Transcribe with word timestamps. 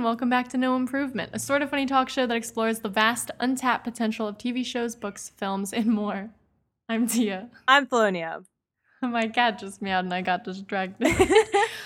and 0.00 0.04
welcome 0.06 0.30
back 0.30 0.48
to 0.48 0.56
No 0.56 0.76
Improvement, 0.76 1.28
a 1.34 1.38
sort 1.38 1.60
of 1.60 1.68
funny 1.68 1.84
talk 1.84 2.08
show 2.08 2.26
that 2.26 2.34
explores 2.34 2.78
the 2.78 2.88
vast, 2.88 3.30
untapped 3.38 3.84
potential 3.84 4.26
of 4.26 4.38
TV 4.38 4.64
shows, 4.64 4.96
books, 4.96 5.30
films, 5.36 5.74
and 5.74 5.84
more. 5.88 6.30
I'm 6.88 7.06
Tia. 7.06 7.50
I'm 7.68 7.86
Felonia. 7.86 8.46
My 9.02 9.28
cat 9.28 9.58
just 9.58 9.82
meowed 9.82 10.06
and 10.06 10.14
I 10.14 10.22
got 10.22 10.42
distracted. 10.44 11.06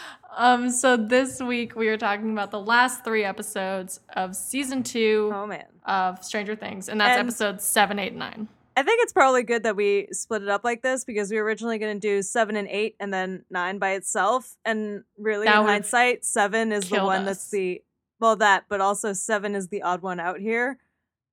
um, 0.37 0.71
so 0.71 0.97
this 0.97 1.41
week 1.41 1.75
we 1.75 1.89
are 1.89 1.97
talking 1.97 2.31
about 2.31 2.53
the 2.53 2.61
last 2.61 3.03
three 3.03 3.25
episodes 3.25 3.99
of 4.15 4.37
season 4.37 4.85
two 4.85 5.33
Oh 5.35 5.45
man. 5.49 5.65
of 5.85 6.25
Stranger 6.25 6.55
Things, 6.55 6.89
and 6.89 7.01
that's 7.01 7.19
And- 7.19 7.29
episodes 7.29 7.65
seven, 7.65 7.99
eight, 7.99 8.11
and 8.13 8.21
nine. 8.21 8.47
I 8.77 8.85
think 8.85 9.01
it's 9.03 9.13
probably 9.13 9.43
good 9.43 9.65
that 9.65 9.75
we 9.75 10.07
split 10.13 10.43
it 10.43 10.49
up 10.49 10.63
like 10.63 10.83
this 10.83 11.05
because 11.05 11.33
we 11.33 11.37
were 11.39 11.45
originally 11.45 11.79
going 11.79 11.95
to 11.95 12.01
do 12.01 12.23
seven 12.23 12.55
and 12.55 12.69
eight 12.69 12.95
and 13.01 13.13
then 13.13 13.45
nine 13.51 13.79
by 13.79 13.93
itself. 13.95 14.55
And 14.65 15.03
really, 15.19 15.47
That 15.47 15.55
in 15.57 15.61
would've 15.63 15.73
hindsight, 15.75 16.25
seven 16.25 16.71
is 16.71 16.89
the 16.89 16.97
killed 16.97 17.07
one 17.07 17.21
us. 17.23 17.27
that's 17.27 17.51
the 17.51 17.83
well, 18.21 18.37
that, 18.37 18.65
but 18.69 18.81
also 18.81 19.13
seven 19.13 19.55
is 19.55 19.69
the 19.69 19.83
odd 19.83 20.03
one 20.03 20.21
out 20.21 20.41
here. 20.41 20.79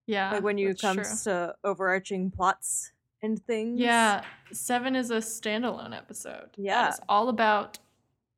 Yeah. 0.07 0.31
like 0.31 0.43
when 0.43 0.57
you 0.57 0.73
comes 0.73 1.23
true. 1.23 1.33
to 1.33 1.55
overarching 1.63 2.31
plots 2.31 2.91
and 3.21 3.41
things. 3.45 3.79
Yeah, 3.79 4.23
seven 4.51 4.95
is 4.95 5.11
a 5.11 5.17
standalone 5.17 5.95
episode. 5.95 6.49
Yeah. 6.57 6.89
It's 6.89 6.99
all 7.07 7.29
about 7.29 7.79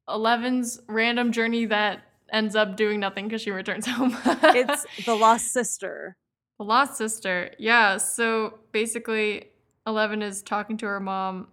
Eleven's 0.08 0.82
random 0.88 1.32
journey 1.32 1.66
that 1.66 2.04
ends 2.32 2.56
up 2.56 2.76
doing 2.76 3.00
nothing 3.00 3.28
because 3.28 3.42
she 3.42 3.52
returns 3.52 3.88
home. 3.88 4.16
it's 4.26 4.86
the 5.06 5.16
lost 5.16 5.52
sister. 5.52 6.18
The 6.60 6.66
Lost 6.66 6.98
Sister. 6.98 7.52
Yeah. 7.58 7.98
So 7.98 8.60
basically, 8.72 9.48
Eleven 9.88 10.22
is 10.22 10.42
talking 10.42 10.78
to 10.78 10.86
her 10.86 11.00
mom. 11.00 11.48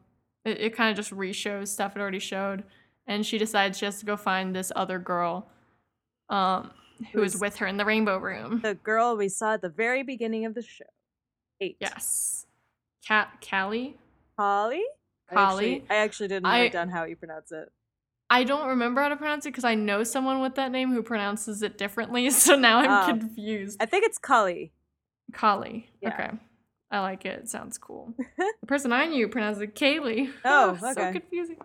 It, 0.45 0.61
it 0.61 0.77
kind 0.77 0.91
of 0.91 0.97
just 0.97 1.13
re-shows 1.13 1.71
stuff 1.71 1.97
it 1.97 2.01
already 2.01 2.19
showed, 2.19 2.65
and 3.07 3.25
she 3.25 3.39
decides 3.39 3.79
she 3.79 3.87
has 3.87 3.99
to 4.01 4.07
go 4.07 4.17
find 4.17 4.55
this 4.55 4.71
other 4.77 4.99
girl, 4.99 5.49
um, 6.29 6.71
who 7.13 7.23
is 7.23 7.35
was 7.35 7.41
with 7.41 7.57
her 7.57 7.67
in 7.67 7.77
the 7.77 7.85
Rainbow 7.85 8.19
Room. 8.19 8.61
The 8.63 8.75
girl 8.75 9.17
we 9.17 9.29
saw 9.29 9.55
at 9.55 9.63
the 9.63 9.69
very 9.69 10.03
beginning 10.03 10.45
of 10.47 10.55
the 10.55 10.63
show. 10.63 10.85
Eight. 11.61 11.77
yes. 11.81 12.47
Cat 13.07 13.45
Callie. 13.49 13.97
Holly? 14.39 14.83
I 15.31 15.35
Holly. 15.35 15.75
actually, 15.77 15.85
I 15.91 15.95
actually 15.97 16.29
didn't 16.29 16.47
I- 16.47 16.61
write 16.63 16.73
down 16.73 16.89
how 16.89 17.05
you 17.05 17.17
pronounce 17.17 17.53
it. 17.53 17.71
I 18.33 18.45
don't 18.45 18.69
remember 18.69 19.01
how 19.03 19.09
to 19.09 19.17
pronounce 19.17 19.45
it 19.45 19.51
because 19.51 19.65
I 19.65 19.75
know 19.75 20.05
someone 20.05 20.41
with 20.41 20.55
that 20.55 20.71
name 20.71 20.93
who 20.93 21.03
pronounces 21.03 21.63
it 21.63 21.77
differently. 21.79 22.31
So 22.31 22.55
now 22.55 22.79
I'm 22.79 22.91
Ah. 22.91 23.07
confused. 23.07 23.79
I 23.83 23.87
think 23.87 24.05
it's 24.05 24.19
Cully. 24.19 24.73
Collie. 25.33 25.91
Yeah. 26.01 26.09
Okay. 26.15 26.31
I 26.93 27.01
like 27.01 27.25
it. 27.25 27.41
It 27.41 27.49
sounds 27.49 27.77
cool. 27.79 28.15
the 28.39 28.67
person 28.67 28.93
I 28.93 29.07
knew 29.07 29.29
pronounced 29.29 29.61
it 29.63 29.75
Kaylee. 29.75 30.31
Oh, 30.45 30.77
so 30.81 31.13
confusing. 31.13 31.57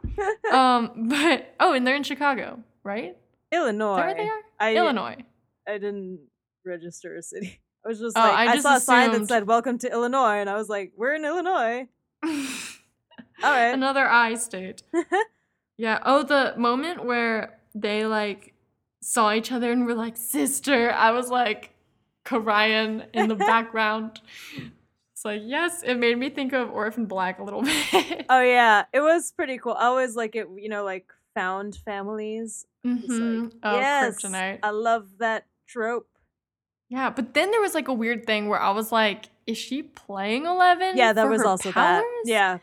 um, 0.52 1.08
but 1.10 1.54
oh, 1.60 1.74
and 1.74 1.86
they're 1.86 1.96
in 1.96 2.04
Chicago, 2.04 2.60
right? 2.84 3.16
Illinois. 3.52 3.98
There 3.98 4.16
they 4.16 4.28
are. 4.28 4.42
I, 4.60 4.76
Illinois. 4.76 5.18
I 5.68 5.74
didn't 5.74 6.20
register 6.66 7.16
a 7.18 7.22
city. 7.22 7.60
I 7.86 7.90
was 7.90 8.00
just 8.00 8.18
Oh, 8.18 8.22
like, 8.22 8.34
I 8.34 8.46
I, 8.52 8.54
just 8.56 8.64
saw 8.64 8.76
a 8.78 8.80
sign 8.80 9.12
that 9.12 9.28
said 9.28 9.46
"Welcome 9.48 9.78
to 9.80 9.92
Illinois," 9.92 10.38
and 10.40 10.50
I 10.50 10.56
was 10.56 10.70
like, 10.70 10.92
"We're 10.98 11.14
in 11.14 11.24
Illinois." 11.24 11.88
All 13.44 13.52
right. 13.52 13.70
Another 13.74 14.08
I 14.08 14.36
state. 14.36 14.82
yeah. 15.78 16.00
Oh, 16.04 16.24
the 16.24 16.54
moment 16.58 17.06
where 17.06 17.60
they 17.76 18.06
like 18.06 18.54
saw 19.02 19.32
each 19.34 19.52
other 19.52 19.72
and 19.72 19.86
were 19.86 19.94
like 19.94 20.18
sister. 20.18 20.92
I 20.92 21.12
was 21.12 21.30
like 21.30 21.72
crying 22.24 23.04
in 23.14 23.28
the 23.28 23.36
background. 23.52 24.20
It's 25.14 25.26
like 25.26 25.42
yes, 25.46 25.84
it 25.84 25.96
made 25.96 26.18
me 26.18 26.30
think 26.30 26.54
of 26.54 26.72
Orphan 26.72 27.06
Black 27.06 27.40
a 27.40 27.44
little 27.44 27.62
bit. 27.62 28.26
oh 28.30 28.42
yeah, 28.42 28.86
it 28.94 29.02
was 29.02 29.32
pretty 29.32 29.58
cool. 29.58 29.74
I 29.74 29.86
always 29.86 30.16
like 30.16 30.36
it. 30.36 30.48
You 30.58 30.70
know, 30.70 30.84
like 30.84 31.06
found 31.36 31.76
families. 31.76 32.66
It's 32.84 33.08
like. 33.08 33.20
Mm-hmm. 33.20 33.48
Oh, 33.62 33.76
yes, 33.76 34.16
kryptonite. 34.16 34.60
I 34.64 34.70
love 34.72 35.10
that 35.20 35.46
trope. 35.68 36.08
Yeah, 36.90 37.10
but 37.10 37.34
then 37.34 37.52
there 37.52 37.62
was 37.62 37.74
like 37.76 37.88
a 37.88 37.94
weird 37.94 38.26
thing 38.26 38.48
where 38.48 38.60
I 38.62 38.72
was 38.72 38.92
like, 38.92 39.26
is 39.46 39.58
she 39.58 39.84
playing 39.84 40.46
Eleven? 40.46 40.96
Yeah, 40.98 41.14
that 41.14 41.24
for 41.24 41.30
was 41.30 41.44
also 41.44 41.72
powers? 41.72 42.02
that. 42.02 42.24
Yeah, 42.26 42.58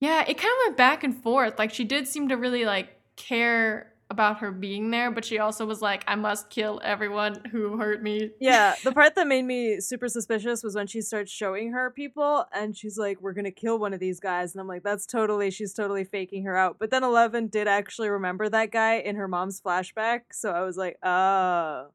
Yeah, 0.00 0.20
it 0.22 0.38
kind 0.38 0.52
of 0.52 0.66
went 0.66 0.76
back 0.76 1.04
and 1.04 1.20
forth. 1.22 1.58
Like 1.58 1.72
she 1.72 1.84
did 1.84 2.08
seem 2.08 2.28
to 2.28 2.36
really 2.36 2.64
like 2.64 2.90
care 3.16 3.92
about 4.08 4.38
her 4.38 4.52
being 4.52 4.90
there, 4.90 5.10
but 5.10 5.24
she 5.24 5.38
also 5.38 5.66
was 5.66 5.82
like, 5.82 6.04
I 6.06 6.14
must 6.14 6.48
kill 6.48 6.80
everyone 6.84 7.42
who 7.50 7.76
hurt 7.76 8.02
me. 8.02 8.30
yeah. 8.40 8.74
The 8.84 8.92
part 8.92 9.16
that 9.16 9.26
made 9.26 9.44
me 9.44 9.80
super 9.80 10.08
suspicious 10.08 10.62
was 10.62 10.76
when 10.76 10.86
she 10.86 11.00
starts 11.00 11.32
showing 11.32 11.72
her 11.72 11.90
people, 11.90 12.44
and 12.52 12.76
she's 12.76 12.96
like, 12.96 13.20
"We're 13.20 13.32
gonna 13.32 13.50
kill 13.50 13.78
one 13.78 13.92
of 13.92 13.98
these 14.00 14.20
guys," 14.20 14.54
and 14.54 14.60
I'm 14.60 14.68
like, 14.68 14.84
"That's 14.84 15.06
totally 15.06 15.50
she's 15.50 15.72
totally 15.74 16.04
faking 16.04 16.44
her 16.44 16.56
out." 16.56 16.76
But 16.78 16.90
then 16.90 17.02
Eleven 17.02 17.48
did 17.48 17.66
actually 17.66 18.08
remember 18.08 18.48
that 18.48 18.70
guy 18.70 18.96
in 18.98 19.16
her 19.16 19.26
mom's 19.26 19.60
flashback, 19.60 20.20
so 20.32 20.50
I 20.52 20.62
was 20.62 20.76
like, 20.76 20.98
"Oh." 21.02 21.88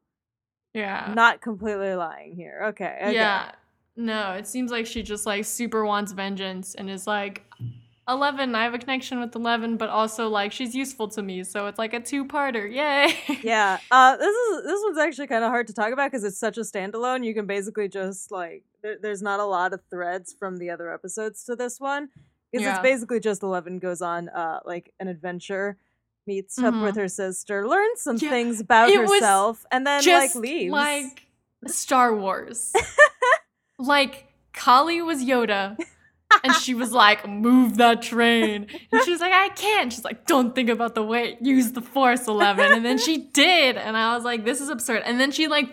Yeah. 0.74 1.12
not 1.14 1.42
completely 1.42 1.94
lying 1.94 2.34
here. 2.34 2.62
Okay. 2.68 2.96
okay. 3.02 3.12
Yeah. 3.12 3.52
No, 3.94 4.32
it 4.32 4.46
seems 4.46 4.70
like 4.70 4.86
she 4.86 5.02
just 5.02 5.26
like 5.26 5.44
super 5.44 5.84
wants 5.84 6.12
vengeance 6.12 6.74
and 6.74 6.88
is 6.88 7.06
like, 7.06 7.44
Eleven, 8.08 8.54
I 8.56 8.64
have 8.64 8.74
a 8.74 8.78
connection 8.78 9.20
with 9.20 9.34
Eleven, 9.36 9.76
but 9.76 9.88
also 9.88 10.28
like 10.28 10.50
she's 10.50 10.74
useful 10.74 11.06
to 11.08 11.22
me, 11.22 11.44
so 11.44 11.66
it's 11.68 11.78
like 11.78 11.94
a 11.94 12.00
two-parter. 12.00 12.70
Yay! 12.70 13.14
Yeah. 13.44 13.78
Uh, 13.90 14.16
this 14.16 14.34
is 14.34 14.64
this 14.64 14.80
one's 14.84 14.98
actually 14.98 15.28
kind 15.28 15.44
of 15.44 15.50
hard 15.50 15.68
to 15.68 15.72
talk 15.72 15.92
about 15.92 16.10
because 16.10 16.24
it's 16.24 16.38
such 16.38 16.58
a 16.58 16.62
standalone. 16.62 17.24
You 17.24 17.32
can 17.32 17.46
basically 17.46 17.88
just 17.88 18.32
like 18.32 18.64
there, 18.82 18.96
there's 19.00 19.22
not 19.22 19.38
a 19.40 19.44
lot 19.44 19.72
of 19.72 19.80
threads 19.88 20.34
from 20.36 20.58
the 20.58 20.70
other 20.70 20.92
episodes 20.92 21.44
to 21.44 21.54
this 21.54 21.78
one 21.78 22.08
because 22.50 22.64
Yeah. 22.66 22.72
it's 22.72 22.82
basically 22.82 23.20
just 23.20 23.42
Eleven 23.44 23.78
goes 23.78 24.02
on 24.02 24.28
uh 24.30 24.58
like 24.64 24.92
an 24.98 25.06
adventure, 25.06 25.76
meets 26.26 26.58
up 26.58 26.74
with 26.82 26.96
her 26.96 27.08
sister, 27.08 27.68
learns 27.68 28.00
some 28.00 28.16
Yeah, 28.16 28.30
things 28.30 28.58
about 28.60 28.88
it 28.88 28.98
herself, 28.98 29.64
and 29.70 29.86
then 29.86 30.04
like 30.04 30.34
leaves. 30.34 30.72
like 30.72 31.26
Star 31.68 32.12
Wars. 32.16 32.72
like 33.78 34.26
Kali 34.52 35.00
was 35.02 35.22
Yoda, 35.24 35.76
and 36.44 36.54
she 36.54 36.74
was 36.74 36.92
like, 36.92 37.28
"Move 37.28 37.76
that 37.78 38.02
train," 38.02 38.66
and 38.92 39.02
she 39.04 39.10
was 39.10 39.20
like, 39.20 39.32
"I 39.32 39.48
can't." 39.50 39.92
She's 39.92 40.04
like, 40.04 40.26
"Don't 40.26 40.54
think 40.54 40.68
about 40.68 40.94
the 40.94 41.02
weight. 41.02 41.38
Use 41.40 41.72
the 41.72 41.82
Force, 41.82 42.26
Eleven." 42.28 42.72
And 42.72 42.84
then 42.84 42.98
she 42.98 43.18
did, 43.18 43.76
and 43.76 43.96
I 43.96 44.14
was 44.14 44.24
like, 44.24 44.44
"This 44.44 44.60
is 44.60 44.68
absurd." 44.68 45.02
And 45.04 45.20
then 45.20 45.30
she 45.30 45.48
like 45.48 45.68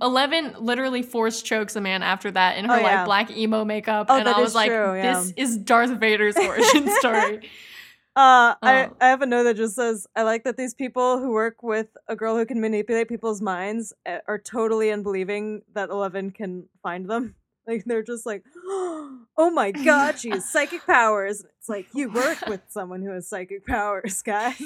Eleven 0.00 0.54
literally 0.58 1.02
force 1.02 1.42
chokes 1.42 1.74
a 1.76 1.80
man 1.80 2.02
after 2.02 2.30
that 2.30 2.58
in 2.58 2.66
her 2.66 2.74
Oh, 2.74 2.78
yeah. 2.78 2.96
like 2.98 3.06
black 3.06 3.30
emo 3.36 3.64
makeup, 3.64 4.06
Oh, 4.08 4.18
and 4.18 4.28
I 4.28 4.40
was 4.40 4.54
like, 4.54 4.68
true, 4.70 4.96
yeah. 4.96 5.20
"This 5.20 5.32
is 5.36 5.58
Darth 5.58 5.98
Vader's 5.98 6.36
origin 6.36 6.88
story." 6.98 7.50
Uh, 8.16 8.54
I, 8.62 8.86
Oh. 8.86 8.96
I 9.00 9.08
have 9.08 9.22
a 9.22 9.26
note 9.26 9.42
that 9.42 9.56
just 9.56 9.74
says, 9.74 10.06
I 10.14 10.22
like 10.22 10.44
that 10.44 10.56
these 10.56 10.72
people 10.72 11.18
who 11.18 11.32
work 11.32 11.64
with 11.64 11.88
a 12.06 12.14
girl 12.14 12.36
who 12.36 12.46
can 12.46 12.60
manipulate 12.60 13.08
people's 13.08 13.42
minds 13.42 13.92
uh, 14.06 14.18
are 14.28 14.38
totally 14.38 14.92
unbelieving 14.92 15.62
that 15.74 15.90
Eleven 15.90 16.30
can 16.30 16.68
find 16.80 17.10
them. 17.10 17.34
Like, 17.66 17.84
they're 17.84 18.02
just 18.02 18.26
like, 18.26 18.44
oh 18.66 19.50
my 19.52 19.70
god, 19.70 20.18
she 20.18 20.30
has 20.30 20.50
psychic 20.50 20.82
powers. 20.86 21.44
It's 21.58 21.68
like, 21.68 21.86
you 21.94 22.10
work 22.10 22.38
with 22.48 22.62
someone 22.68 23.02
who 23.02 23.10
has 23.10 23.28
psychic 23.28 23.66
powers, 23.66 24.22
guys. 24.22 24.60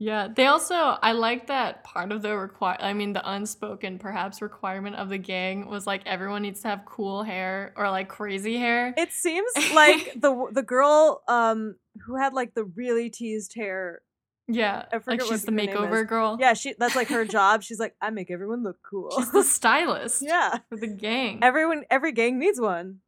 Yeah, 0.00 0.28
they 0.34 0.46
also 0.46 0.74
I 0.74 1.12
like 1.12 1.46
that 1.46 1.84
part 1.84 2.10
of 2.10 2.20
the 2.20 2.36
require 2.36 2.76
I 2.80 2.92
mean 2.92 3.12
the 3.12 3.30
unspoken 3.30 3.98
perhaps 3.98 4.42
requirement 4.42 4.96
of 4.96 5.08
the 5.08 5.18
gang 5.18 5.68
was 5.68 5.86
like 5.86 6.02
everyone 6.04 6.42
needs 6.42 6.60
to 6.62 6.68
have 6.68 6.84
cool 6.84 7.22
hair 7.22 7.72
or 7.76 7.88
like 7.90 8.08
crazy 8.08 8.56
hair. 8.56 8.92
It 8.96 9.12
seems 9.12 9.50
like 9.74 10.12
the 10.20 10.48
the 10.52 10.62
girl 10.62 11.22
um 11.28 11.76
who 12.04 12.16
had 12.16 12.34
like 12.34 12.54
the 12.54 12.64
really 12.64 13.08
teased 13.08 13.54
hair. 13.54 14.02
Yeah, 14.46 14.84
I 14.92 14.96
like 14.96 15.04
forget 15.04 15.22
she's 15.22 15.46
what 15.46 15.46
the 15.46 15.52
makeover 15.52 16.06
girl. 16.06 16.36
Yeah, 16.38 16.54
she 16.54 16.74
that's 16.78 16.94
like 16.94 17.08
her 17.08 17.24
job. 17.36 17.62
She's 17.62 17.78
like, 17.78 17.94
I 18.00 18.10
make 18.10 18.30
everyone 18.30 18.62
look 18.62 18.76
cool. 18.88 19.10
She's 19.16 19.32
the 19.32 19.42
stylist 19.44 20.22
yeah. 20.22 20.58
for 20.68 20.76
the 20.76 20.86
gang. 20.86 21.40
Everyone 21.42 21.84
every 21.90 22.12
gang 22.12 22.38
needs 22.38 22.60
one. 22.60 23.00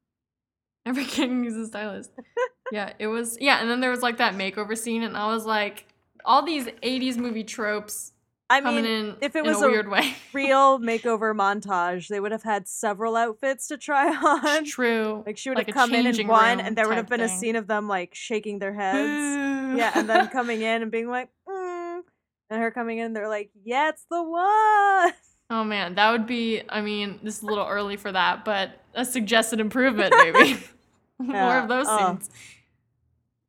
Every 0.86 1.04
gang 1.04 1.42
needs 1.42 1.56
a 1.56 1.66
stylist. 1.66 2.10
yeah, 2.72 2.92
it 2.98 3.08
was 3.08 3.36
yeah, 3.40 3.60
and 3.60 3.70
then 3.70 3.80
there 3.80 3.90
was 3.90 4.02
like 4.02 4.18
that 4.18 4.34
makeover 4.34 4.76
scene 4.78 5.02
and 5.02 5.16
I 5.16 5.26
was 5.26 5.44
like 5.44 5.86
all 6.24 6.42
these 6.42 6.66
80s 6.66 7.16
movie 7.16 7.44
tropes 7.44 8.12
I 8.48 8.60
coming 8.60 8.84
mean, 8.84 8.94
in 8.94 9.16
if 9.20 9.34
it 9.34 9.44
was 9.44 9.60
a 9.60 9.66
a 9.66 9.70
weird 9.70 9.88
way. 9.88 10.14
real 10.32 10.78
makeover 10.78 11.34
montage, 11.34 12.08
they 12.08 12.20
would 12.20 12.32
have 12.32 12.44
had 12.44 12.68
several 12.68 13.16
outfits 13.16 13.66
to 13.68 13.76
try 13.76 14.14
on. 14.14 14.64
True. 14.64 15.22
Like 15.26 15.36
she 15.36 15.48
would 15.50 15.58
Like 15.58 15.66
have 15.66 15.74
come 15.74 15.94
in 15.94 16.06
in 16.06 16.26
one, 16.28 16.60
and 16.60 16.76
there 16.76 16.86
would 16.88 16.96
have 16.96 17.08
been 17.08 17.20
a 17.20 17.28
scene 17.28 17.56
of 17.56 17.66
them 17.66 17.88
like 17.88 18.14
shaking 18.14 18.58
their 18.60 18.72
heads. 18.72 18.96
Boo. 18.96 19.76
yeah, 19.78 19.92
and 19.94 20.08
then 20.08 20.28
coming 20.32 20.62
in 20.62 20.82
and 20.82 20.90
being 20.92 21.08
like, 21.08 21.28
mm, 21.48 22.00
and 22.50 22.60
her 22.60 22.70
coming 22.70 22.98
in, 22.98 23.12
they're 23.14 23.28
like, 23.28 23.50
yeah, 23.64 23.88
it's 23.88 24.04
the 24.10 24.22
one. 24.22 25.12
Oh 25.50 25.64
man, 25.64 25.94
that 25.96 26.10
would 26.12 26.26
be. 26.26 26.62
I 26.68 26.80
mean, 26.82 27.18
this 27.22 27.38
is 27.38 27.42
a 27.42 27.46
little 27.46 27.66
early 27.66 27.96
for 27.96 28.10
that, 28.12 28.44
but 28.44 28.80
a 28.94 29.04
suggested 29.04 29.60
improvement, 29.60 30.14
maybe. 30.16 30.58
More 31.18 31.34
Yeah, 31.34 31.62
of 31.62 31.68
those 31.68 31.86
oh. 31.88 31.98
scenes. 32.18 32.30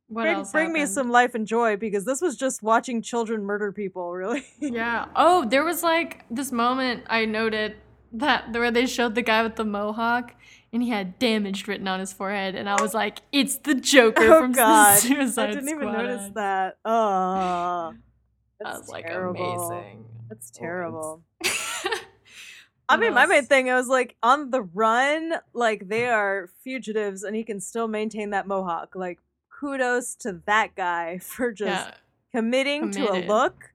What 0.08 0.22
bring 0.22 0.44
bring 0.52 0.72
me 0.72 0.86
some 0.86 1.10
life 1.10 1.34
and 1.34 1.46
joy 1.46 1.76
because 1.76 2.04
this 2.04 2.22
was 2.22 2.36
just 2.36 2.62
watching 2.62 3.02
children 3.02 3.44
murder 3.44 3.72
people, 3.72 4.10
really. 4.14 4.44
Yeah. 4.58 5.06
Oh, 5.14 5.44
there 5.44 5.64
was 5.64 5.82
like 5.82 6.24
this 6.30 6.50
moment 6.50 7.04
I 7.08 7.24
noted 7.26 7.76
that 8.12 8.52
where 8.52 8.70
they 8.70 8.86
showed 8.86 9.14
the 9.14 9.22
guy 9.22 9.42
with 9.42 9.56
the 9.56 9.64
mohawk, 9.66 10.34
and 10.72 10.82
he 10.82 10.88
had 10.88 11.18
damaged 11.18 11.68
written 11.68 11.86
on 11.86 12.00
his 12.00 12.12
forehead, 12.12 12.54
and 12.54 12.68
I 12.68 12.80
was 12.80 12.94
like, 12.94 13.18
"It's 13.32 13.56
the 13.58 13.74
Joker 13.74 14.32
Oh 14.32 14.40
from 14.40 14.52
god. 14.64 14.98
Suicide 14.98 15.50
I 15.50 15.52
didn't 15.52 15.68
even 15.68 15.88
Squad." 15.88 16.02
notice 16.02 16.30
that. 16.34 16.78
Oh. 16.86 17.92
That's 18.60 18.78
was 18.80 18.88
like, 18.88 19.06
terrible. 19.06 19.70
amazing. 19.70 20.04
That's 20.28 20.50
terrible. 20.50 21.22
I 22.90 22.96
mean, 22.96 23.12
my 23.12 23.26
main 23.26 23.44
thing, 23.44 23.68
I 23.70 23.74
was 23.76 23.86
like, 23.86 24.16
on 24.22 24.50
the 24.50 24.62
run, 24.62 25.34
like 25.52 25.88
they 25.88 26.06
are 26.08 26.48
fugitives, 26.64 27.22
and 27.22 27.36
he 27.36 27.44
can 27.44 27.60
still 27.60 27.86
maintain 27.86 28.30
that 28.30 28.46
mohawk. 28.46 28.94
Like, 28.96 29.20
kudos 29.58 30.14
to 30.16 30.40
that 30.46 30.74
guy 30.76 31.18
for 31.22 31.52
just 31.52 31.86
yeah, 31.88 31.94
committing 32.34 32.90
to 32.92 33.12
a 33.12 33.26
look. 33.26 33.72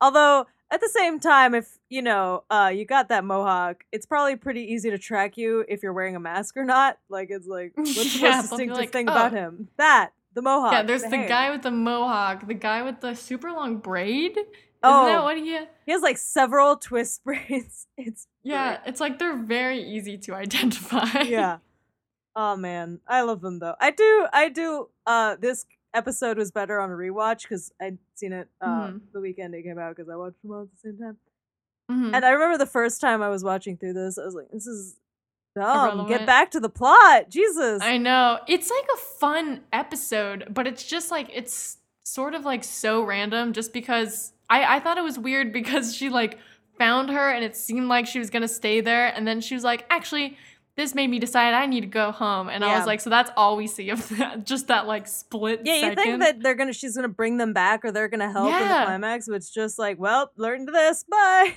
Although 0.00 0.46
at 0.70 0.80
the 0.80 0.88
same 0.88 1.20
time, 1.20 1.54
if 1.54 1.78
you 1.88 2.02
know, 2.02 2.44
uh, 2.50 2.70
you 2.74 2.84
got 2.84 3.08
that 3.08 3.24
mohawk, 3.24 3.84
it's 3.92 4.06
probably 4.06 4.36
pretty 4.36 4.62
easy 4.62 4.90
to 4.90 4.98
track 4.98 5.36
you 5.36 5.64
if 5.68 5.82
you're 5.82 5.92
wearing 5.92 6.16
a 6.16 6.20
mask 6.20 6.56
or 6.56 6.64
not. 6.64 6.98
Like, 7.08 7.28
it's 7.30 7.46
like 7.46 7.72
what's 7.76 7.94
the 7.94 8.18
Yeah, 8.20 8.36
most 8.36 8.50
distinctive 8.50 8.78
like, 8.78 8.92
thing 8.92 9.08
about 9.08 9.32
"Oh." 9.32 9.36
him? 9.36 9.68
That 9.76 10.10
the 10.34 10.42
mohawk. 10.42 10.72
yeah. 10.72 10.82
There's 10.82 11.02
the 11.02 11.16
hair. 11.16 11.28
guy 11.28 11.50
with 11.50 11.62
the 11.62 11.70
mohawk, 11.70 12.46
the 12.46 12.54
guy 12.54 12.82
with 12.82 13.00
the 13.00 13.14
super 13.14 13.50
long 13.52 13.78
braid. 13.78 14.36
Oh. 14.82 15.06
Isn't 15.06 15.16
that 15.16 15.22
what 15.24 15.36
he? 15.38 15.58
He 15.86 15.92
has 15.92 16.02
like 16.02 16.18
several 16.18 16.76
twist 16.88 17.24
braids. 17.24 17.86
It's 17.96 18.26
Yeah, 18.42 18.78
it's 18.84 19.00
like 19.00 19.18
they're 19.18 19.36
very 19.36 19.80
easy 19.80 20.18
to 20.18 20.34
identify. 20.34 21.22
yeah. 21.22 21.58
Oh 22.36 22.54
man, 22.56 23.00
I 23.08 23.22
love 23.22 23.40
them 23.40 23.58
though. 23.58 23.74
I 23.80 23.90
do. 23.90 24.26
I 24.32 24.48
do. 24.50 24.88
Uh, 25.06 25.36
this 25.40 25.64
episode 25.94 26.36
was 26.36 26.50
better 26.52 26.78
on 26.78 26.90
a 26.90 26.94
rewatch 26.94 27.42
because 27.42 27.72
I'd 27.80 27.96
seen 28.14 28.32
it 28.34 28.48
uh 28.60 28.88
Mhm. 28.88 29.00
the 29.14 29.20
weekend 29.20 29.54
it 29.54 29.62
came 29.62 29.78
out 29.78 29.96
because 29.96 30.10
I 30.10 30.16
watched 30.16 30.42
them 30.42 30.52
all 30.52 30.62
at 30.62 30.68
the 30.70 30.76
same 30.76 30.98
time. 30.98 31.16
Mhm. 31.90 32.14
And 32.14 32.24
I 32.24 32.30
remember 32.30 32.58
the 32.58 32.66
first 32.66 33.00
time 33.00 33.22
I 33.22 33.28
was 33.30 33.42
watching 33.42 33.76
through 33.78 33.94
this, 33.94 34.18
I 34.18 34.24
was 34.24 34.34
like, 34.34 34.50
"This 34.52 34.66
is 34.66 34.98
dumb. 35.54 36.06
Get 36.06 36.26
back 36.26 36.50
to 36.50 36.60
the 36.60 36.68
plot, 36.68 37.30
Jesus." 37.30 37.80
I 37.82 37.96
know. 37.96 38.40
It's 38.46 38.70
like 38.70 38.86
a 38.94 38.98
fun 38.98 39.62
episode, 39.72 40.48
but 40.52 40.66
it's 40.66 40.84
just 40.84 41.10
like 41.10 41.30
it's 41.32 41.78
sort 42.04 42.34
of 42.34 42.44
like 42.44 42.62
so 42.64 43.02
random 43.02 43.52
just 43.52 43.72
because 43.72 44.32
I, 44.50 44.76
I 44.76 44.80
thought 44.80 44.98
it 44.98 45.04
was 45.04 45.18
weird 45.18 45.52
because 45.60 45.94
she 45.94 46.08
like 46.10 46.38
found 46.78 47.08
her 47.10 47.30
and 47.30 47.42
it 47.44 47.56
seemed 47.56 47.88
like 47.88 48.06
she 48.06 48.18
was 48.18 48.28
gonna 48.30 48.48
stay 48.48 48.80
there 48.82 49.06
and 49.14 49.26
then 49.26 49.40
she 49.40 49.54
was 49.54 49.64
like, 49.64 49.86
actually, 49.88 50.36
this 50.76 50.94
made 50.94 51.08
me 51.08 51.18
decide 51.18 51.54
I 51.54 51.66
need 51.66 51.80
to 51.82 51.86
go 51.86 52.12
home. 52.12 52.48
And 52.50 52.62
I 52.64 52.76
was 52.76 52.86
like, 52.86 53.00
so 53.00 53.08
that's 53.10 53.30
all 53.36 53.56
we 53.56 53.66
see 53.66 53.90
of 53.90 54.08
that 54.18 54.44
just 54.44 54.68
that 54.68 54.86
like 54.86 55.06
split 55.08 55.62
yeah, 55.64 55.74
you 55.74 55.80
second. 55.80 55.96
think 55.96 56.20
that 56.20 56.42
they're 56.42 56.54
gonna, 56.54 56.72
she's 56.72 56.94
gonna 56.94 57.08
bring 57.08 57.38
them 57.38 57.52
back 57.52 57.84
or 57.84 57.92
they're 57.92 58.08
gonna 58.08 58.30
help 58.30 58.52
in 58.52 58.58
the 58.60 58.84
climax, 58.84 59.28
which 59.28 59.52
just 59.54 59.78
like, 59.78 59.98
well, 59.98 60.30
learn 60.36 60.66
to 60.66 60.72
this, 60.72 61.04
bye. 61.10 61.54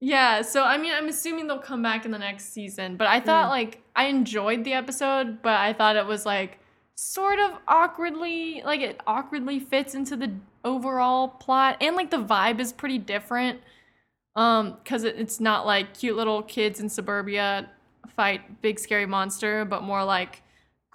Yeah, 0.00 0.42
so 0.42 0.62
I 0.62 0.76
mean, 0.78 0.92
I'm 0.92 1.08
assuming 1.08 1.46
they'll 1.46 1.58
come 1.58 1.82
back 1.82 2.04
in 2.04 2.10
the 2.10 2.18
next 2.18 2.52
season, 2.52 2.96
but 2.96 3.06
I 3.06 3.20
thought 3.20 3.46
Mm. 3.46 3.50
like 3.50 3.82
I 3.96 4.04
enjoyed 4.06 4.62
the 4.64 4.74
episode, 4.74 5.40
but 5.42 5.54
I 5.54 5.72
thought 5.72 5.96
it 5.96 6.06
was 6.06 6.26
like 6.26 6.58
sort 6.94 7.38
of 7.38 7.52
awkwardly, 7.66 8.62
like 8.64 8.80
it 8.80 9.00
awkwardly 9.06 9.58
fits 9.58 9.94
into 9.94 10.14
the 10.16 10.30
overall 10.64 11.28
plot, 11.28 11.78
and 11.80 11.96
like 11.96 12.10
the 12.10 12.18
vibe 12.22 12.60
is 12.60 12.72
pretty 12.72 12.98
different, 12.98 13.60
um, 14.36 14.76
because 14.82 15.04
it, 15.04 15.16
it's 15.18 15.40
not 15.40 15.64
like 15.66 15.94
cute 15.94 16.16
little 16.16 16.42
kids 16.42 16.80
in 16.80 16.88
suburbia 16.88 17.70
fight 18.16 18.62
big 18.62 18.78
scary 18.78 19.06
monster, 19.06 19.64
but 19.64 19.82
more 19.82 20.04
like 20.04 20.42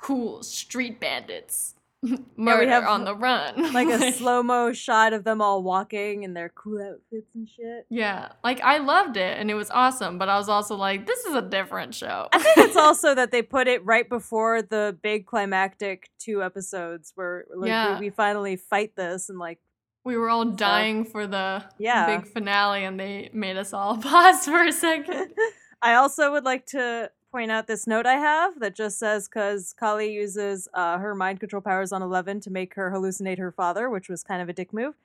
cool 0.01 0.41
street 0.43 0.99
bandits 0.99 1.75
murder 2.37 2.69
have, 2.71 2.85
on 2.85 3.03
the 3.03 3.13
run, 3.13 3.73
Like 3.73 3.89
a 3.89 4.11
slow 4.17 4.41
mo 4.41 4.71
shot 4.71 5.11
of 5.11 5.25
them 5.25 5.41
all 5.41 5.61
walking 5.61 6.23
in 6.23 6.33
their 6.33 6.47
cool 6.49 6.81
outfits 6.81 7.27
and 7.35 7.49
shit. 7.49 7.85
Yeah, 7.89 8.29
like 8.43 8.61
I 8.61 8.77
loved 8.77 9.17
it 9.17 9.37
and 9.37 9.51
it 9.51 9.55
was 9.55 9.69
awesome, 9.69 10.17
but 10.17 10.29
I 10.29 10.37
was 10.37 10.47
also 10.47 10.75
like, 10.75 11.05
this 11.05 11.25
is 11.25 11.35
a 11.35 11.41
different 11.41 11.93
show. 11.93 12.29
I 12.31 12.39
think 12.39 12.57
it's 12.59 12.77
also 12.77 13.13
that 13.15 13.31
they 13.31 13.41
put 13.41 13.67
it 13.67 13.83
right 13.85 14.07
before 14.07 14.61
the 14.61 14.97
big 15.01 15.25
climactic 15.25 16.09
two 16.19 16.41
episodes 16.41 17.11
where 17.15 17.43
like 17.53 17.67
Yeah. 17.67 17.95
we, 17.99 18.05
we 18.05 18.09
finally 18.11 18.55
fight 18.55 18.95
this 18.95 19.27
and 19.27 19.37
like 19.37 19.59
we 20.05 20.15
were 20.15 20.29
all 20.29 20.45
dying 20.45 21.03
for 21.03 21.27
the 21.27 21.65
Yeah. 21.77 22.05
big 22.17 22.25
finale 22.31 22.85
and 22.85 22.97
they 22.97 23.29
made 23.33 23.57
us 23.57 23.73
all 23.73 23.97
pause 23.97 24.45
for 24.45 24.63
a 24.63 24.71
second. 24.71 25.33
I 25.81 25.93
also 25.95 26.31
would 26.31 26.43
like 26.45 26.65
to 26.67 27.11
point 27.31 27.51
out 27.51 27.67
this 27.67 27.85
note 27.87 28.05
I 28.05 28.15
have 28.15 28.59
that 28.59 28.75
just 28.75 28.97
says 28.99 29.27
because 29.27 29.73
Kali 29.79 30.11
uses 30.11 30.67
uh, 30.73 30.97
her 30.97 31.13
mind 31.15 31.39
control 31.39 31.61
powers 31.61 31.91
on 31.91 32.01
Eleven 32.01 32.39
to 32.41 32.49
make 32.49 32.73
her 32.75 32.91
hallucinate 32.91 33.37
her 33.37 33.51
father, 33.51 33.89
which 33.89 34.09
was 34.09 34.23
kind 34.23 34.41
of 34.41 34.49
a 34.49 34.53
dick 34.53 34.73
move. 34.73 34.95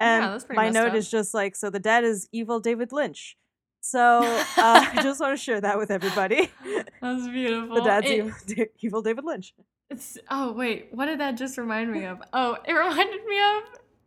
And 0.00 0.24
Yeah, 0.48 0.54
my 0.54 0.70
note 0.70 0.90
up. 0.90 0.94
is 0.94 1.10
just 1.10 1.34
like, 1.34 1.56
so 1.56 1.70
the 1.70 1.78
dad 1.80 2.04
is 2.04 2.28
evil 2.32 2.60
David 2.60 2.92
Lynch. 2.92 3.36
So 3.80 4.20
uh, 4.22 4.44
I 4.56 5.00
just 5.02 5.20
want 5.20 5.36
to 5.36 5.42
share 5.42 5.60
that 5.60 5.76
with 5.78 5.90
everybody. 5.90 6.50
That's 7.02 7.28
beautiful. 7.28 7.74
the 7.76 7.82
dad's 7.82 8.06
It- 8.08 8.18
evil, 8.18 8.66
evil 8.80 9.02
David 9.02 9.24
Lynch. 9.24 9.52
it's, 9.90 10.16
oh 10.30 10.52
wait, 10.52 10.88
what 10.92 11.06
did 11.06 11.20
that 11.20 11.36
just 11.36 11.58
remind 11.58 11.92
me 11.92 12.04
of? 12.06 12.22
Oh, 12.32 12.56
it 12.66 12.72
reminded 12.84 13.24
me 13.26 13.38
of 13.40 13.62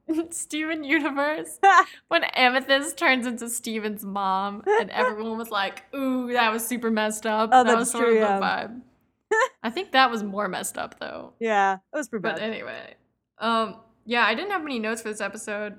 Steven 0.31 0.83
Universe 0.83 1.59
when 2.07 2.23
Amethyst 2.23 2.97
turns 2.97 3.25
into 3.27 3.49
Steven's 3.49 4.03
mom, 4.05 4.63
and 4.67 4.89
everyone 4.91 5.37
was 5.37 5.49
like, 5.51 5.83
"Ooh, 5.95 6.31
that 6.33 6.51
was 6.51 6.65
super 6.65 6.89
messed 6.91 7.25
up." 7.25 7.49
Oh, 7.51 7.63
that 7.63 7.67
that's 7.71 7.79
was 7.79 7.91
sort 7.91 8.05
true, 8.05 8.15
of 8.15 8.21
yeah. 8.21 8.39
the 8.39 8.45
vibe. 8.45 8.81
I 9.63 9.69
think 9.69 9.91
that 9.91 10.09
was 10.09 10.23
more 10.23 10.47
messed 10.47 10.77
up 10.77 10.99
though. 10.99 11.33
yeah, 11.39 11.75
it 11.75 11.97
was 11.97 12.07
pretty 12.07 12.21
But 12.23 12.37
bad. 12.37 12.43
anyway, 12.49 12.95
um, 13.39 13.75
yeah, 14.05 14.23
I 14.25 14.33
didn't 14.35 14.51
have 14.51 14.61
any 14.61 14.79
notes 14.79 15.01
for 15.01 15.09
this 15.09 15.21
episode 15.21 15.75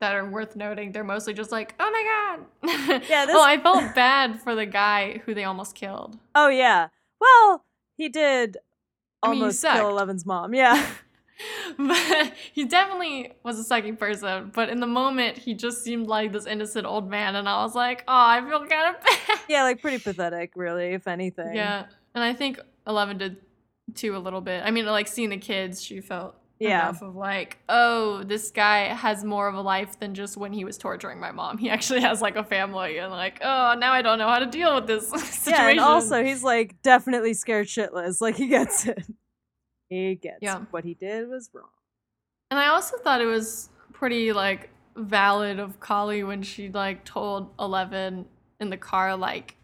that 0.00 0.14
are 0.14 0.28
worth 0.28 0.54
noting. 0.56 0.92
They're 0.92 1.02
mostly 1.04 1.34
just 1.34 1.50
like, 1.50 1.74
oh 1.80 1.90
my 1.90 2.36
god. 2.66 3.02
Yeah, 3.08 3.26
this- 3.26 3.34
oh, 3.36 3.42
I 3.42 3.58
felt 3.58 3.94
bad 3.94 4.40
for 4.42 4.54
the 4.54 4.66
guy 4.66 5.18
who 5.24 5.34
they 5.34 5.44
almost 5.44 5.74
killed. 5.74 6.18
Oh 6.34 6.48
yeah. 6.48 6.88
Well, 7.20 7.64
he 7.96 8.08
did 8.08 8.58
I 9.22 9.28
mean, 9.28 9.36
he 9.36 9.40
almost 9.42 9.60
sucked. 9.60 9.76
kill 9.78 9.88
Eleven's 9.88 10.26
mom. 10.26 10.52
Yeah. 10.54 10.84
But 11.78 12.32
he 12.52 12.64
definitely 12.64 13.32
was 13.42 13.58
a 13.58 13.64
sucky 13.74 13.98
person. 13.98 14.52
But 14.54 14.68
in 14.68 14.80
the 14.80 14.86
moment, 14.86 15.36
he 15.38 15.54
just 15.54 15.82
seemed 15.82 16.06
like 16.06 16.32
this 16.32 16.46
innocent 16.46 16.86
old 16.86 17.10
man, 17.10 17.34
and 17.36 17.48
I 17.48 17.62
was 17.62 17.74
like, 17.74 18.04
oh, 18.06 18.12
I 18.14 18.40
feel 18.40 18.60
kind 18.66 18.94
of 18.96 19.02
bad. 19.28 19.38
yeah, 19.48 19.62
like 19.64 19.80
pretty 19.80 19.98
pathetic, 19.98 20.52
really, 20.54 20.88
if 20.92 21.08
anything. 21.08 21.54
Yeah, 21.54 21.86
and 22.14 22.22
I 22.22 22.32
think 22.34 22.60
Eleven 22.86 23.18
did 23.18 23.38
too 23.94 24.16
a 24.16 24.18
little 24.18 24.40
bit. 24.40 24.62
I 24.64 24.70
mean, 24.70 24.86
like 24.86 25.08
seeing 25.08 25.30
the 25.30 25.36
kids, 25.38 25.82
she 25.82 26.00
felt 26.00 26.36
Yeah. 26.60 26.82
enough 26.88 27.02
of 27.02 27.16
like, 27.16 27.58
oh, 27.68 28.22
this 28.22 28.50
guy 28.50 28.84
has 28.94 29.24
more 29.24 29.48
of 29.48 29.54
a 29.56 29.60
life 29.60 29.98
than 29.98 30.14
just 30.14 30.36
when 30.36 30.52
he 30.52 30.64
was 30.64 30.78
torturing 30.78 31.18
my 31.20 31.32
mom. 31.32 31.58
He 31.58 31.68
actually 31.68 32.00
has 32.00 32.22
like 32.22 32.36
a 32.36 32.44
family, 32.44 32.98
and 32.98 33.10
like, 33.10 33.40
oh, 33.42 33.74
now 33.78 33.92
I 33.92 34.02
don't 34.02 34.18
know 34.18 34.28
how 34.28 34.38
to 34.38 34.46
deal 34.46 34.74
with 34.76 34.86
this 34.86 35.08
situation. 35.08 35.42
Yeah, 35.48 35.70
and 35.70 35.80
also 35.80 36.22
he's 36.22 36.44
like 36.44 36.80
definitely 36.82 37.34
scared 37.34 37.66
shitless. 37.66 38.20
Like 38.20 38.36
he 38.36 38.46
gets 38.46 38.86
it. 38.86 39.04
He 39.88 40.14
gets 40.14 40.38
Yeah. 40.40 40.60
what 40.70 40.84
he 40.84 40.94
did 40.94 41.28
was 41.28 41.50
wrong. 41.52 41.68
And 42.50 42.58
I 42.60 42.68
also 42.68 42.96
thought 42.98 43.20
it 43.20 43.26
was 43.26 43.70
pretty 43.92 44.32
like 44.32 44.70
valid 44.96 45.58
of 45.58 45.80
Kali 45.80 46.22
when 46.22 46.42
she 46.42 46.68
like 46.68 47.04
told 47.04 47.50
Eleven 47.58 48.26
in 48.60 48.70
the 48.70 48.76
car 48.76 49.16
like 49.16 49.56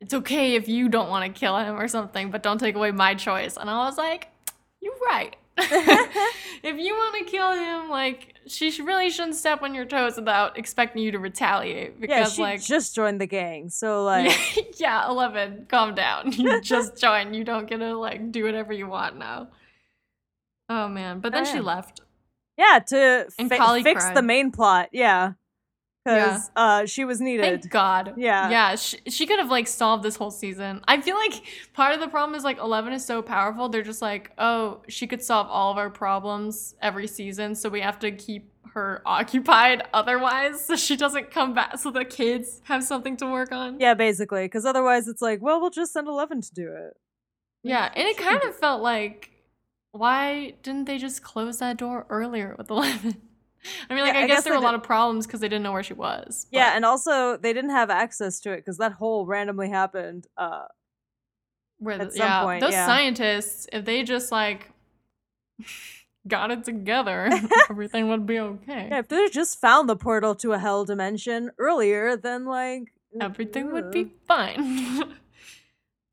it's 0.00 0.14
okay 0.14 0.56
if 0.56 0.68
you 0.68 0.88
don't 0.88 1.08
want 1.08 1.32
to 1.32 1.38
kill 1.38 1.56
him 1.56 1.78
or 1.78 1.86
something, 1.86 2.30
but 2.30 2.42
don't 2.42 2.58
take 2.58 2.74
away 2.74 2.90
my 2.90 3.14
choice. 3.14 3.56
And 3.56 3.70
I 3.70 3.84
was 3.84 3.96
like, 3.96 4.28
you're 4.80 4.98
right. 5.06 5.36
if 5.58 6.76
you 6.78 6.94
want 6.94 7.18
to 7.18 7.30
kill 7.30 7.52
him, 7.52 7.88
like 7.88 8.34
she 8.46 8.70
really 8.82 9.10
shouldn't 9.10 9.36
step 9.36 9.62
on 9.62 9.74
your 9.74 9.84
toes 9.84 10.16
without 10.16 10.58
expecting 10.58 11.02
you 11.02 11.12
to 11.12 11.18
retaliate 11.18 11.92
yeah, 11.92 12.00
because 12.00 12.34
she 12.34 12.42
like 12.42 12.62
just 12.62 12.94
joined 12.94 13.20
the 13.20 13.26
gang, 13.26 13.68
so 13.68 14.02
like 14.12 14.56
yeah, 14.56 14.62
yeah, 14.78 15.08
Eleven, 15.08 15.66
calm 15.68 15.94
down. 15.94 16.32
You 16.32 16.60
just 16.62 16.96
joined. 16.96 17.36
You 17.36 17.44
don't 17.44 17.68
get 17.68 17.78
to 17.78 17.96
like 17.96 18.32
do 18.32 18.44
whatever 18.44 18.72
you 18.72 18.88
want 18.88 19.18
now. 19.18 19.48
Oh 20.74 20.88
man, 20.88 21.20
but 21.20 21.32
then 21.32 21.46
Oh, 21.46 21.52
she 21.52 21.60
left. 21.60 22.00
yeah, 22.56 22.78
to 22.88 23.26
fi- 23.48 23.82
fix 23.82 24.04
cried. 24.04 24.16
the 24.16 24.22
main 24.22 24.50
plot. 24.52 24.88
Yeah, 24.92 25.32
Yeah. 26.06 26.24
because 26.26 26.50
uh, 26.56 26.86
she 26.86 27.04
was 27.04 27.20
needed. 27.20 27.44
Thank 27.62 27.70
God. 27.70 28.14
Yeah. 28.16 28.48
Yeah. 28.50 28.76
She, 28.76 28.98
she 29.08 29.26
could 29.26 29.38
have 29.38 29.50
like 29.50 29.66
solved 29.68 30.02
this 30.02 30.16
whole 30.16 30.30
season. 30.30 30.80
I 30.88 31.00
feel 31.00 31.16
like 31.16 31.34
part 31.74 31.94
of 31.94 32.00
the 32.00 32.08
problem 32.08 32.34
is 32.36 32.44
like 32.44 32.58
Eleven 32.58 32.92
is 32.92 33.04
so 33.04 33.22
powerful. 33.22 33.68
They're 33.68 33.82
just 33.92 34.02
like, 34.02 34.30
oh, 34.38 34.80
she 34.88 35.06
could 35.06 35.22
solve 35.22 35.46
all 35.48 35.70
of 35.72 35.78
our 35.78 35.90
problems 35.90 36.74
every 36.80 37.06
season, 37.06 37.54
so 37.54 37.68
we 37.68 37.80
have 37.82 37.98
to 38.00 38.10
keep 38.12 38.48
her 38.74 39.02
occupied 39.04 39.82
otherwise, 39.92 40.64
so 40.64 40.76
she 40.76 40.96
doesn't 40.96 41.30
come 41.30 41.52
back, 41.52 41.78
so 41.78 41.90
the 41.90 42.06
kids 42.06 42.62
have 42.64 42.82
something 42.82 43.18
to 43.18 43.26
work 43.30 43.52
on. 43.52 43.78
Yeah, 43.78 43.92
basically, 43.92 44.44
because 44.46 44.64
otherwise 44.64 45.08
it's 45.08 45.20
like, 45.20 45.42
well, 45.42 45.60
we'll 45.60 45.68
just 45.82 45.92
send 45.92 46.08
Eleven 46.08 46.40
to 46.40 46.54
do 46.54 46.72
it. 46.72 46.94
Yeah, 47.62 47.92
and 47.94 48.08
it 48.08 48.16
kind 48.16 48.42
of 48.42 48.56
felt 48.56 48.80
like, 48.82 49.28
why 49.92 50.54
didn't 50.62 50.86
they 50.86 50.98
just 50.98 51.22
close 51.22 51.58
that 51.58 51.76
door 51.76 52.06
earlier 52.10 52.54
with 52.58 52.70
Eleven? 52.70 53.16
I 53.88 53.94
mean, 53.94 54.04
like 54.04 54.14
Yeah, 54.14 54.20
I, 54.20 54.24
I 54.24 54.26
guess, 54.26 54.38
guess 54.38 54.44
there 54.44 54.52
were 54.54 54.58
a 54.58 54.62
lot 54.62 54.74
of 54.74 54.82
problems 54.82 55.26
because 55.26 55.40
they 55.40 55.48
didn't 55.48 55.62
know 55.62 55.72
where 55.72 55.84
she 55.84 55.94
was. 55.94 56.46
Yeah, 56.50 56.74
and 56.74 56.84
also 56.84 57.36
they 57.36 57.52
didn't 57.52 57.70
have 57.70 57.90
access 57.90 58.40
to 58.40 58.52
it 58.52 58.56
because 58.56 58.78
that 58.78 58.92
hole 58.92 59.24
randomly 59.24 59.68
happened. 59.68 60.26
Uh, 60.36 60.64
where 61.78 62.00
at 62.00 62.12
some 62.12 62.26
yeah, 62.26 62.42
point, 62.42 62.60
those 62.60 62.72
yeah. 62.72 62.86
scientists, 62.86 63.66
if 63.72 63.84
they 63.84 64.02
just 64.02 64.32
like 64.32 64.72
got 66.26 66.50
it 66.50 66.64
together, 66.64 67.30
everything 67.70 68.08
would 68.08 68.26
be 68.26 68.40
okay. 68.40 68.88
yeah, 68.90 68.98
if 68.98 69.08
they 69.08 69.28
just 69.28 69.60
found 69.60 69.88
the 69.88 69.96
portal 69.96 70.34
to 70.36 70.52
a 70.52 70.58
hell 70.58 70.84
dimension 70.84 71.50
earlier, 71.58 72.16
then 72.16 72.44
like 72.44 72.92
Everything 73.20 73.72
would 73.72 73.90
be 73.90 74.12
fine. 74.26 75.14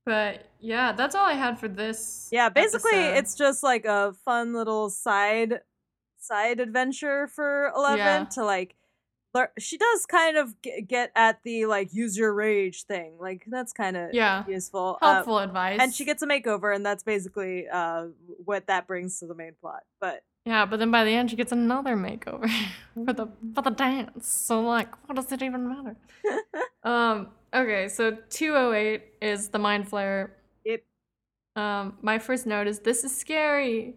But 0.06 0.49
yeah, 0.60 0.92
that's 0.92 1.16
all 1.16 1.26
I 1.26 1.34
had 1.34 1.60
for 1.60 1.68
this. 1.68 2.30
Yeah, 2.32 2.50
basically 2.50 2.92
episode. 2.94 3.18
it's 3.18 3.36
just 3.36 3.64
like 3.64 3.86
a 3.86 4.14
fun 4.26 4.54
little 4.54 4.90
side 4.90 5.62
side 6.18 6.60
adventure 6.60 7.28
for 7.28 7.72
Eleven 7.76 7.98
Yeah. 7.98 8.26
to 8.36 8.44
like 8.44 8.76
lear- 9.34 9.52
she 9.58 9.78
does 9.78 10.06
kind 10.06 10.38
of 10.38 10.54
g- 10.62 10.82
get 10.82 11.12
at 11.16 11.42
the 11.44 11.66
like 11.66 11.94
use 11.94 12.18
your 12.18 12.34
rage 12.34 12.84
thing. 12.84 13.14
Like 13.20 13.46
that's 13.48 13.72
kind 13.74 13.96
of 13.98 14.14
yeah 14.14 14.44
useful. 14.48 14.98
Uh, 15.02 15.14
helpful 15.16 15.40
advice. 15.40 15.80
and 15.82 15.94
she 15.94 16.04
gets 16.06 16.22
a 16.22 16.28
makeover 16.28 16.76
and 16.76 16.86
that's 16.86 17.04
basically 17.04 17.68
uh 17.68 18.08
what 18.44 18.68
that 18.68 18.86
brings 18.88 19.20
to 19.20 19.28
the 19.28 19.36
main 19.36 19.54
plot. 19.62 19.84
But 20.02 20.24
yeah, 20.46 20.66
but 20.66 20.80
then 20.80 20.90
by 20.92 21.04
the 21.04 21.12
end 21.12 21.30
she 21.30 21.36
gets 21.36 21.52
another 21.52 21.96
makeover 21.96 22.50
for 23.06 23.14
the 23.14 23.28
for 23.56 23.62
the 23.62 23.72
dance. 23.72 24.28
So 24.28 24.62
like, 24.62 24.90
what 25.08 25.16
does 25.16 25.32
it 25.32 25.42
even 25.42 25.68
matter? 25.70 25.96
um. 26.84 27.30
Okay, 27.52 27.88
so 27.88 28.12
two 28.30 28.54
oh 28.56 28.74
eight 28.74 29.14
is 29.22 29.50
the 29.50 29.58
Mind 29.58 29.90
Flayer. 29.90 30.30
Um. 31.60 31.98
My 32.02 32.20
first 32.20 32.46
note 32.46 32.68
is 32.68 32.80
this 32.80 33.04
is 33.04 33.16
scary. 33.16 33.96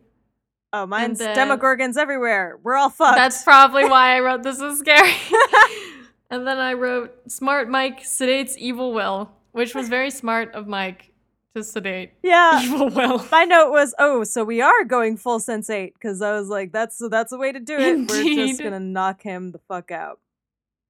oh, 0.72 0.86
mine's 0.86 1.18
then- 1.18 1.36
Demogorgons 1.36 1.96
everywhere. 1.96 2.58
We're 2.62 2.76
all 2.76 2.90
fucked. 2.90 3.16
That's 3.16 3.42
probably 3.42 3.84
why 3.84 4.16
I 4.16 4.20
wrote 4.20 4.42
this 4.42 4.60
is 4.60 4.78
scary. 4.78 5.14
and 6.30 6.46
then 6.46 6.58
I 6.58 6.72
wrote 6.72 7.30
smart 7.30 7.68
Mike 7.68 8.02
sedates 8.02 8.56
evil 8.56 8.92
will, 8.92 9.30
which 9.52 9.74
was 9.74 9.88
very 9.88 10.10
smart 10.10 10.54
of 10.54 10.66
Mike 10.66 11.12
to 11.54 11.62
sedate 11.62 12.12
yeah. 12.22 12.62
evil 12.64 12.88
will. 12.88 13.24
My 13.30 13.44
note 13.44 13.70
was, 13.70 13.94
oh, 13.98 14.24
so 14.24 14.42
we 14.44 14.60
are 14.60 14.84
going 14.84 15.16
full 15.16 15.38
Sense8 15.38 15.92
because 15.94 16.22
I 16.22 16.32
was 16.32 16.48
like, 16.48 16.72
that's 16.72 17.00
that's 17.10 17.32
a 17.32 17.36
way 17.38 17.52
to 17.52 17.60
do 17.60 17.76
it. 17.78 18.10
We're 18.10 18.46
just 18.46 18.62
gonna 18.62 18.80
knock 18.80 19.22
him 19.22 19.52
the 19.52 19.60
fuck 19.68 19.90
out. 19.90 20.20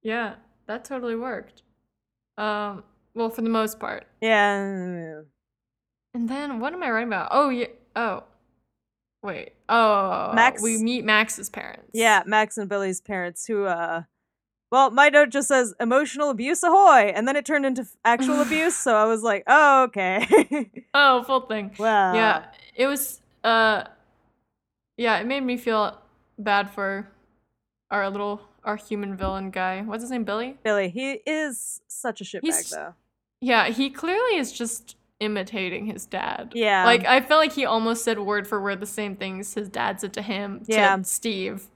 Yeah, 0.01 0.35
that 0.67 0.85
totally 0.85 1.15
worked. 1.15 1.61
Um, 2.37 2.83
well, 3.13 3.29
for 3.29 3.41
the 3.41 3.49
most 3.49 3.79
part. 3.79 4.07
Yeah. 4.21 5.21
And 6.13 6.29
then 6.29 6.59
what 6.59 6.73
am 6.73 6.83
I 6.83 6.89
writing 6.91 7.09
about? 7.09 7.29
Oh 7.31 7.49
yeah. 7.49 7.67
Oh, 7.95 8.23
wait. 9.21 9.53
Oh, 9.69 10.31
Max- 10.33 10.61
We 10.61 10.77
meet 10.77 11.05
Max's 11.05 11.49
parents. 11.49 11.89
Yeah, 11.93 12.23
Max 12.25 12.57
and 12.57 12.69
Billy's 12.69 13.01
parents 13.01 13.45
who 13.45 13.65
uh 13.65 14.03
well, 14.71 14.89
my 14.89 15.09
note 15.09 15.29
just 15.29 15.49
says 15.49 15.75
emotional 15.79 16.31
abuse 16.31 16.63
ahoy, 16.63 17.11
and 17.15 17.27
then 17.27 17.35
it 17.35 17.45
turned 17.45 17.63
into 17.63 17.85
actual 18.03 18.41
abuse, 18.47 18.75
so 18.75 18.95
I 18.95 19.05
was 19.05 19.21
like, 19.21 19.43
oh, 19.45 19.83
okay. 19.83 20.25
Oh, 20.95 21.21
full 21.23 21.41
thing. 21.41 21.71
well, 21.77 22.15
yeah, 22.15 22.45
it 22.75 22.87
was. 22.87 23.21
Uh, 23.43 23.83
yeah, 24.97 25.17
it 25.19 25.27
made 25.27 25.43
me 25.43 25.57
feel 25.57 25.99
bad 26.39 26.71
for 26.71 27.07
our 27.91 28.09
little 28.09 28.41
our 28.63 28.75
human 28.75 29.15
villain 29.15 29.51
guy. 29.51 29.81
What's 29.81 30.01
his 30.03 30.09
name? 30.11 30.23
Billy. 30.23 30.57
Billy, 30.63 30.89
he 30.89 31.21
is 31.27 31.81
such 31.87 32.21
a 32.21 32.23
shitbag, 32.23 32.69
though. 32.71 32.93
Yeah, 33.41 33.67
he 33.69 33.89
clearly 33.91 34.37
is 34.37 34.51
just 34.51 34.95
imitating 35.23 35.85
his 35.87 36.05
dad. 36.05 36.51
Yeah. 36.53 36.85
Like 36.85 37.05
I 37.05 37.21
feel 37.21 37.37
like 37.37 37.53
he 37.53 37.65
almost 37.65 38.03
said 38.03 38.19
word 38.19 38.47
for 38.47 38.61
word 38.61 38.79
the 38.79 38.85
same 38.85 39.15
things 39.15 39.53
his 39.53 39.69
dad 39.69 39.99
said 40.01 40.13
to 40.13 40.21
him 40.21 40.61
to 40.65 40.71
Yeah. 40.71 41.01
Steve. 41.03 41.67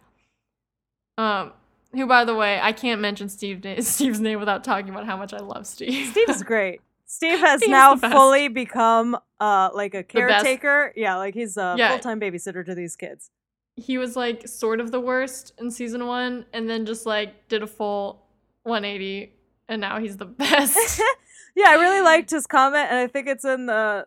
Um, 1.18 1.54
who 1.94 2.06
by 2.06 2.26
the 2.26 2.36
way, 2.36 2.60
I 2.62 2.72
can't 2.74 3.02
mention 3.02 3.30
Steve 3.30 3.64
na- 3.64 3.76
Steve's 3.82 4.20
name 4.20 4.40
without 4.40 4.64
talking 4.64 4.90
about 4.90 5.06
how 5.06 5.18
much 5.18 5.34
I 5.34 5.40
love 5.40 5.66
Steve. 5.66 6.12
Steve's 6.12 6.44
great. 6.44 6.82
Steve 7.06 7.40
has 7.40 7.60
Steve's 7.62 7.72
now 7.72 7.96
fully 7.96 8.50
become 8.50 9.18
uh 9.40 9.70
like 9.74 9.94
a 9.94 10.04
caretaker. 10.04 10.94
Yeah, 10.96 11.16
like 11.18 11.34
he's 11.34 11.56
a 11.58 11.76
Yeah. 11.78 11.90
full 11.92 12.00
time 12.00 12.20
babysitter 12.20 12.66
to 12.66 12.76
these 12.76 12.96
kids. 12.96 13.32
he 13.78 13.98
was 13.98 14.16
like 14.16 14.48
sort 14.48 14.80
of 14.82 14.92
the 14.92 15.00
worst 15.00 15.54
in 15.60 15.72
season 15.72 16.06
one, 16.06 16.46
and 16.54 16.70
then 16.70 16.86
just 16.86 17.06
like 17.06 17.48
did 17.48 17.64
a 17.64 17.68
full 17.68 18.24
180, 18.64 19.32
and 19.70 19.80
now 19.80 20.00
he's 20.00 20.18
the 20.18 20.26
best. 20.42 21.02
Yeah, 21.58 21.70
I 21.70 21.74
really 21.74 22.02
liked 22.02 22.30
his 22.30 22.46
comment, 22.46 22.88
and 22.90 23.00
I 23.00 23.08
think 23.08 23.28
it's 23.28 23.44
in 23.44 23.66
the 23.66 24.06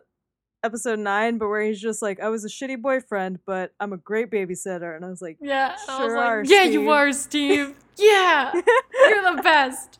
episode 0.63 0.99
nine, 0.99 1.37
but 1.37 1.49
where 1.49 1.61
he's 1.61 1.81
just 1.81 2.01
like, 2.01 2.21
I 2.21 2.29
was 2.29 2.45
a 2.45 2.47
shitty 2.47 2.81
boyfriend, 2.81 3.39
but 3.45 3.73
I'm 3.77 3.91
a 3.91 3.97
great 3.97 4.31
babysitter. 4.31 4.95
And 4.95 5.03
I 5.03 5.09
was 5.09 5.21
like, 5.21 5.37
yeah, 5.41 5.75
I 5.89 6.03
was 6.03 6.11
Sure 6.11 6.17
like, 6.17 6.25
are, 6.25 6.43
yeah, 6.45 6.61
Steve." 6.61 6.73
you 6.73 6.89
are, 6.89 7.11
Steve. 7.11 7.75
yeah, 7.97 8.53
you're 8.53 9.35
the 9.35 9.41
best. 9.43 9.99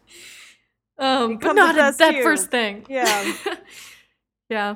Um, 0.97 1.39
but 1.39 1.53
not 1.53 1.75
best 1.75 1.97
that 1.97 2.15
you. 2.15 2.23
first 2.23 2.51
thing. 2.51 2.85
Yeah. 2.87 3.33
yeah. 4.49 4.75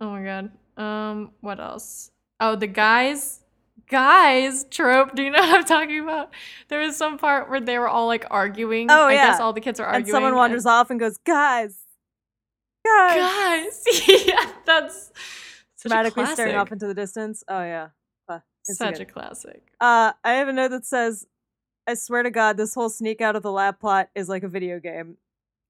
Oh 0.00 0.10
my 0.10 0.22
god. 0.22 0.50
Um, 0.76 1.32
what 1.40 1.58
else? 1.58 2.12
Oh, 2.38 2.54
the 2.54 2.68
guys, 2.68 3.40
guys 3.88 4.66
trope. 4.70 5.16
Do 5.16 5.22
you 5.22 5.30
know 5.30 5.40
what 5.40 5.54
I'm 5.54 5.64
talking 5.64 6.00
about? 6.00 6.30
There 6.68 6.80
was 6.80 6.96
some 6.96 7.18
part 7.18 7.48
where 7.50 7.60
they 7.60 7.78
were 7.78 7.88
all 7.88 8.06
like 8.06 8.24
arguing. 8.30 8.88
Oh, 8.88 9.04
I 9.04 9.14
guess 9.14 9.38
yeah. 9.38 9.44
all 9.44 9.52
the 9.52 9.60
kids 9.60 9.80
are 9.80 9.86
arguing. 9.86 10.04
and 10.04 10.12
someone 10.12 10.34
wanders 10.36 10.66
off 10.66 10.90
and 10.90 11.00
goes, 11.00 11.16
guys, 11.18 11.83
guys, 12.84 13.84
Guys, 13.84 14.08
yeah, 14.26 14.50
that's 14.66 15.12
dramatically 15.80 16.26
staring 16.26 16.56
off 16.56 16.72
into 16.72 16.86
the 16.86 16.94
distance. 16.94 17.42
Oh 17.48 17.62
yeah, 17.62 17.88
Uh, 18.28 18.40
Such 18.62 19.00
a 19.00 19.04
classic. 19.04 19.62
Uh, 19.80 20.12
I 20.22 20.32
have 20.34 20.48
a 20.48 20.52
note 20.52 20.70
that 20.70 20.86
says, 20.86 21.26
"I 21.86 21.94
swear 21.94 22.22
to 22.22 22.30
God, 22.30 22.56
this 22.56 22.74
whole 22.74 22.90
sneak 22.90 23.20
out 23.20 23.36
of 23.36 23.42
the 23.42 23.52
lab 23.52 23.78
plot 23.80 24.10
is 24.14 24.28
like 24.28 24.42
a 24.42 24.48
video 24.48 24.80
game." 24.80 25.16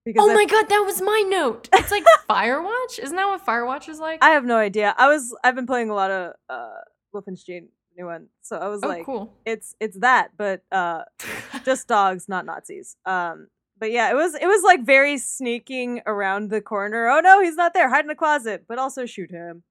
Because 0.04 0.25
Oh 0.26 0.30
I- 0.30 0.35
my 0.35 0.44
god, 0.44 0.68
that 0.68 0.83
was 0.85 1.00
my 1.00 1.25
note. 1.26 1.68
It's 1.73 1.90
like 1.90 2.04
Firewatch. 2.28 2.99
Isn't 2.99 3.16
that 3.16 3.26
what 3.26 3.44
Firewatch 3.44 3.88
is 3.88 3.99
like? 3.99 4.23
I 4.23 4.30
have 4.30 4.44
no 4.44 4.56
idea. 4.56 4.94
I 4.99 5.09
was 5.09 5.35
I've 5.42 5.54
been 5.54 5.66
playing 5.66 5.90
a 5.90 5.94
lot 5.94 6.11
of 6.11 6.35
uh 6.49 6.75
Wolfenstein 7.14 7.68
new 7.97 8.06
one, 8.06 8.26
so 8.42 8.56
I 8.56 8.68
was 8.68 8.80
oh, 8.83 8.88
like, 8.88 9.06
cool. 9.06 9.33
it's 9.44 9.75
it's 9.80 9.99
that, 10.00 10.33
but 10.37 10.62
uh, 10.73 11.04
just 11.64 11.88
dogs, 11.88 12.28
not 12.28 12.44
Nazis. 12.47 12.97
Um, 13.06 13.49
but 13.85 13.93
yeah, 13.93 14.11
it 14.11 14.14
was 14.14 14.35
it 14.35 14.47
was 14.47 14.62
like 14.62 14.83
very 14.83 15.19
sneaking 15.19 16.00
around 16.07 16.49
the 16.49 16.62
corner. 16.62 17.07
Oh 17.11 17.21
no, 17.21 17.43
he's 17.43 17.55
not 17.55 17.75
there. 17.75 17.91
Hide 17.91 18.00
in 18.05 18.07
the 18.09 18.14
closet, 18.14 18.64
but 18.67 18.79
also 18.79 19.05
shoot 19.05 19.31
him. 19.31 19.62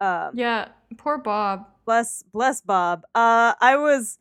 Um, 0.00 0.32
yeah, 0.34 0.70
poor 0.98 1.18
Bob. 1.18 1.66
bless 1.84 2.24
bless 2.32 2.60
Bob. 2.62 3.04
Uh, 3.14 3.54
I 3.60 3.76
was 3.76 4.18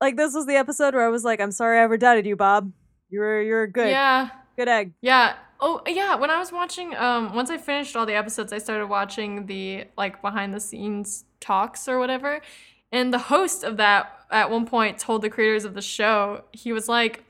like, 0.00 0.16
this 0.16 0.34
was 0.34 0.46
the 0.46 0.56
episode 0.56 0.94
where 0.94 1.06
I 1.06 1.10
was 1.10 1.22
like, 1.22 1.40
I'm 1.40 1.52
sorry 1.52 1.78
I 1.78 1.82
ever 1.84 1.96
doubted 1.96 2.26
you, 2.26 2.34
Bob. 2.34 2.72
You 3.08 3.20
were 3.20 3.40
you're 3.40 3.68
good, 3.68 3.88
Yeah, 3.88 4.30
good 4.56 4.66
egg. 4.66 4.94
yeah. 5.00 5.36
Oh 5.60 5.80
yeah, 5.86 6.16
when 6.16 6.28
I 6.30 6.40
was 6.40 6.50
watching, 6.50 6.96
um, 6.96 7.36
once 7.36 7.50
I 7.50 7.56
finished 7.56 7.94
all 7.94 8.04
the 8.04 8.14
episodes, 8.16 8.52
I 8.52 8.58
started 8.58 8.86
watching 8.88 9.46
the 9.46 9.84
like 9.96 10.20
behind 10.22 10.52
the 10.52 10.60
scenes 10.60 11.24
talks 11.38 11.86
or 11.88 12.00
whatever. 12.00 12.40
And 12.90 13.14
the 13.14 13.18
host 13.18 13.62
of 13.62 13.76
that 13.76 14.12
at 14.28 14.50
one 14.50 14.66
point 14.66 14.98
told 14.98 15.22
the 15.22 15.30
creators 15.30 15.64
of 15.64 15.74
the 15.74 15.82
show, 15.82 16.42
he 16.52 16.72
was 16.72 16.88
like, 16.88 17.22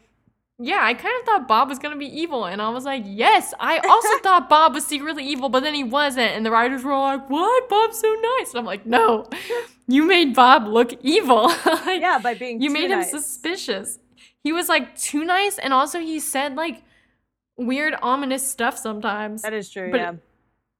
Yeah, 0.61 0.81
I 0.83 0.95
kind 0.95 1.15
of 1.21 1.25
thought 1.25 1.47
Bob 1.47 1.69
was 1.69 1.79
gonna 1.79 1.97
be 1.97 2.07
evil. 2.07 2.45
And 2.45 2.61
I 2.61 2.69
was 2.71 2.85
like, 2.85 3.05
Yes, 3.07 3.55
I 3.61 3.79
also 3.79 4.19
thought 4.23 4.49
Bob 4.49 4.75
was 4.75 4.85
secretly 4.87 5.25
evil, 5.25 5.49
but 5.49 5.62
then 5.62 5.75
he 5.75 5.85
wasn't. 5.85 6.33
And 6.33 6.45
the 6.45 6.50
writers 6.50 6.83
were 6.83 6.97
like, 6.99 7.31
What? 7.31 7.69
Bob's 7.69 8.00
so 8.00 8.12
nice. 8.38 8.50
And 8.50 8.59
I'm 8.59 8.65
like, 8.65 8.85
No, 8.85 9.29
you 9.87 10.05
made 10.05 10.35
Bob 10.35 10.67
look 10.67 10.93
evil. 11.03 11.50
Yeah, 11.87 12.19
by 12.19 12.35
being 12.35 12.61
you 12.61 12.71
made 12.71 12.91
him 12.91 13.05
suspicious. 13.05 13.99
He 14.45 14.53
was 14.53 14.69
like 14.69 14.97
too 14.99 15.25
nice, 15.25 15.59
and 15.59 15.73
also 15.73 16.00
he 16.00 16.19
said 16.21 16.55
like 16.57 16.83
weird, 17.57 17.95
ominous 18.03 18.49
stuff 18.49 18.77
sometimes. 18.79 19.43
That 19.43 19.53
is 19.53 19.71
true. 19.71 19.91
But- 19.91 20.00
yeah. 20.00 20.12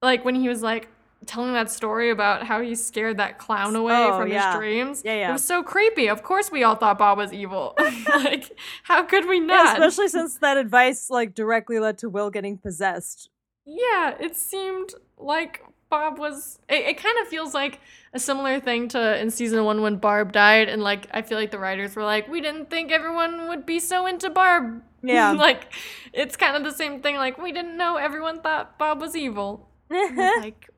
Like 0.03 0.25
when 0.25 0.35
he 0.37 0.49
was 0.49 0.63
like 0.63 0.89
telling 1.29 1.53
that 1.53 1.71
story 1.71 2.11
about 2.11 2.45
how 2.45 2.61
he 2.61 2.75
scared 2.75 3.19
that 3.19 3.39
clown 3.39 3.77
away 3.77 3.95
Oh, 3.95 4.19
from 4.19 4.29
yeah. 4.29 4.51
his 4.53 4.59
dreams. 4.59 5.03
Yeah, 5.05 5.15
yeah. 5.17 5.31
It 5.31 5.33
was 5.35 5.45
so 5.45 5.63
creepy. 5.63 6.09
Of 6.09 6.23
course, 6.25 6.51
we 6.51 6.65
all 6.65 6.75
thought 6.75 6.99
Bob 6.99 7.19
was 7.19 7.33
evil. 7.33 7.75
like, 8.09 8.59
how 8.83 9.05
could 9.05 9.29
we 9.29 9.39
Yeah, 9.39 9.47
not? 9.47 9.77
especially 9.79 10.09
since 10.09 10.39
that 10.39 10.57
advice 10.57 11.11
like 11.11 11.35
directly 11.35 11.79
led 11.79 11.99
to 11.99 12.09
Will 12.09 12.31
getting 12.31 12.59
possessed. 12.59 13.31
Yeah, 13.65 14.17
it 14.19 14.35
seemed 14.35 14.95
like 15.19 15.63
Bob 15.91 16.19
was. 16.19 16.59
It, 16.69 16.87
it 16.87 17.03
kind 17.03 17.17
of 17.23 17.29
feels 17.29 17.55
like 17.55 17.81
a 18.15 18.19
similar 18.19 18.59
thing 18.61 18.89
to 18.89 19.21
in 19.21 19.31
season 19.31 19.63
one 19.65 19.83
when 19.83 19.97
Barb 19.97 20.33
died, 20.33 20.69
and 20.69 20.83
like 20.83 21.07
I 21.13 21.23
feel 21.23 21.39
like 21.39 21.51
the 21.51 21.59
writers 21.59 21.95
were 21.95 22.05
like, 22.05 22.29
we 22.29 22.41
didn't 22.41 22.71
think 22.71 22.91
everyone 22.91 23.49
would 23.49 23.67
be 23.67 23.79
so 23.79 24.07
into 24.07 24.31
Barb. 24.31 24.83
Yeah. 25.03 25.31
like 25.47 25.73
it's 26.13 26.37
kind 26.37 26.57
of 26.57 26.65
the 26.65 26.73
same 26.73 27.03
thing. 27.03 27.17
Like 27.17 27.37
we 27.37 27.53
didn't 27.53 27.77
know 27.77 27.97
everyone 27.97 28.41
thought 28.41 28.79
Bob 28.79 29.01
was 29.01 29.15
evil. 29.15 29.69
Like 29.91 30.69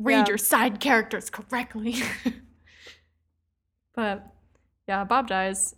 read 0.00 0.14
Yeah. 0.14 0.24
your 0.28 0.38
side 0.38 0.80
characters 0.80 1.30
correctly. 1.30 1.94
but 3.94 4.26
yeah, 4.88 5.04
Bob 5.04 5.28
dies. 5.28 5.74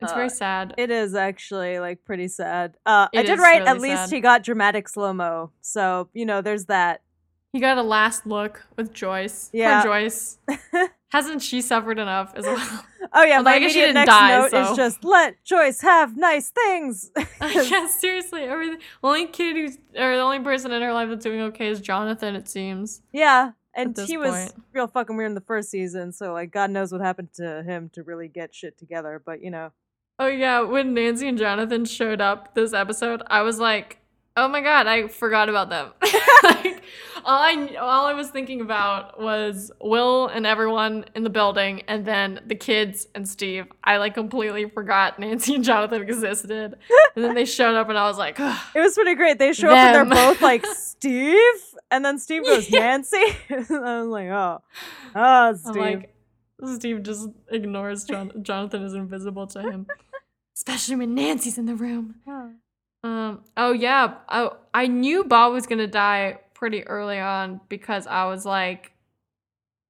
It's 0.00 0.12
Uh, 0.12 0.14
very 0.14 0.30
sad. 0.30 0.74
It 0.78 0.90
is 0.90 1.14
actually 1.14 1.78
like 1.78 2.04
pretty 2.04 2.28
sad. 2.28 2.76
Uh, 2.86 3.08
I 3.14 3.22
did 3.22 3.32
is 3.34 3.38
write 3.38 3.62
at 3.62 3.80
least 3.80 4.04
sad. 4.04 4.10
he 4.14 4.20
got 4.20 4.42
dramatic 4.42 4.88
slow 4.88 5.12
mo, 5.12 5.52
so 5.60 6.08
you 6.14 6.24
know 6.24 6.40
there's 6.40 6.66
that. 6.66 7.02
He 7.52 7.60
got 7.60 7.76
a 7.76 7.82
last 7.82 8.26
look 8.26 8.64
with 8.76 8.92
Joyce. 8.94 9.50
Yeah. 9.52 9.82
Poor 9.82 9.90
Joyce. 9.92 10.38
Hasn't 11.08 11.42
she 11.42 11.60
suffered 11.60 11.98
enough 11.98 12.32
as 12.36 12.44
well? 12.46 12.84
Oh 13.12 13.24
yeah, 13.24 13.38
Although 13.38 13.50
my 13.50 13.56
I 13.56 13.58
guess 13.60 13.72
she 13.72 13.78
immediate 13.82 13.86
didn't 13.86 14.06
next 14.06 14.08
die, 14.10 14.38
note 14.38 14.50
so- 14.50 14.70
is 14.72 14.76
just 14.76 15.04
let 15.04 15.44
Joyce 15.44 15.80
have 15.80 16.16
nice 16.16 16.50
things. 16.50 17.10
yeah, 17.40 17.88
seriously. 17.88 18.42
Everything. 18.42 18.78
Only 19.02 19.26
kid 19.26 19.56
who's, 19.56 19.76
or 19.96 20.14
the 20.16 20.20
only 20.20 20.40
person 20.40 20.72
in 20.72 20.82
her 20.82 20.92
life 20.92 21.08
that's 21.08 21.24
doing 21.24 21.40
okay 21.42 21.68
is 21.68 21.80
Jonathan. 21.80 22.34
It 22.36 22.48
seems. 22.48 23.02
yeah, 23.12 23.52
and 23.74 23.96
he 23.98 24.16
was 24.16 24.52
real 24.72 24.86
fucking 24.86 25.16
weird 25.16 25.30
in 25.30 25.34
the 25.34 25.40
first 25.40 25.70
season, 25.70 26.12
so 26.12 26.32
like 26.32 26.50
God 26.50 26.70
knows 26.70 26.92
what 26.92 27.00
happened 27.00 27.32
to 27.34 27.62
him 27.62 27.90
to 27.94 28.02
really 28.02 28.28
get 28.28 28.54
shit 28.54 28.76
together. 28.78 29.22
But 29.24 29.42
you 29.42 29.50
know, 29.50 29.72
Oh 30.18 30.26
yeah, 30.26 30.60
when 30.60 30.92
Nancy 30.92 31.26
and 31.28 31.38
Jonathan 31.38 31.86
showed 31.86 32.20
up 32.20 32.54
this 32.54 32.74
episode, 32.74 33.22
I 33.28 33.40
was 33.40 33.58
like, 33.58 33.98
Oh 34.36 34.48
my 34.48 34.60
god, 34.60 34.86
I 34.86 35.08
forgot 35.08 35.48
about 35.48 35.68
them. 35.70 35.90
like, 36.44 36.82
all 37.24 37.38
I 37.42 37.76
all 37.80 38.06
I 38.06 38.12
was 38.14 38.30
thinking 38.30 38.60
about 38.60 39.20
was 39.20 39.70
Will 39.80 40.28
and 40.28 40.46
everyone 40.46 41.04
in 41.14 41.24
the 41.24 41.30
building, 41.30 41.82
and 41.88 42.06
then 42.06 42.40
the 42.46 42.54
kids 42.54 43.06
and 43.14 43.28
Steve. 43.28 43.66
I 43.84 43.96
like 43.98 44.14
completely 44.14 44.68
forgot 44.70 45.18
Nancy 45.18 45.54
and 45.56 45.64
Jonathan 45.64 46.00
existed, 46.02 46.76
and 47.16 47.24
then 47.24 47.34
they 47.34 47.44
showed 47.44 47.74
up, 47.74 47.88
and 47.88 47.98
I 47.98 48.04
was 48.08 48.18
like. 48.18 48.38
It 48.38 48.80
was 48.80 48.94
pretty 48.94 49.14
great. 49.16 49.38
They 49.38 49.52
show 49.52 49.68
up 49.70 49.76
and 49.76 49.94
Them. 49.96 50.08
they're 50.10 50.26
both 50.32 50.40
like 50.40 50.64
Steve, 50.66 51.62
and 51.90 52.04
then 52.04 52.18
Steve 52.18 52.44
goes 52.44 52.70
Yeah. 52.70 52.80
Nancy. 52.80 53.16
I 53.50 53.56
was 54.00 54.06
like, 54.08 54.28
oh, 54.28 54.62
oh, 55.14 55.20
I'm 55.48 55.56
Steve. 55.56 55.76
like, 55.76 56.14
Steve 56.76 57.02
just 57.02 57.28
ignores 57.50 58.04
Jon- 58.04 58.32
Jonathan 58.42 58.82
is 58.84 58.94
invisible 58.94 59.46
to 59.48 59.60
him, 59.62 59.86
especially 60.56 60.96
when 60.96 61.14
Nancy's 61.14 61.58
in 61.58 61.66
the 61.66 61.74
room. 61.74 62.14
Oh. 62.26 62.52
Um. 63.02 63.42
Oh 63.56 63.72
yeah. 63.72 64.14
I 64.28 64.50
I 64.74 64.86
knew 64.86 65.24
Bob 65.24 65.52
was 65.52 65.66
gonna 65.66 65.86
die 65.86 66.38
pretty 66.54 66.86
early 66.86 67.18
on 67.18 67.60
because 67.68 68.06
I 68.06 68.26
was 68.26 68.44
like, 68.44 68.92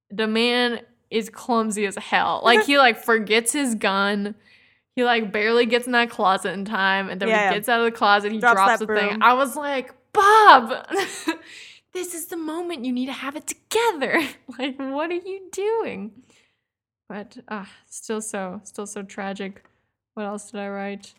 the 0.09 0.27
man 0.27 0.81
is 1.09 1.29
clumsy 1.29 1.85
as 1.85 1.95
hell. 1.97 2.41
Like 2.43 2.65
he 2.65 2.77
like 2.77 3.03
forgets 3.03 3.51
his 3.53 3.75
gun. 3.75 4.35
He 4.95 5.03
like 5.03 5.31
barely 5.31 5.65
gets 5.65 5.85
in 5.85 5.91
that 5.93 6.09
closet 6.09 6.51
in 6.51 6.65
time, 6.65 7.09
and 7.09 7.21
then 7.21 7.29
when 7.29 7.37
Yeah, 7.37 7.49
he 7.49 7.55
gets 7.55 7.69
out 7.69 7.79
of 7.79 7.85
the 7.85 7.97
closet, 7.97 8.31
he 8.31 8.39
Drops 8.39 8.55
drops, 8.55 8.79
the 8.79 8.87
thing. 8.87 9.21
I 9.21 9.33
was 9.33 9.55
like, 9.55 9.93
Bob, 10.13 10.85
this 11.93 12.13
is 12.13 12.27
the 12.27 12.37
moment 12.37 12.83
you 12.83 12.91
need 12.91 13.05
to 13.05 13.13
have 13.13 13.35
it 13.35 13.47
together. 13.47 14.21
like, 14.59 14.77
what 14.77 15.09
are 15.09 15.13
you 15.13 15.49
doing? 15.51 16.11
But 17.07 17.37
uh, 17.47 17.65
still 17.87 18.21
so, 18.21 18.61
still 18.63 18.85
so 18.85 19.03
tragic. 19.03 19.63
What 20.13 20.25
else 20.25 20.51
did 20.51 20.59
I 20.59 20.69
write? 20.69 21.13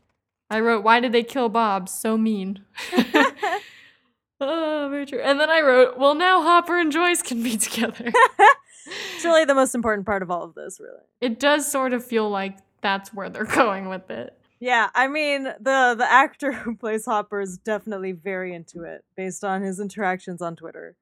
I 0.53 0.61
wrote, 0.61 0.85
"Why 0.85 1.01
did 1.01 1.13
they 1.13 1.23
kill 1.23 1.49
Bob? 1.49 1.89
So 1.89 2.17
mean." 2.19 2.65
oh, 4.41 4.89
very 4.91 5.07
true. 5.07 5.21
And 5.21 5.41
then 5.41 5.51
I 5.51 5.61
wrote, 5.61 5.99
"Well, 5.99 6.15
now 6.15 6.43
Hopper 6.43 6.79
and 6.79 6.93
Joyce 6.93 7.23
can 7.23 7.43
be 7.43 7.57
together." 7.57 8.13
it's 9.15 9.25
really 9.25 9.45
the 9.45 9.55
most 9.55 9.75
important 9.75 10.07
part 10.07 10.23
of 10.23 10.31
all 10.31 10.45
of 10.45 10.55
this, 10.55 10.79
really. 10.81 11.03
it 11.21 11.41
does 11.41 11.71
sort 11.71 11.93
of 11.93 12.05
feel 12.05 12.29
like 12.29 12.59
that's 12.81 13.15
where 13.15 13.31
they're 13.31 13.45
going 13.45 13.89
with 13.89 14.11
it. 14.11 14.37
Yeah, 14.61 14.91
I 14.95 15.09
mean 15.09 15.45
the 15.45 15.95
the 15.99 16.07
actor 16.09 16.53
who 16.53 16.77
plays 16.77 17.07
Hopper 17.07 17.41
is 17.41 17.59
definitely 17.59 18.13
very 18.13 18.55
into 18.55 18.83
it, 18.83 19.05
based 19.17 19.45
on 19.45 19.63
his 19.63 19.81
interactions 19.81 20.43
on 20.43 20.57
Twitter. 20.57 20.97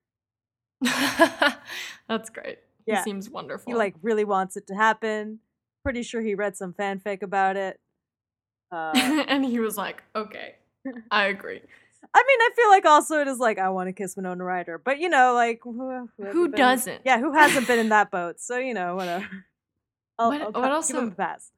that's 0.82 2.30
great. 2.30 2.58
Yeah. 2.86 2.98
He 2.98 3.02
seems 3.02 3.28
wonderful. 3.28 3.70
He 3.70 3.76
like 3.76 3.94
really 4.02 4.24
wants 4.24 4.56
it 4.56 4.66
to 4.68 4.74
happen. 4.74 5.40
Pretty 5.82 6.02
sure 6.02 6.22
he 6.22 6.34
read 6.34 6.56
some 6.56 6.72
fanfic 6.72 7.22
about 7.22 7.56
it. 7.56 7.80
Uh, 8.72 8.92
and 9.28 9.44
he 9.44 9.58
was 9.60 9.76
like, 9.76 10.02
"Okay, 10.14 10.54
I 11.10 11.26
agree." 11.26 11.60
I 12.12 12.24
mean, 12.26 12.38
I 12.40 12.50
feel 12.56 12.68
like 12.70 12.86
also 12.86 13.20
it 13.20 13.28
is 13.28 13.38
like 13.38 13.58
I 13.58 13.68
want 13.68 13.88
to 13.88 13.92
kiss 13.92 14.16
Winona 14.16 14.42
Ryder, 14.42 14.78
but 14.78 14.98
you 14.98 15.08
know, 15.08 15.34
like 15.34 15.60
who, 15.62 16.08
who, 16.18 16.48
doesn't? 16.48 17.02
Yeah, 17.04 17.18
who 17.20 17.32
hasn't 17.32 17.66
been 17.68 17.78
in 17.78 17.90
that 17.90 18.10
boat? 18.12 18.40
So 18.40 18.58
you 18.58 18.74
know, 18.74 18.96
whatever. 18.96 19.26
I'll, 20.18 20.30
What- 20.30 20.40
I'll 20.42 20.46
what 20.50 20.62
pa- 20.62 20.80
give 20.86 20.96
him 20.96 21.08
a 21.08 21.10
pass. 21.12 21.50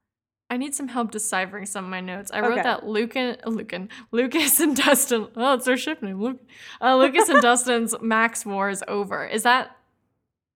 I 0.51 0.59
need 0.59 0.75
some 0.75 0.89
help 0.89 1.11
deciphering 1.11 1.65
some 1.65 1.85
of 1.85 1.91
my 1.91 2.01
notes. 2.01 2.31
I 2.31 2.41
wrote 2.41 2.53
Okay. 2.53 2.63
that 2.65 2.85
Lucan, 2.87 3.39
Lucan, 3.47 3.89
Lucas 4.11 4.61
and 4.61 4.77
Dustin. 4.77 5.29
Oh, 5.35 5.55
it's 5.55 5.65
their 5.65 5.79
ship 5.79 6.03
name. 6.03 6.21
Luke, 6.21 6.41
uh, 6.83 6.95
Lucas 6.97 7.31
and 7.31 7.41
Dustin's 7.41 7.95
Max 8.03 8.45
War 8.45 8.69
is 8.69 8.85
over. 8.87 9.27
Is 9.27 9.45
that 9.45 9.75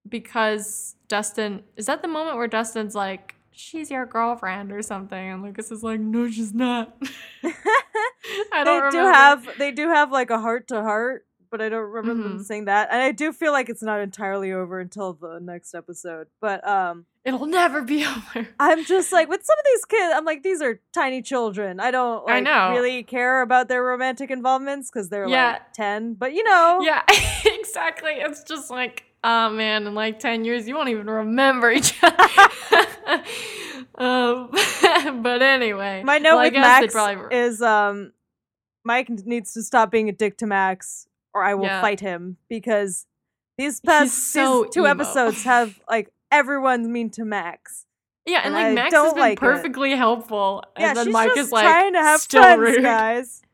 because 0.07 0.95
Dustin? 1.07 1.63
Is 1.75 1.87
that 1.87 2.01
the 2.01 2.07
moment 2.07 2.37
where 2.37 2.47
Dustin's 2.47 2.93
like, 2.95 3.35
"She's 3.57 3.89
your 3.91 4.05
girlfriend" 4.05 4.71
or 4.71 4.81
something, 4.81 5.17
and 5.31 5.43
Lucas 5.43 5.71
is 5.71 5.83
like, 5.83 5.99
"No, 5.99 6.29
she's 6.29 6.53
not." 6.53 6.95
I 8.53 8.63
don't 8.63 8.91
they 8.91 8.97
do 8.99 9.05
have 9.05 9.47
they 9.57 9.71
do 9.71 9.87
have 9.89 10.11
like 10.11 10.29
a 10.29 10.39
heart 10.39 10.67
to 10.69 10.81
heart, 10.81 11.25
but 11.49 11.61
I 11.61 11.69
don't 11.69 11.89
remember 11.89 12.23
them 12.23 12.39
Mhm. 12.39 12.43
saying 12.43 12.65
that. 12.65 12.89
And 12.91 13.01
I 13.01 13.11
do 13.11 13.31
feel 13.31 13.51
like 13.51 13.69
it's 13.69 13.83
not 13.83 13.99
entirely 13.99 14.51
over 14.51 14.79
until 14.79 15.13
the 15.13 15.39
next 15.41 15.73
episode. 15.73 16.27
But 16.41 16.67
um 16.67 17.05
It'll 17.25 17.45
never 17.45 17.81
be 17.81 18.05
over. 18.35 18.47
I'm 18.59 18.85
just 18.85 19.11
like 19.11 19.27
with 19.29 19.43
some 19.43 19.57
of 19.59 19.65
these 19.65 19.85
kids, 19.85 20.13
I'm 20.15 20.25
like 20.25 20.43
these 20.43 20.61
are 20.61 20.79
tiny 20.93 21.21
children. 21.21 21.79
I 21.79 21.91
don't 21.91 22.25
like 22.25 22.35
I 22.35 22.39
know. 22.39 22.71
really 22.71 23.03
care 23.03 23.41
about 23.41 23.67
their 23.69 23.83
romantic 23.83 24.31
involvements 24.31 24.89
because 24.91 25.09
they're 25.09 25.27
Yeah. 25.27 25.53
like 25.53 25.73
ten. 25.73 26.13
But 26.15 26.33
you 26.33 26.43
know, 26.43 26.79
Yeah, 26.81 27.03
exactly. 27.45 28.13
It's 28.13 28.43
just 28.43 28.69
like, 28.69 29.03
oh 29.23 29.49
man, 29.49 29.87
in 29.87 29.93
like 29.95 30.19
10 30.19 30.45
years, 30.45 30.67
you 30.67 30.75
won't 30.75 30.89
even 30.89 31.07
remember 31.09 31.71
each 31.71 31.93
other. 32.01 32.17
um, 33.97 34.49
but 35.23 35.41
anyway. 35.41 36.03
my 36.03 36.17
note 36.17 36.35
well, 36.35 36.43
with 36.45 36.53
Max 36.53 36.93
probably- 36.93 37.35
is 37.37 37.61
um 37.61 38.11
Mike 38.83 39.09
needs 39.09 39.53
to 39.53 39.63
stop 39.63 39.91
being 39.91 40.07
a 40.09 40.13
dick 40.13 40.37
to 40.37 40.45
Max, 40.47 41.07
or 41.33 41.43
I 41.43 41.55
will 41.55 41.65
Yeah. 41.65 41.81
fight 41.81 41.99
him 41.99 42.37
because 42.49 43.05
these 43.57 43.81
past 43.81 44.31
so 44.31 44.63
these 44.63 44.73
two 44.73 44.81
emo. 44.81 44.89
episodes 44.91 45.43
have 45.43 45.79
like 45.89 46.11
everyone's 46.31 46.87
mean 46.87 47.09
to 47.11 47.25
Max. 47.25 47.85
yeah, 48.25 48.41
and 48.45 48.53
and 48.53 48.53
like 48.55 48.65
I 48.65 48.73
Max 48.73 48.93
has 48.95 49.13
been 49.13 49.21
like 49.21 49.33
it. 49.33 49.39
perfectly 49.39 49.91
helpful. 49.95 50.63
And 50.75 50.83
yeah, 50.83 50.93
then 50.93 51.05
she's 51.07 51.13
Mike 51.13 51.29
just 51.29 51.39
is 51.47 51.51
like 51.51 51.63
trying 51.65 51.93
to 51.93 51.99
have 51.99 52.21
still 52.21 52.43
friends, 52.43 52.59
rude. 52.61 52.81
guys. 52.83 53.41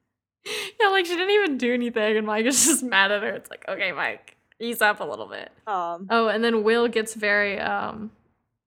Yeah, 0.77 0.89
like 0.89 1.05
she 1.05 1.13
didn't 1.15 1.29
even 1.31 1.57
do 1.57 1.73
anything, 1.73 2.17
and 2.17 2.27
Mike 2.27 2.45
is 2.45 2.65
just 2.65 2.83
mad 2.83 3.11
at 3.13 3.23
her. 3.23 3.29
It's 3.29 3.49
like, 3.49 3.63
okay, 3.69 3.93
Mike, 3.93 4.35
ease 4.59 4.81
up 4.81 4.99
a 4.99 5.03
little 5.03 5.27
bit. 5.27 5.51
Um, 5.67 6.07
Oh, 6.09 6.27
and 6.27 6.43
then 6.43 6.63
Will 6.63 6.87
gets 6.87 7.13
very 7.13 7.59
um 7.59 8.11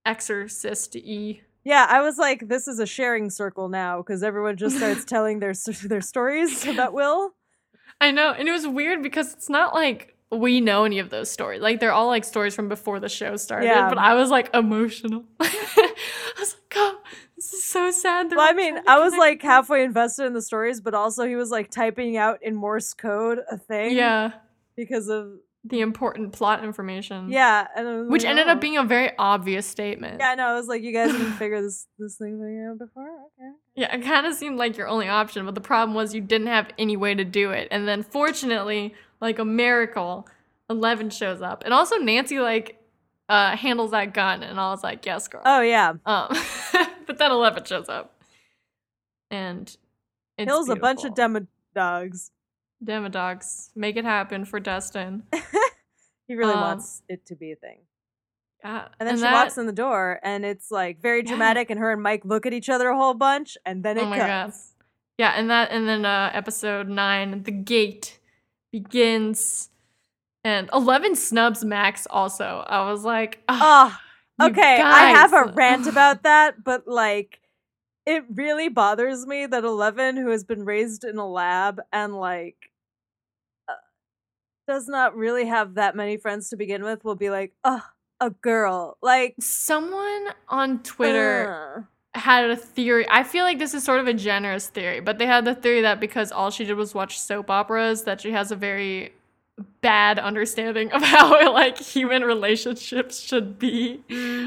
exorcist 0.05 0.95
y. 0.95 1.41
yeah, 1.63 1.85
I 1.89 2.01
was 2.01 2.17
like, 2.17 2.47
this 2.47 2.67
is 2.67 2.79
a 2.79 2.85
sharing 2.85 3.29
circle 3.29 3.67
now 3.69 3.97
because 4.01 4.23
everyone 4.23 4.57
just 4.57 4.77
starts 4.77 5.03
telling 5.13 5.39
their 5.39 5.53
their 5.85 6.01
stories 6.01 6.65
about 6.67 6.93
Will. 6.93 7.33
I 7.99 8.11
know, 8.11 8.31
and 8.31 8.47
it 8.47 8.51
was 8.51 8.67
weird 8.67 9.01
because 9.03 9.33
it's 9.33 9.49
not 9.49 9.73
like 9.73 10.15
we 10.31 10.59
know 10.61 10.83
any 10.83 10.99
of 10.99 11.09
those 11.09 11.31
stories. 11.31 11.61
Like 11.61 11.79
they're 11.79 11.91
all 11.93 12.07
like 12.07 12.23
stories 12.25 12.53
from 12.53 12.67
before 12.69 12.99
the 12.99 13.09
show 13.09 13.35
started. 13.37 13.67
Yeah. 13.67 13.89
But 13.89 13.97
I 13.97 14.13
was 14.13 14.29
like 14.29 14.49
emotional. 14.53 15.23
I 15.39 15.93
was 16.39 16.53
like, 16.55 16.73
oh, 16.75 16.99
this 17.35 17.53
is 17.53 17.63
so 17.63 17.91
sad. 17.91 18.29
They're 18.29 18.37
Well, 18.37 18.47
I 18.49 18.53
mean, 18.53 18.77
I 18.87 18.99
was 18.99 19.13
like 19.15 19.37
with 19.37 19.43
halfway 19.43 19.83
invested 19.83 20.25
in 20.25 20.33
the 20.33 20.41
stories, 20.41 20.79
but 20.81 20.93
also 20.93 21.25
he 21.25 21.35
was 21.35 21.49
like 21.49 21.71
typing 21.71 22.17
out 22.17 22.39
in 22.43 22.55
Morse 22.55 22.93
code 22.93 23.39
a 23.49 23.57
thing. 23.57 23.95
yeah, 23.95 24.31
because 24.75 25.07
of 25.09 25.39
the 25.63 25.81
important 25.81 26.31
plot 26.33 26.63
information. 26.63 27.29
yeah, 27.29 27.67
and 27.75 27.87
I 27.87 28.01
which 28.03 28.23
like, 28.23 28.29
ended 28.29 28.47
up 28.47 28.61
being 28.61 28.77
a 28.77 28.83
very 28.83 29.11
obvious 29.17 29.65
statement. 29.67 30.17
Yeah, 30.19 30.29
I 30.29 30.35
know. 30.35 30.45
I 30.47 30.53
was 30.53 30.67
like, 30.67 30.81
you 30.81 30.93
guys 30.93 31.11
didn't 31.11 31.33
figure 31.37 31.61
this 31.61 31.87
this 31.99 32.15
thing 32.17 32.67
out 32.69 32.79
before. 32.79 33.03
Okay. 33.09 33.51
Yeah, 33.75 33.93
it 33.95 34.03
kind 34.03 34.25
of 34.25 34.33
seemed 34.33 34.57
like 34.57 34.77
your 34.77 34.87
only 34.87 35.07
option, 35.09 35.45
but 35.45 35.55
the 35.55 35.61
problem 35.61 35.93
was 35.95 36.13
you 36.13 36.21
didn't 36.21 36.47
have 36.47 36.69
any 36.77 36.95
way 36.95 37.13
to 37.15 37.25
do 37.25 37.51
it. 37.51 37.67
And 37.69 37.87
then 37.87 38.01
fortunately, 38.03 38.93
like 39.19 39.39
a 39.39 39.45
miracle, 39.45 40.27
Eleven 40.69 41.09
shows 41.09 41.41
up. 41.41 41.63
And 41.65 41.73
also 41.73 41.97
Nancy 41.97 42.39
like 42.39 42.81
uh 43.29 43.57
handles 43.57 43.91
that 43.91 44.13
gun 44.13 44.43
and 44.43 44.59
I 44.59 44.69
was 44.71 44.83
like, 44.83 45.05
"Yes, 45.05 45.27
girl." 45.27 45.41
Oh 45.45 45.61
yeah, 45.61 45.93
Um 46.05 46.27
but 47.07 47.17
then 47.17 47.31
Eleven 47.31 47.65
shows 47.65 47.89
up. 47.89 48.13
And 49.29 49.75
it's 50.37 50.47
kills 50.49 50.69
a 50.69 50.75
bunch 50.75 50.99
of 51.03 51.15
beautiful. 51.15 51.39
demo 51.41 51.47
dogs. 51.75 52.31
Demodogs. 52.83 53.69
Make 53.75 53.97
it 53.97 54.05
happen 54.05 54.45
for 54.45 54.59
Dustin. 54.59 55.23
He 56.29 56.35
really 56.35 56.53
Um, 56.55 56.59
wants 56.59 57.03
it 57.07 57.25
to 57.27 57.35
be 57.37 57.53
a 57.53 57.55
thing. 57.55 57.79
Yeah. 58.61 58.89
And 58.99 59.07
then 59.07 59.15
she 59.15 59.21
that- 59.21 59.31
walks 59.31 59.57
in 59.57 59.65
the 59.65 59.71
door, 59.71 60.19
and 60.23 60.43
it's 60.43 60.69
like 60.69 61.01
very 61.01 61.19
Yeah. 61.21 61.29
dramatic. 61.29 61.69
And 61.69 61.79
her 61.79 61.93
and 61.93 62.03
Mike 62.03 62.25
look 62.25 62.45
at 62.45 62.51
each 62.51 62.67
other 62.67 62.89
a 62.89 62.97
whole 62.97 63.13
bunch, 63.13 63.57
and 63.65 63.81
then 63.81 63.97
it 63.97 64.03
Oh 64.03 64.07
my 64.09 64.17
God. 64.17 64.27
cuts. 64.47 64.73
Yeah, 65.17 65.31
and 65.37 65.49
that 65.49 65.71
and 65.71 65.87
then 65.87 66.03
uh 66.05 66.29
episode 66.33 66.89
9, 66.89 67.43
the 67.43 67.51
gate 67.51 68.19
begins 68.73 69.69
and 70.43 70.69
11 70.73 71.15
snubs 71.15 71.63
Max 71.63 72.05
also. 72.09 72.65
I 72.67 72.91
was 72.91 73.05
like, 73.05 73.41
"Ah, 73.47 74.01
Oh, 74.39 74.45
you 74.47 74.51
okay. 74.51 74.81
I 74.81 75.11
have 75.11 75.31
a 75.33 75.45
rant 75.53 75.87
about 75.87 76.23
that, 76.23 76.61
but 76.63 76.87
like, 76.89 77.39
it 78.07 78.23
really 78.33 78.69
bothers 78.69 79.27
me 79.27 79.45
that 79.45 79.65
Eleven, 79.65 80.15
who 80.15 80.29
has 80.29 80.45
been 80.45 80.63
raised 80.63 81.03
in 81.03 81.17
a 81.17 81.27
lab 81.27 81.81
and 81.91 82.15
like 82.15 82.71
uh, 83.67 83.73
does 84.65 84.87
not 84.87 85.15
really 85.15 85.45
have 85.45 85.75
that 85.75 85.93
many 85.93 86.15
friends 86.15 86.49
to 86.49 86.55
begin 86.55 86.83
with, 86.83 87.03
will 87.03 87.15
be 87.15 87.29
like, 87.29 87.51
oh, 87.65 87.83
a 88.21 88.29
girl. 88.29 88.97
Like, 89.01 89.35
Someone 89.41 90.27
on 90.47 90.81
Twitter 90.83 91.85
uh, 92.15 92.19
had 92.19 92.49
a 92.49 92.55
theory. 92.55 93.05
I 93.09 93.23
feel 93.23 93.43
like 93.43 93.59
this 93.59 93.73
is 93.73 93.83
sort 93.83 93.99
of 93.99 94.07
a 94.07 94.13
generous 94.13 94.67
theory, 94.67 95.01
but 95.01 95.17
they 95.17 95.25
had 95.25 95.43
the 95.43 95.53
theory 95.53 95.81
that 95.81 95.99
because 95.99 96.31
all 96.31 96.49
she 96.49 96.63
did 96.63 96.75
was 96.75 96.95
watch 96.95 97.19
soap 97.19 97.49
operas, 97.49 98.03
that 98.03 98.21
she 98.21 98.31
has 98.31 98.53
a 98.53 98.55
very 98.55 99.11
bad 99.81 100.17
understanding 100.17 100.91
of 100.93 101.01
how 101.03 101.51
like 101.51 101.77
human 101.77 102.23
relationships 102.23 103.19
should 103.19 103.59
be 103.59 104.01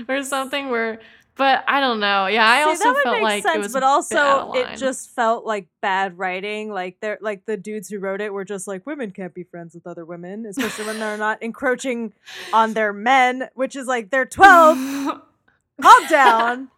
or 0.08 0.22
something 0.22 0.70
where 0.70 0.98
but 1.40 1.64
I 1.66 1.80
don't 1.80 2.00
know. 2.00 2.26
Yeah, 2.26 2.46
I 2.46 2.58
See, 2.62 2.68
also 2.68 2.94
felt 3.02 3.22
like 3.22 3.42
sense, 3.42 3.56
it 3.56 3.58
was 3.60 3.72
but 3.72 3.82
also 3.82 4.52
it 4.52 4.76
just 4.76 5.08
felt 5.10 5.46
like 5.46 5.68
bad 5.80 6.18
writing. 6.18 6.70
Like 6.70 6.98
they're 7.00 7.16
like 7.22 7.46
the 7.46 7.56
dudes 7.56 7.88
who 7.88 7.98
wrote 7.98 8.20
it 8.20 8.30
were 8.30 8.44
just 8.44 8.68
like 8.68 8.84
women 8.86 9.10
can't 9.10 9.32
be 9.32 9.42
friends 9.44 9.74
with 9.74 9.86
other 9.86 10.04
women, 10.04 10.44
especially 10.44 10.84
when 10.84 10.98
they're 11.00 11.16
not 11.16 11.42
encroaching 11.42 12.12
on 12.52 12.74
their 12.78 12.92
men, 12.92 13.48
which 13.54 13.74
is 13.74 13.86
like 13.86 14.10
they're 14.10 14.26
twelve. 14.26 14.76
calm 15.80 16.06
down. 16.10 16.68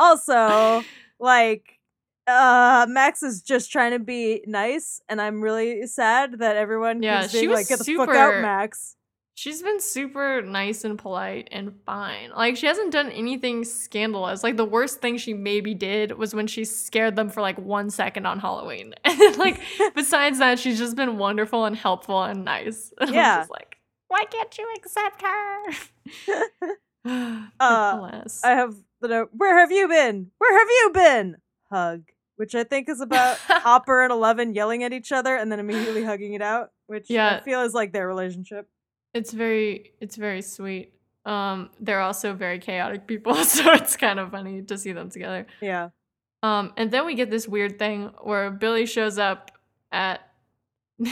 Also, 0.00 0.82
like 1.20 1.78
uh 2.26 2.86
Max 2.88 3.22
is 3.22 3.40
just 3.40 3.70
trying 3.70 3.92
to 3.92 4.00
be 4.00 4.42
nice, 4.48 5.00
and 5.08 5.20
I'm 5.20 5.40
really 5.40 5.86
sad 5.86 6.40
that 6.40 6.56
everyone 6.56 7.04
Yeah, 7.04 7.20
keeps 7.22 7.32
she 7.34 7.38
being 7.42 7.50
was 7.50 7.58
like, 7.60 7.68
"Get 7.68 7.78
the 7.78 7.94
fuck 7.94 8.08
out, 8.08 8.30
super- 8.30 8.42
Max." 8.42 8.96
She's 9.34 9.62
been 9.62 9.80
super 9.80 10.42
nice 10.42 10.84
and 10.84 10.98
polite 10.98 11.48
and 11.50 11.72
fine. 11.86 12.30
Like 12.36 12.56
she 12.56 12.66
hasn't 12.66 12.92
done 12.92 13.10
anything 13.10 13.64
scandalous. 13.64 14.42
Like 14.42 14.56
the 14.58 14.64
worst 14.64 15.00
thing 15.00 15.16
she 15.16 15.32
maybe 15.32 15.72
did 15.74 16.12
was 16.18 16.34
when 16.34 16.46
she 16.46 16.64
scared 16.64 17.16
them 17.16 17.28
for 17.30 17.40
like 17.40 17.58
one 17.58 17.88
second 17.90 18.26
on 18.26 18.38
Halloween. 18.40 18.94
And 19.04 19.36
like 19.38 19.60
besides 19.94 20.38
that, 20.38 20.58
she's 20.58 20.78
just 20.78 20.96
been 20.96 21.16
wonderful 21.18 21.64
and 21.64 21.74
helpful 21.74 22.22
and 22.22 22.44
nice. 22.44 22.92
And 23.00 23.08
I'm 23.10 23.14
Yeah. 23.14 23.38
just 23.38 23.50
like, 23.50 23.78
why 24.08 24.24
can't 24.26 24.56
you 24.58 24.68
accept 24.76 25.22
her? 25.22 25.72
Uh. 27.58 28.22
I 28.44 28.50
have 28.50 28.74
the 29.00 29.08
note. 29.08 29.30
Where 29.32 29.58
have 29.58 29.72
you 29.72 29.88
been? 29.88 30.30
Where 30.38 30.58
have 30.58 30.68
you 30.68 30.90
been? 30.94 31.36
Hug, 31.70 32.02
which 32.36 32.54
I 32.54 32.62
think 32.64 32.88
is 32.88 33.00
about 33.00 33.38
Hopper 33.38 34.02
and 34.04 34.12
Eleven 34.12 34.54
yelling 34.54 34.84
at 34.84 34.92
each 34.92 35.10
other 35.10 35.34
and 35.34 35.50
then 35.50 35.58
immediately 35.58 36.04
hugging 36.04 36.34
it 36.34 36.42
out, 36.42 36.70
which 36.86 37.10
I 37.10 37.14
Yeah. 37.14 37.40
feel 37.40 37.62
is 37.62 37.72
like 37.74 37.92
their 37.92 38.06
relationship. 38.06 38.68
It's 39.14 39.32
very 39.32 39.92
it's 40.00 40.16
very 40.16 40.42
sweet. 40.42 40.92
Um 41.24 41.70
they're 41.80 42.00
also 42.00 42.32
very 42.34 42.58
chaotic 42.58 43.06
people, 43.06 43.34
so 43.44 43.72
it's 43.72 43.96
kind 43.96 44.18
of 44.18 44.30
funny 44.30 44.62
to 44.62 44.76
see 44.78 44.92
them 44.92 45.10
together. 45.10 45.46
Yeah. 45.60 45.90
Um 46.42 46.72
and 46.76 46.90
then 46.90 47.06
we 47.06 47.14
get 47.14 47.30
this 47.30 47.46
weird 47.46 47.78
thing 47.78 48.10
where 48.22 48.50
Billy 48.50 48.86
shows 48.86 49.18
up 49.18 49.50
at 49.92 50.20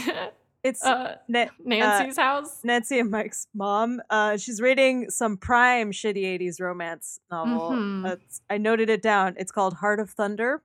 It's 0.62 0.84
uh 0.84 1.16
Na- 1.26 1.46
Nancy's 1.64 2.18
house. 2.18 2.60
Nancy 2.64 2.98
and 2.98 3.10
Mike's 3.10 3.46
mom. 3.54 4.02
Uh, 4.10 4.36
she's 4.36 4.60
reading 4.60 5.08
some 5.08 5.38
prime 5.38 5.90
shitty 5.90 6.22
80s 6.38 6.60
romance 6.60 7.18
novel. 7.30 7.70
Mhm. 7.70 8.02
That's- 8.02 8.42
I 8.50 8.58
noted 8.58 8.90
it 8.90 9.00
down. 9.00 9.36
It's 9.38 9.52
called 9.52 9.74
Heart 9.74 10.00
of 10.00 10.10
Thunder. 10.10 10.62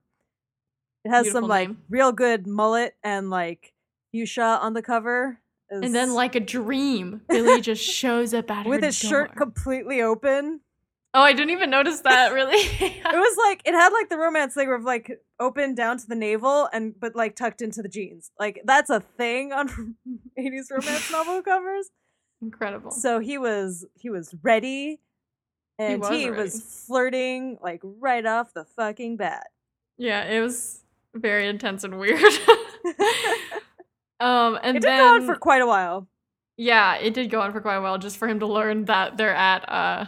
It 1.06 1.10
has 1.12 1.32
some 1.32 1.44
Beautiful 1.46 1.48
like 1.48 1.70
real 1.90 2.12
good 2.12 2.46
mullet 2.46 2.96
and 3.04 3.30
like 3.30 3.72
fuchsia 4.12 4.60
on 4.62 4.74
the 4.74 4.82
cover. 4.82 5.40
And 5.84 5.94
then 5.96 6.14
like 6.14 6.36
a 6.36 6.40
dream, 6.40 7.22
Billy 7.28 7.62
just 7.72 7.84
shows 7.84 8.34
up 8.34 8.50
at 8.52 8.66
with 8.66 8.84
his 8.84 8.98
shirt 8.98 9.36
completely 9.36 10.02
open. 10.02 10.62
oh, 11.14 11.22
I 11.22 11.34
didn't 11.34 11.52
even 11.52 11.70
notice 11.70 12.02
that 12.02 12.34
really. 12.34 12.58
It 12.58 13.04
was 13.06 13.38
like 13.38 13.62
it 13.66 13.74
had 13.74 13.90
like 13.90 14.10
the 14.10 14.18
romance 14.18 14.54
thing 14.54 14.72
of 14.72 14.84
like 14.84 15.20
open 15.40 15.76
down 15.76 15.98
to 15.98 16.08
the 16.08 16.16
navel 16.16 16.70
and 16.72 16.94
but 17.00 17.16
like 17.16 17.36
tucked 17.36 17.62
into 17.62 17.82
the 17.82 17.90
jeans. 17.90 18.32
Like 18.40 18.62
that's 18.66 18.90
a 18.90 19.00
thing 19.00 19.52
on 19.54 19.68
80s 20.40 20.72
romance 20.72 21.12
novel 21.12 21.42
covers. 21.42 21.90
Incredible. 22.42 22.92
So 22.92 23.20
he 23.20 23.38
was 23.38 23.86
he 23.96 24.10
was 24.10 24.36
ready 24.44 25.00
and 25.80 26.02
was 26.02 26.10
he 26.10 26.30
was, 26.30 26.86
flirting 26.88 27.58
like 27.62 27.82
right 27.84 28.26
off 28.26 28.54
the 28.54 28.66
fucking 28.76 29.18
bat. 29.18 29.48
yeah, 29.98 30.24
it 30.24 30.40
was 30.42 30.82
very 31.14 31.48
intense 31.48 31.84
and 31.86 31.98
weird. 31.98 32.22
Um 34.20 34.58
and 34.64 34.78
It 34.78 34.82
did 34.82 34.90
then 34.90 35.00
go 35.00 35.16
on 35.16 35.26
for 35.26 35.36
quite 35.36 35.62
a 35.62 35.68
while. 35.68 36.08
Yeah, 36.58 36.96
it 36.96 37.14
did 37.14 37.30
go 37.30 37.42
on 37.42 37.52
for 37.52 37.60
quite 37.62 37.76
a 37.76 37.82
while 37.82 37.98
just 37.98 38.18
for 38.18 38.28
him 38.28 38.40
to 38.40 38.46
learn 38.48 38.86
that 38.86 39.18
they're 39.18 39.36
at 39.36 39.70
uh 39.70 40.06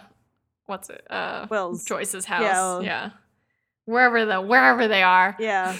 what's 0.65 0.89
it? 0.89 1.05
Uh 1.09 1.47
Will's. 1.49 1.83
Joyce's 1.85 2.25
house. 2.25 2.41
Yeah, 2.41 2.79
Yeah. 2.81 3.09
Wherever 3.85 4.25
the 4.25 4.41
wherever 4.41 4.87
they 4.87 5.03
are. 5.03 5.35
Yeah. 5.39 5.77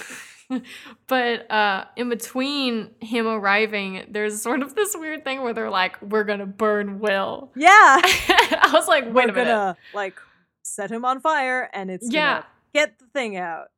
but 1.06 1.50
uh 1.50 1.84
in 1.96 2.08
between 2.08 2.90
him 3.00 3.26
arriving, 3.26 4.06
there's 4.10 4.40
sort 4.40 4.62
of 4.62 4.74
this 4.74 4.94
weird 4.96 5.24
thing 5.24 5.42
where 5.42 5.52
they're 5.54 5.70
like, 5.70 6.00
We're 6.02 6.24
gonna 6.24 6.46
burn 6.46 6.98
Will. 7.00 7.50
Yeah. 7.56 7.68
I 7.70 8.70
was 8.72 8.88
like, 8.88 9.04
wait 9.04 9.14
We're 9.14 9.22
a 9.22 9.26
minute. 9.32 9.44
gonna 9.46 9.76
like 9.94 10.18
set 10.62 10.90
him 10.90 11.04
on 11.04 11.20
fire 11.20 11.68
and 11.72 11.90
it's 11.90 12.10
Yeah. 12.12 12.32
gonna 12.40 12.46
get 12.74 12.98
the 12.98 13.06
thing 13.06 13.36
out. 13.36 13.68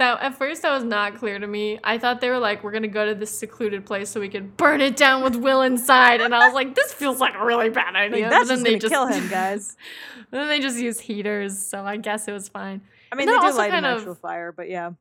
That 0.00 0.22
at 0.22 0.34
first 0.34 0.62
that 0.62 0.72
was 0.72 0.82
not 0.82 1.16
clear 1.16 1.38
to 1.38 1.46
me. 1.46 1.78
I 1.84 1.98
thought 1.98 2.22
they 2.22 2.30
were 2.30 2.38
like, 2.38 2.64
we're 2.64 2.72
gonna 2.72 2.88
go 2.88 3.04
to 3.04 3.14
this 3.14 3.30
secluded 3.30 3.84
place 3.84 4.08
so 4.08 4.18
we 4.18 4.30
could 4.30 4.56
burn 4.56 4.80
it 4.80 4.96
down 4.96 5.22
with 5.22 5.36
Will 5.36 5.60
inside, 5.60 6.22
and 6.22 6.34
I 6.34 6.46
was 6.46 6.54
like, 6.54 6.74
this 6.74 6.90
feels 6.90 7.20
like 7.20 7.34
a 7.34 7.44
really 7.44 7.68
bad 7.68 7.92
Like, 7.92 8.10
idea. 8.12 8.30
that's 8.30 8.48
but 8.48 8.54
just 8.54 8.64
then 8.64 8.78
gonna 8.78 8.88
kill 8.88 9.06
him, 9.08 9.28
guys. 9.28 9.76
then 10.30 10.48
they 10.48 10.58
just 10.58 10.78
use 10.78 10.98
heaters, 11.00 11.58
so 11.58 11.84
I 11.84 11.98
guess 11.98 12.26
it 12.28 12.32
was 12.32 12.48
fine. 12.48 12.80
I 13.12 13.14
mean 13.16 13.26
they 13.26 13.34
also 13.34 13.58
light 13.58 13.74
an 13.74 13.82
kind 13.84 14.08
of- 14.08 14.18
fire, 14.20 14.52
but 14.52 14.70
yeah. 14.70 14.92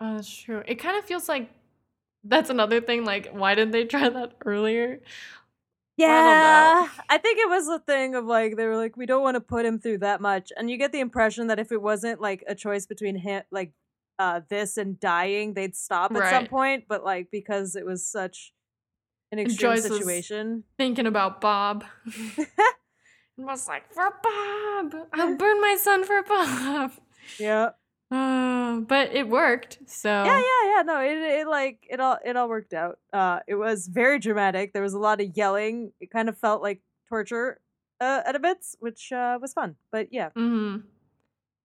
Oh, 0.00 0.16
that's 0.16 0.28
true. 0.28 0.64
It 0.66 0.76
kind 0.80 0.98
of 0.98 1.04
feels 1.04 1.28
like 1.28 1.48
that's 2.24 2.50
another 2.50 2.80
thing. 2.80 3.04
Like, 3.04 3.30
why 3.32 3.54
didn't 3.54 3.70
they 3.70 3.84
try 3.84 4.08
that 4.08 4.32
earlier? 4.44 4.98
Yeah, 5.96 6.88
I 7.08 7.18
think 7.18 7.38
it 7.38 7.48
was 7.48 7.68
a 7.68 7.78
thing 7.78 8.16
of 8.16 8.24
like 8.24 8.56
they 8.56 8.66
were 8.66 8.76
like 8.76 8.96
we 8.96 9.06
don't 9.06 9.22
want 9.22 9.36
to 9.36 9.40
put 9.40 9.64
him 9.64 9.78
through 9.78 9.98
that 9.98 10.20
much, 10.20 10.50
and 10.56 10.68
you 10.68 10.76
get 10.76 10.90
the 10.90 10.98
impression 11.00 11.46
that 11.48 11.60
if 11.60 11.70
it 11.70 11.80
wasn't 11.80 12.20
like 12.20 12.42
a 12.48 12.54
choice 12.56 12.86
between 12.86 13.14
him 13.16 13.42
like 13.52 13.70
uh 14.20 14.40
this 14.48 14.76
and 14.76 15.00
dying, 15.00 15.54
they'd 15.54 15.74
stop 15.74 16.12
at 16.12 16.30
some 16.30 16.46
point. 16.46 16.84
But 16.88 17.02
like 17.04 17.28
because 17.32 17.74
it 17.74 17.86
was 17.86 18.06
such 18.06 18.52
an 19.32 19.38
extreme 19.38 19.80
situation, 19.80 20.64
Thinking 20.76 21.06
about 21.06 21.40
Bob. 21.40 21.84
and 23.38 23.46
was 23.46 23.66
like, 23.66 23.84
for 23.92 24.10
Bob, 24.22 24.94
I'll 25.14 25.36
burn 25.42 25.60
my 25.60 25.76
son 25.80 26.04
for 26.04 26.22
Bob. 26.22 26.92
yeah, 27.38 27.70
Uh, 28.10 28.80
but 28.80 29.14
it 29.14 29.28
worked. 29.28 29.78
So 29.86 30.10
yeah, 30.10 30.38
yeah, 30.38 30.62
yeah. 30.76 30.82
No, 30.82 31.00
it 31.00 31.16
it 31.40 31.46
like 31.46 31.78
it 31.88 32.00
all 32.00 32.18
it 32.24 32.36
all 32.36 32.48
worked 32.48 32.74
out. 32.74 32.98
Uh, 33.12 33.40
it 33.46 33.54
was 33.54 33.86
very 33.86 34.18
dramatic. 34.18 34.72
There 34.72 34.82
was 34.82 34.94
a 34.94 34.98
lot 34.98 35.20
of 35.20 35.36
yelling. 35.36 35.92
It 36.00 36.10
kind 36.10 36.28
of 36.28 36.36
felt 36.36 36.60
like 36.60 36.80
torture 37.08 37.60
uh, 38.00 38.22
at 38.26 38.34
a 38.36 38.40
bits, 38.40 38.76
which 38.80 39.12
uh, 39.12 39.38
was 39.40 39.52
fun. 39.52 39.76
But 39.92 40.12
yeah, 40.12 40.30
hmm 40.36 40.78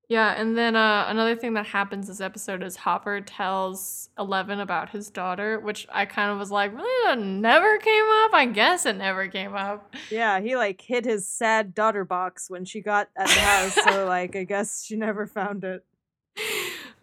Yeah, 0.07 0.39
and 0.39 0.55
then 0.55 0.75
uh, 0.75 1.05
another 1.07 1.35
thing 1.35 1.53
that 1.55 1.65
happens 1.65 2.07
this 2.07 2.21
episode 2.21 2.61
is 2.61 2.75
Hopper 2.75 3.21
tells 3.21 4.09
Eleven 4.19 4.59
about 4.59 4.89
his 4.89 5.09
daughter, 5.09 5.59
which 5.59 5.87
I 5.91 6.05
kind 6.05 6.31
of 6.31 6.37
was 6.37 6.51
like, 6.51 6.75
really, 6.75 7.07
that 7.07 7.19
never 7.19 7.77
came 7.79 8.03
up. 8.23 8.33
I 8.33 8.45
guess 8.45 8.85
it 8.85 8.97
never 8.97 9.27
came 9.27 9.55
up. 9.55 9.95
Yeah, 10.11 10.39
he 10.39 10.55
like 10.55 10.79
hid 10.81 11.05
his 11.05 11.27
sad 11.27 11.73
daughter 11.73 12.05
box 12.05 12.49
when 12.49 12.65
she 12.65 12.81
got 12.81 13.09
at 13.17 13.27
the 13.27 13.39
house, 13.39 13.73
so 13.73 14.05
like 14.07 14.35
I 14.35 14.43
guess 14.43 14.83
she 14.83 14.95
never 14.95 15.25
found 15.25 15.63
it. 15.63 15.83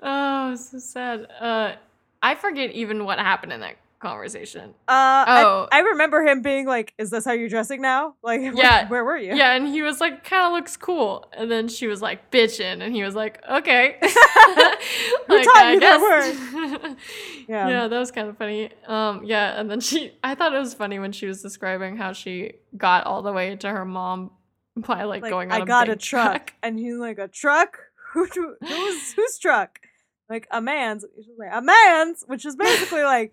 oh, 0.01 0.55
so 0.55 0.79
sad. 0.79 1.27
Uh, 1.41 1.73
I 2.23 2.37
forget 2.37 2.71
even 2.71 3.05
what 3.05 3.19
happened 3.19 3.53
in 3.53 3.61
that 3.61 3.77
conversation. 4.03 4.75
Uh 4.88 5.25
Oh. 5.27 5.69
I, 5.73 5.79
I 5.79 5.81
remember 5.81 6.23
him 6.23 6.43
being 6.43 6.67
like, 6.67 6.93
"Is 6.99 7.09
this 7.11 7.25
how 7.25 7.33
you're 7.33 7.49
dressing 7.49 7.81
now?" 7.81 8.17
Like, 8.23 8.41
where- 8.41 8.53
Yeah. 8.55 8.88
where, 8.88 9.05
were 9.05 9.17
you? 9.17 9.35
Yeah, 9.35 9.55
and 9.55 9.67
he 9.67 9.81
was 9.81 10.01
like, 10.01 10.25
kind 10.25 10.45
of 10.47 10.53
looks 10.53 10.77
cool. 10.77 11.31
And 11.33 11.51
then 11.51 11.69
she 11.69 11.87
was 11.87 12.03
like, 12.03 12.31
"Bitching," 12.31 12.83
And 12.83 12.95
he 12.95 13.03
was 13.03 13.15
like, 13.15 13.41
okay. 13.49 13.97
Who 14.03 15.43
taught 15.45 15.73
you 15.73 15.81
that 15.81 16.01
word? 16.01 16.97
Yeah. 17.49 17.69
yeah. 17.69 17.88
that 17.88 17.99
was 17.99 18.11
kind 18.11 18.29
of 18.29 18.37
funny. 18.37 18.71
Um, 18.87 19.23
yeah, 19.25 19.59
and 19.59 19.71
then 19.71 19.81
she, 19.81 20.12
I 20.23 20.35
thought 20.35 20.55
it 20.55 20.59
was 20.59 20.75
funny 20.75 20.99
when 20.99 21.12
she 21.12 21.27
was 21.27 21.41
describing 21.43 21.97
how 21.97 22.12
she 22.12 22.55
got 22.77 23.07
all 23.07 23.23
the 23.23 23.33
way 23.33 23.57
to 23.57 23.69
her 23.69 23.85
mom 23.85 24.33
by 24.77 25.05
like, 25.05 25.23
like 25.23 25.31
going 25.31 25.53
on 25.53 25.61
I 25.61 25.65
a 25.65 25.67
got 25.67 25.88
a 25.88 25.93
big 25.93 26.01
truck, 26.01 26.53
and 26.62 26.79
he's 26.79 26.97
like, 26.97 27.19
"A 27.19 27.29
truck? 27.29 27.79
Who? 28.12 28.27
Who's 28.27 29.12
whose 29.12 29.38
truck?" 29.38 29.81
Like 30.31 30.47
a 30.51 30.61
man's. 30.62 31.05
Like, 31.38 31.51
"A 31.53 31.61
man's," 31.61 32.25
which 32.27 32.47
is 32.47 32.57
basically 32.57 33.03
like 33.03 33.33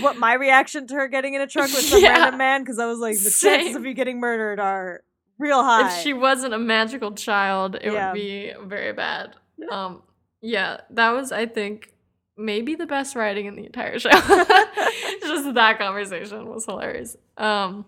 what 0.00 0.16
my 0.16 0.34
reaction 0.34 0.86
to 0.88 0.94
her 0.94 1.08
getting 1.08 1.34
in 1.34 1.40
a 1.40 1.46
truck 1.46 1.66
with 1.66 1.82
some 1.84 2.00
Yeah. 2.02 2.18
random 2.18 2.38
man 2.38 2.62
because 2.62 2.78
I 2.78 2.86
was 2.86 2.98
like, 2.98 3.16
the 3.18 3.30
chances 3.30 3.76
of 3.76 3.84
you 3.84 3.94
getting 3.94 4.18
murdered 4.20 4.58
are 4.60 5.02
real 5.38 5.62
high. 5.62 5.88
If 5.96 6.02
she 6.02 6.12
wasn't 6.12 6.54
a 6.54 6.58
magical 6.58 7.12
child, 7.12 7.76
it 7.76 7.92
Yeah. 7.92 8.12
would 8.12 8.14
be 8.14 8.52
very 8.64 8.92
bad. 8.92 9.36
Um, 9.70 10.02
yeah, 10.42 10.80
that 10.90 11.10
was, 11.10 11.32
I 11.32 11.46
think, 11.46 11.92
maybe 12.36 12.74
the 12.74 12.86
best 12.86 13.14
writing 13.14 13.46
in 13.46 13.54
the 13.56 13.64
entire 13.66 13.98
show. 13.98 14.10
Just 15.20 15.54
that 15.54 15.76
conversation 15.78 16.46
was 16.48 16.64
hilarious. 16.64 17.16
Um, 17.36 17.84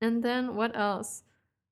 and 0.00 0.22
then 0.22 0.54
what 0.56 0.76
else? 0.76 1.22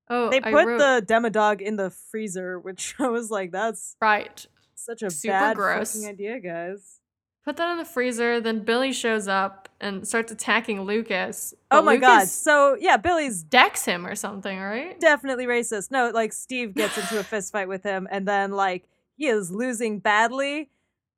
Oh, 0.09 0.29
they 0.29 0.41
put 0.41 0.53
wrote, 0.65 0.77
the 0.77 1.05
demodog 1.05 1.61
in 1.61 1.75
the 1.75 1.89
freezer, 1.89 2.59
which 2.59 2.95
I 2.99 3.07
was 3.07 3.31
like, 3.31 3.51
that's 3.51 3.95
right. 4.01 4.45
such 4.75 5.01
a 5.01 5.09
Super 5.09 5.31
bad 5.33 5.55
gross. 5.55 5.93
fucking 5.93 6.07
idea, 6.09 6.39
guys. 6.39 6.99
Put 7.45 7.57
that 7.57 7.71
in 7.71 7.77
the 7.77 7.85
freezer. 7.85 8.39
Then 8.39 8.59
Billy 8.63 8.93
shows 8.93 9.27
up 9.27 9.67
and 9.81 10.07
starts 10.07 10.31
attacking 10.31 10.81
Lucas. 10.81 11.53
Oh 11.71 11.79
but 11.79 11.85
my 11.85 11.97
god. 11.97 12.27
So 12.27 12.77
yeah, 12.79 12.95
Billy's 12.97 13.43
decks 13.43 13.83
him 13.85 14.05
or 14.05 14.15
something, 14.15 14.57
right? 14.59 14.97
definitely 14.99 15.45
racist. 15.45 15.91
No, 15.91 16.09
like 16.13 16.31
Steve 16.31 16.73
gets 16.73 16.97
into 16.97 17.19
a 17.19 17.23
fist 17.31 17.51
fight 17.51 17.67
with 17.67 17.83
him, 17.83 18.07
and 18.09 18.25
then 18.27 18.51
like 18.51 18.87
he 19.17 19.27
is 19.27 19.51
losing 19.51 19.99
badly. 19.99 20.69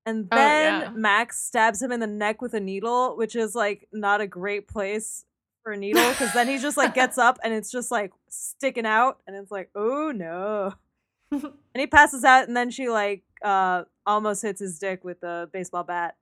And 0.07 0.27
Oh, 0.31 0.35
then 0.35 0.81
yeah. 0.81 0.89
Max 0.91 1.39
stabs 1.43 1.81
him 1.81 1.91
in 1.91 1.99
the 1.99 2.07
neck 2.07 2.41
with 2.41 2.53
a 2.53 2.59
needle, 2.59 3.15
which 3.17 3.35
is 3.35 3.53
like 3.55 3.88
not 3.93 4.21
a 4.21 4.27
great 4.27 4.67
place 4.67 5.25
for 5.63 5.71
a 5.73 5.77
needle 5.77 6.07
because 6.09 6.31
then 6.33 6.47
he 6.47 6.57
just 6.59 6.77
like 6.77 6.93
gets 7.01 7.17
up 7.17 7.39
and 7.43 7.53
it's 7.53 7.71
just 7.71 7.91
like 7.91 8.11
sticking 8.29 8.85
out, 8.88 9.19
and 9.27 9.35
it's 9.35 9.51
like, 9.51 9.69
oh 9.75 10.11
no. 10.11 10.73
and 11.31 11.51
he 11.75 11.85
passes 11.88 12.23
out, 12.23 12.47
and 12.47 12.57
then 12.57 12.71
she 12.71 12.89
like 12.89 13.23
uh 13.43 13.83
almost 14.05 14.41
hits 14.41 14.59
his 14.59 14.79
dick 14.79 15.03
with 15.03 15.23
a 15.23 15.49
baseball 15.51 15.83
bat. 15.83 16.15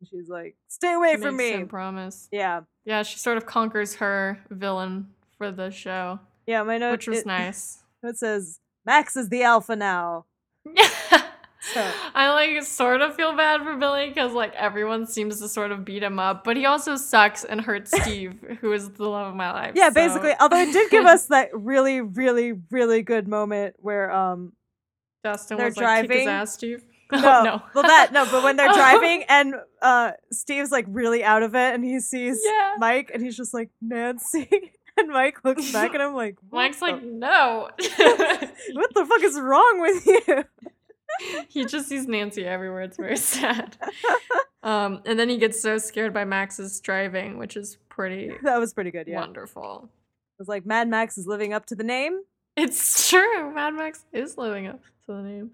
And 0.00 0.08
she's 0.08 0.28
like, 0.28 0.56
"Stay 0.68 0.92
away 0.92 1.16
from 1.16 1.36
Makes 1.36 1.58
me." 1.58 1.64
promise. 1.64 2.28
Yeah, 2.30 2.62
Yeah, 2.84 3.02
she 3.02 3.18
sort 3.18 3.36
of 3.38 3.46
conquers 3.46 3.94
her 3.96 4.38
villain 4.50 5.08
for 5.38 5.50
the 5.50 5.70
show, 5.70 6.20
yeah. 6.46 6.62
My 6.62 6.78
note, 6.78 6.92
which 6.92 7.08
was 7.08 7.18
it, 7.20 7.26
nice. 7.26 7.82
It 8.02 8.18
says 8.18 8.60
Max 8.84 9.16
is 9.16 9.28
the 9.30 9.42
alpha 9.42 9.74
now. 9.76 10.26
So 11.72 11.84
I 12.14 12.30
like 12.30 12.62
sort 12.62 13.00
of 13.00 13.16
feel 13.16 13.36
bad 13.36 13.62
for 13.62 13.74
Billy 13.76 14.08
because 14.08 14.32
like 14.32 14.54
everyone 14.54 15.04
seems 15.04 15.40
to 15.40 15.48
sort 15.48 15.72
of 15.72 15.84
beat 15.84 16.00
him 16.02 16.20
up, 16.20 16.44
but 16.44 16.56
he 16.56 16.64
also 16.64 16.94
sucks 16.94 17.42
and 17.42 17.60
hurts 17.60 17.90
Steve, 18.02 18.38
who 18.60 18.72
is 18.72 18.88
the 18.90 19.08
love 19.08 19.26
of 19.28 19.34
my 19.34 19.50
life. 19.52 19.72
yeah, 19.74 19.88
so- 19.88 19.94
basically. 19.94 20.32
Although 20.38 20.58
it 20.60 20.72
did 20.72 20.90
give 20.92 21.06
us 21.06 21.26
that 21.26 21.48
really, 21.52 22.00
really, 22.00 22.52
really 22.70 23.02
good 23.02 23.26
moment 23.26 23.74
where 23.78 24.12
um 24.12 24.52
Dustin 25.24 25.56
they're 25.56 25.66
was 25.66 25.76
like 25.76 26.02
kick 26.02 26.10
his 26.12 26.24
driving. 26.24 26.28
ass, 26.28 26.52
Steve. 26.52 26.84
no, 27.12 27.18
Oh, 27.18 27.42
no. 27.44 27.62
well 27.74 27.84
that 27.84 28.12
no, 28.12 28.24
but 28.30 28.42
when 28.42 28.56
they're 28.56 28.72
driving 28.72 29.24
and 29.28 29.54
uh 29.82 30.12
Steve's 30.32 30.70
like 30.72 30.86
really 30.88 31.22
out 31.22 31.42
of 31.42 31.54
it 31.54 31.74
and 31.74 31.84
he 31.84 32.00
sees 32.00 32.40
Yeah. 32.44 32.74
Mike 32.78 33.10
and 33.14 33.22
he's 33.22 33.36
just 33.36 33.54
like 33.54 33.70
Nancy 33.80 34.72
and 34.96 35.08
Mike 35.08 35.44
looks 35.44 35.70
back 35.72 35.94
at 35.94 36.00
him 36.00 36.14
like 36.14 36.36
Mike's 36.50 36.78
the- 36.80 36.86
like, 36.86 37.02
no. 37.02 37.68
what 38.72 38.94
the 38.94 39.06
fuck 39.06 39.22
is 39.22 39.38
wrong 39.40 39.80
with 39.80 40.06
you? 40.06 40.44
he 41.48 41.64
just 41.64 41.88
sees 41.88 42.06
Nancy 42.06 42.44
everywhere. 42.44 42.82
It's 42.82 42.96
very 42.96 43.16
sad. 43.16 43.76
Um, 44.62 45.00
and 45.06 45.18
then 45.18 45.28
he 45.28 45.38
gets 45.38 45.62
so 45.62 45.78
scared 45.78 46.12
by 46.12 46.24
Max's 46.24 46.80
driving, 46.80 47.38
which 47.38 47.56
is 47.56 47.78
pretty 47.88 48.32
that 48.42 48.58
was 48.58 48.74
pretty 48.74 48.90
good, 48.90 49.06
yeah. 49.06 49.18
It 49.18 49.20
wonderful. 49.20 49.88
was 50.38 50.48
like 50.48 50.66
Mad 50.66 50.88
Max 50.88 51.16
is 51.16 51.26
living 51.26 51.52
up 51.52 51.66
to 51.66 51.74
the 51.76 51.84
name. 51.84 52.20
It's 52.56 53.08
true. 53.08 53.54
Mad 53.54 53.74
Max 53.74 54.04
is 54.12 54.36
living 54.36 54.66
up 54.66 54.80
to 55.06 55.12
the 55.12 55.22
name. 55.22 55.50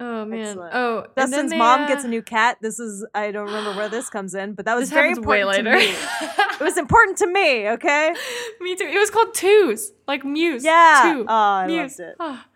Oh 0.00 0.24
man. 0.24 0.40
Excellent. 0.40 0.74
Oh, 0.74 1.06
Dustin's 1.14 1.50
they, 1.50 1.58
mom 1.58 1.82
uh, 1.82 1.88
gets 1.88 2.04
a 2.04 2.08
new 2.08 2.22
cat. 2.22 2.56
This 2.62 2.80
is 2.80 3.06
I 3.14 3.30
don't 3.30 3.44
remember 3.46 3.74
where 3.76 3.90
this 3.90 4.08
comes 4.08 4.34
in, 4.34 4.54
but 4.54 4.64
that 4.64 4.74
was 4.74 4.90
very 4.90 5.10
happens 5.10 5.26
way 5.26 5.40
important 5.40 5.66
later. 5.66 5.78
to 5.78 5.86
me. 5.86 6.46
It 6.60 6.64
was 6.64 6.78
important 6.78 7.18
to 7.18 7.26
me, 7.26 7.68
okay? 7.68 8.14
Me 8.60 8.74
too. 8.76 8.84
It 8.84 8.98
was 8.98 9.10
called 9.10 9.34
Twos, 9.34 9.92
like 10.08 10.24
Muse. 10.24 10.64
Yeah. 10.64 11.12
Two. 11.14 11.26
Oh, 11.28 11.32
I 11.34 11.66
Muse. 11.66 11.98
loved 11.98 12.00
it. 12.00 12.16
Ah. 12.18 12.46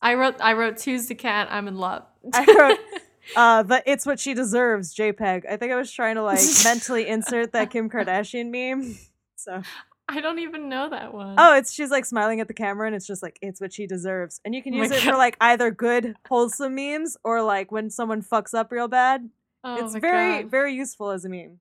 I 0.00 0.14
wrote. 0.14 0.36
I 0.40 0.54
wrote 0.54 0.76
Twos 0.76 1.06
the 1.06 1.14
cat. 1.14 1.48
I'm 1.50 1.68
in 1.68 1.76
love. 1.76 2.02
I 2.34 2.44
wrote 2.58 2.78
uh 3.36 3.62
the 3.62 3.82
it's 3.88 4.04
what 4.04 4.18
she 4.18 4.34
deserves 4.34 4.92
JPEG. 4.94 5.42
I 5.48 5.56
think 5.56 5.72
I 5.72 5.76
was 5.76 5.92
trying 5.92 6.16
to 6.16 6.22
like 6.22 6.40
mentally 6.64 7.06
insert 7.06 7.52
that 7.52 7.70
Kim 7.70 7.88
Kardashian 7.88 8.50
meme. 8.50 8.96
So 9.36 9.62
I 10.08 10.20
don't 10.20 10.40
even 10.40 10.68
know 10.68 10.90
that 10.90 11.14
one. 11.14 11.36
Oh, 11.38 11.56
it's 11.56 11.72
she's 11.72 11.90
like 11.90 12.04
smiling 12.04 12.40
at 12.40 12.48
the 12.48 12.54
camera 12.54 12.86
and 12.86 12.94
it's 12.96 13.06
just 13.06 13.22
like 13.22 13.38
it's 13.40 13.60
what 13.60 13.72
she 13.72 13.86
deserves. 13.86 14.40
And 14.44 14.54
you 14.54 14.62
can 14.62 14.74
Oh 14.74 14.78
use 14.78 14.90
it 14.90 15.02
God. 15.04 15.12
for 15.12 15.16
like 15.16 15.36
either 15.40 15.70
good 15.70 16.16
wholesome 16.28 16.74
memes 16.74 17.16
or 17.24 17.42
like 17.42 17.70
when 17.72 17.88
someone 17.88 18.22
fucks 18.22 18.52
up 18.52 18.70
real 18.72 18.88
bad. 18.88 19.30
Oh 19.64 19.84
it's 19.84 19.94
very 19.96 20.42
God. 20.42 20.50
very 20.50 20.74
useful 20.74 21.10
as 21.10 21.24
a 21.24 21.28
meme. 21.28 21.60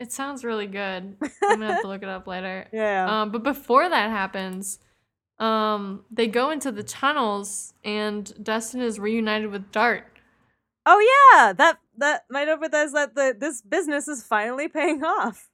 It 0.00 0.10
sounds 0.12 0.44
really 0.44 0.66
good. 0.66 1.16
I'm 1.42 1.60
gonna 1.60 1.72
have 1.74 1.82
to 1.82 1.88
look 1.88 2.02
it 2.02 2.08
up 2.08 2.26
later. 2.26 2.66
Yeah. 2.72 3.22
Um, 3.22 3.30
but 3.30 3.42
before 3.42 3.88
that 3.88 4.10
happens, 4.10 4.78
um, 5.38 6.04
they 6.10 6.28
go 6.28 6.50
into 6.50 6.70
the 6.72 6.82
tunnels 6.82 7.74
and 7.84 8.32
Dustin 8.42 8.80
is 8.80 8.98
reunited 8.98 9.50
with 9.50 9.70
Dart. 9.72 10.06
oh 10.86 10.98
yeah, 11.34 11.52
that 11.52 11.78
that 11.98 12.22
might 12.30 12.48
empathize 12.48 12.92
that 12.92 13.14
the 13.14 13.34
this 13.38 13.60
business 13.60 14.08
is 14.08 14.22
finally 14.22 14.68
paying 14.68 15.02
off. 15.04 15.48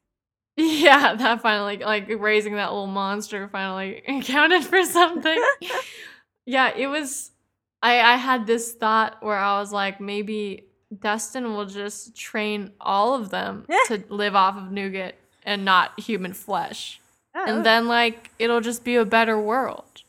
Yeah, 0.60 1.14
that 1.14 1.40
finally 1.40 1.76
like 1.78 2.08
raising 2.18 2.54
that 2.56 2.70
little 2.72 2.88
monster 2.88 3.46
finally 3.48 4.02
accounted 4.08 4.64
for 4.64 4.82
something. 4.84 5.40
yeah, 6.46 6.72
it 6.76 6.88
was 6.88 7.30
I 7.80 8.00
I 8.00 8.16
had 8.16 8.46
this 8.46 8.72
thought 8.74 9.22
where 9.22 9.36
I 9.38 9.60
was 9.60 9.72
like 9.72 10.00
maybe 10.00 10.64
Dustin 11.00 11.54
will 11.54 11.66
just 11.66 12.16
train 12.16 12.72
all 12.80 13.14
of 13.14 13.30
them 13.30 13.66
to 13.86 14.02
live 14.08 14.34
off 14.34 14.56
of 14.56 14.72
nougat 14.72 15.14
and 15.44 15.64
not 15.64 15.98
human 16.00 16.32
flesh. 16.32 17.00
Oh, 17.36 17.44
And 17.46 17.64
then 17.64 17.86
like 17.86 18.30
it'll 18.40 18.60
just 18.60 18.82
be 18.84 18.96
a 18.96 19.04
better 19.04 19.38
world. 19.40 20.02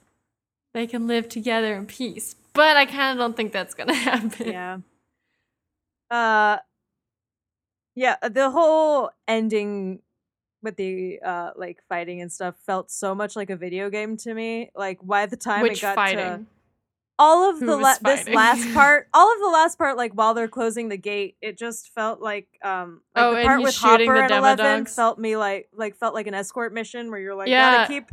They 0.74 0.88
can 0.88 1.06
live 1.06 1.30
together 1.30 1.76
in 1.76 1.86
peace. 1.86 2.36
But 2.54 2.76
I 2.76 2.86
kind 2.88 3.18
of 3.20 3.22
don't 3.24 3.38
think 3.38 3.52
that's 3.52 3.76
going 3.76 3.88
to 3.90 3.94
happen. 3.94 4.48
yeah. 4.48 4.78
Uh 6.10 6.58
yeah, 7.96 8.16
the 8.28 8.50
whole 8.50 9.12
ending 9.28 10.00
with 10.62 10.76
the 10.76 11.19
uh 11.26 11.52
like 11.56 11.80
fighting 11.88 12.22
and 12.22 12.32
stuff 12.32 12.56
felt 12.65 12.91
so 12.91 13.15
much 13.15 13.36
like 13.36 13.50
a 13.50 13.56
video 13.56 13.89
game 13.89 14.17
to 14.17 14.34
me. 14.34 14.72
Like 14.76 15.00
by 15.06 15.26
the 15.26 15.38
time 15.38 15.62
Which 15.62 15.80
it 15.80 15.82
got 15.82 15.95
fighting? 15.95 16.17
to 16.17 16.45
all 17.22 17.50
of 17.50 17.60
Who 17.60 17.65
the 17.65 17.76
la- 17.78 17.95
this 18.02 18.30
last 18.30 18.74
part, 18.74 19.10
all 19.13 19.34
of 19.34 19.39
the 19.41 19.50
last 19.50 19.78
part, 19.78 19.98
like 19.98 20.13
while 20.13 20.34
they're 20.34 20.48
closing 20.48 20.88
the 20.88 20.98
gate, 20.98 21.36
it 21.41 21.58
just 21.58 21.89
felt 21.93 22.22
like 22.22 22.48
um 22.63 23.02
like 23.15 23.26
Oh, 23.26 23.36
the 23.36 23.43
part 23.43 23.62
with 23.62 23.76
Hopper 23.76 24.15
and 24.15 24.32
Eleven 24.32 24.86
felt 24.86 25.19
me 25.19 25.36
like 25.36 25.67
like 25.74 25.98
felt 25.98 26.13
like 26.13 26.28
an 26.28 26.34
escort 26.34 26.74
mission 26.74 27.12
where 27.12 27.19
you're 27.19 27.36
like 27.36 27.50
Yeah, 27.50 27.76
gotta 27.76 27.88
keep, 27.93 28.08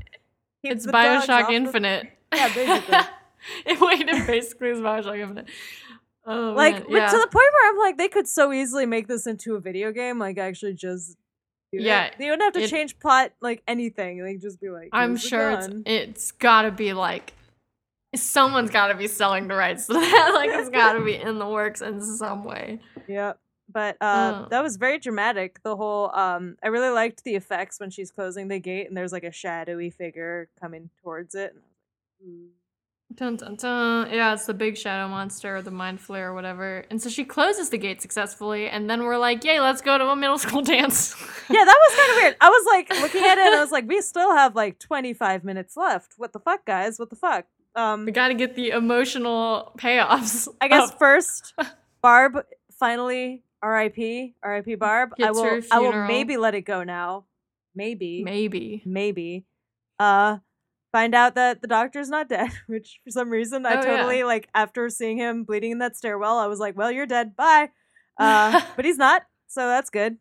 keep 0.63 0.73
It's 0.73 0.87
Bioshock 0.87 1.43
off 1.43 1.49
the- 1.49 1.55
Infinite. 1.55 2.13
Yeah, 2.35 2.53
basically. 2.53 2.97
it 3.67 3.81
wait, 3.81 4.09
it 4.09 4.27
basically 4.27 4.71
is 4.71 4.79
Bioshock 4.81 5.19
Infinite. 5.21 5.49
Oh, 6.27 6.53
like 6.57 6.85
yeah. 6.89 7.07
to 7.07 7.17
the 7.17 7.29
point 7.29 7.35
where 7.53 7.71
I'm 7.71 7.79
like 7.79 7.99
they 7.99 8.09
could 8.09 8.27
so 8.27 8.53
easily 8.53 8.85
make 8.87 9.07
this 9.07 9.29
into 9.29 9.55
a 9.55 9.61
video 9.61 9.93
game. 9.93 10.19
Like 10.19 10.39
actually 10.39 10.75
just 10.75 11.17
Yeah, 11.83 12.11
they 12.19 12.27
wouldn't 12.31 12.43
have 12.43 12.53
to 12.55 12.63
it- 12.63 12.71
change 12.71 12.99
plot 12.99 13.33
like 13.41 13.63
anything. 13.69 14.23
Like 14.23 14.41
just 14.41 14.61
be 14.61 14.71
like 14.71 14.91
I'm 14.93 15.17
sure 15.17 15.51
it's 15.53 15.69
it's 15.87 16.33
gotta 16.33 16.71
be 16.71 16.93
like 16.93 17.33
someone's 18.15 18.71
gotta 18.71 18.95
be 18.95 19.07
selling 19.09 19.49
the 19.49 19.55
rights 19.55 19.87
to 19.87 19.93
that. 19.95 20.31
like 20.35 20.51
it's 20.51 20.71
gotta 20.71 21.01
be 21.03 21.15
in 21.17 21.39
the 21.39 21.47
works 21.49 21.83
in 21.83 22.01
some 22.01 22.45
way. 22.45 22.81
Yeah. 23.09 23.35
But 23.73 23.97
uh, 24.01 24.45
Oh. 24.45 24.49
that 24.51 24.63
was 24.63 24.77
very 24.77 24.99
dramatic. 24.99 25.61
The 25.65 25.75
whole 25.77 26.15
um, 26.15 26.57
I 26.63 26.69
really 26.69 26.91
liked 26.91 27.25
the 27.25 27.35
effects 27.35 27.81
when 27.81 27.91
she's 27.91 28.11
closing 28.13 28.47
the 28.49 28.61
gate 28.61 28.87
and 28.87 28.97
there's 28.97 29.13
like 29.13 29.25
a 29.25 29.33
shadowy 29.33 29.91
figure 29.91 30.49
coming 30.61 30.89
towards 31.03 31.35
it. 31.35 31.55
And 32.25 32.51
I 33.11 33.15
was 33.15 33.19
like, 33.21 33.37
"Ooh." 33.37 33.37
Dun, 33.37 33.37
dun, 33.37 33.57
dun. 33.57 34.11
Yeah, 34.13 34.35
it's 34.35 34.47
the 34.47 34.55
big 34.55 34.77
shadow 34.77 35.09
monster 35.09 35.57
or 35.57 35.63
the 35.63 35.71
mind 35.71 36.01
flayer 36.01 36.27
or 36.27 36.35
whatever. 36.35 36.85
And 36.91 37.01
so 37.01 37.09
she 37.09 37.25
closes 37.25 37.71
the 37.71 37.79
gate 37.79 38.03
successfully, 38.03 38.69
and 38.69 38.91
then 38.91 39.05
we're 39.05 39.19
like, 39.19 39.45
yay, 39.45 39.61
let's 39.61 39.81
go 39.81 39.97
to 39.97 40.09
a 40.09 40.17
middle 40.17 40.39
school 40.47 40.63
dance. 40.63 41.15
Yeah, 41.49 41.65
that 41.65 41.79
was 41.89 41.97
kind 41.97 42.11
of 42.11 42.17
weird. 42.17 42.37
I 42.41 42.49
was 42.49 42.67
like 42.67 42.91
looking 43.01 43.25
at 43.25 43.39
it 43.39 43.47
and 43.47 43.55
I 43.55 43.61
was 43.61 43.73
like, 43.73 43.87
we 43.87 44.01
still 44.01 44.33
have 44.35 44.55
like 44.55 44.79
25 44.79 45.45
minutes 45.45 45.77
left. 45.77 46.15
What 46.17 46.33
the 46.33 46.41
fuck, 46.41 46.65
guys? 46.65 46.99
What 46.99 47.11
the 47.11 47.17
fuck? 47.17 47.47
Um, 47.75 48.07
we 48.07 48.13
gotta 48.13 48.35
get 48.35 48.57
the 48.57 48.71
emotional 48.71 49.73
payoffs. 49.79 50.49
I 50.61 50.69
guess 50.69 50.91
up. 50.91 50.99
first, 50.99 51.55
Barb 52.03 52.45
finally 52.73 53.45
R.I.P. 53.63 54.35
R.I.P. 54.43 54.75
Barb. 54.77 55.11
I 55.23 55.31
will. 55.31 55.61
I 55.71 55.79
will 55.81 56.07
maybe 56.07 56.37
let 56.37 56.55
it 56.55 56.63
go 56.63 56.85
now. 56.85 57.25
Maybe. 57.75 58.23
Maybe. 58.23 58.83
Maybe. 58.85 59.45
Uh, 59.99 60.39
find 60.99 61.15
out 61.15 61.35
that 61.35 61.61
the 61.63 61.69
doctor's 61.69 62.09
not 62.09 62.29
dead. 62.29 62.51
Which 62.67 63.01
for 63.05 63.11
some 63.11 63.29
reason 63.29 63.67
I 63.67 63.73
Oh, 63.73 63.75
yeah. 63.75 63.83
totally 63.97 64.25
like. 64.25 64.49
After 64.55 64.89
seeing 64.89 65.19
him 65.19 65.45
bleeding 65.45 65.73
in 65.73 65.79
that 65.85 65.95
stairwell, 65.97 66.39
I 66.39 66.47
was 66.47 66.59
like, 66.59 66.75
"Well, 66.77 66.91
you're 66.91 67.07
dead. 67.17 67.37
Bye." 67.37 67.69
Uh, 68.19 68.61
but 68.77 68.85
he's 68.87 68.97
not, 68.97 69.23
so 69.47 69.61
that's 69.69 69.91
good. 69.91 70.17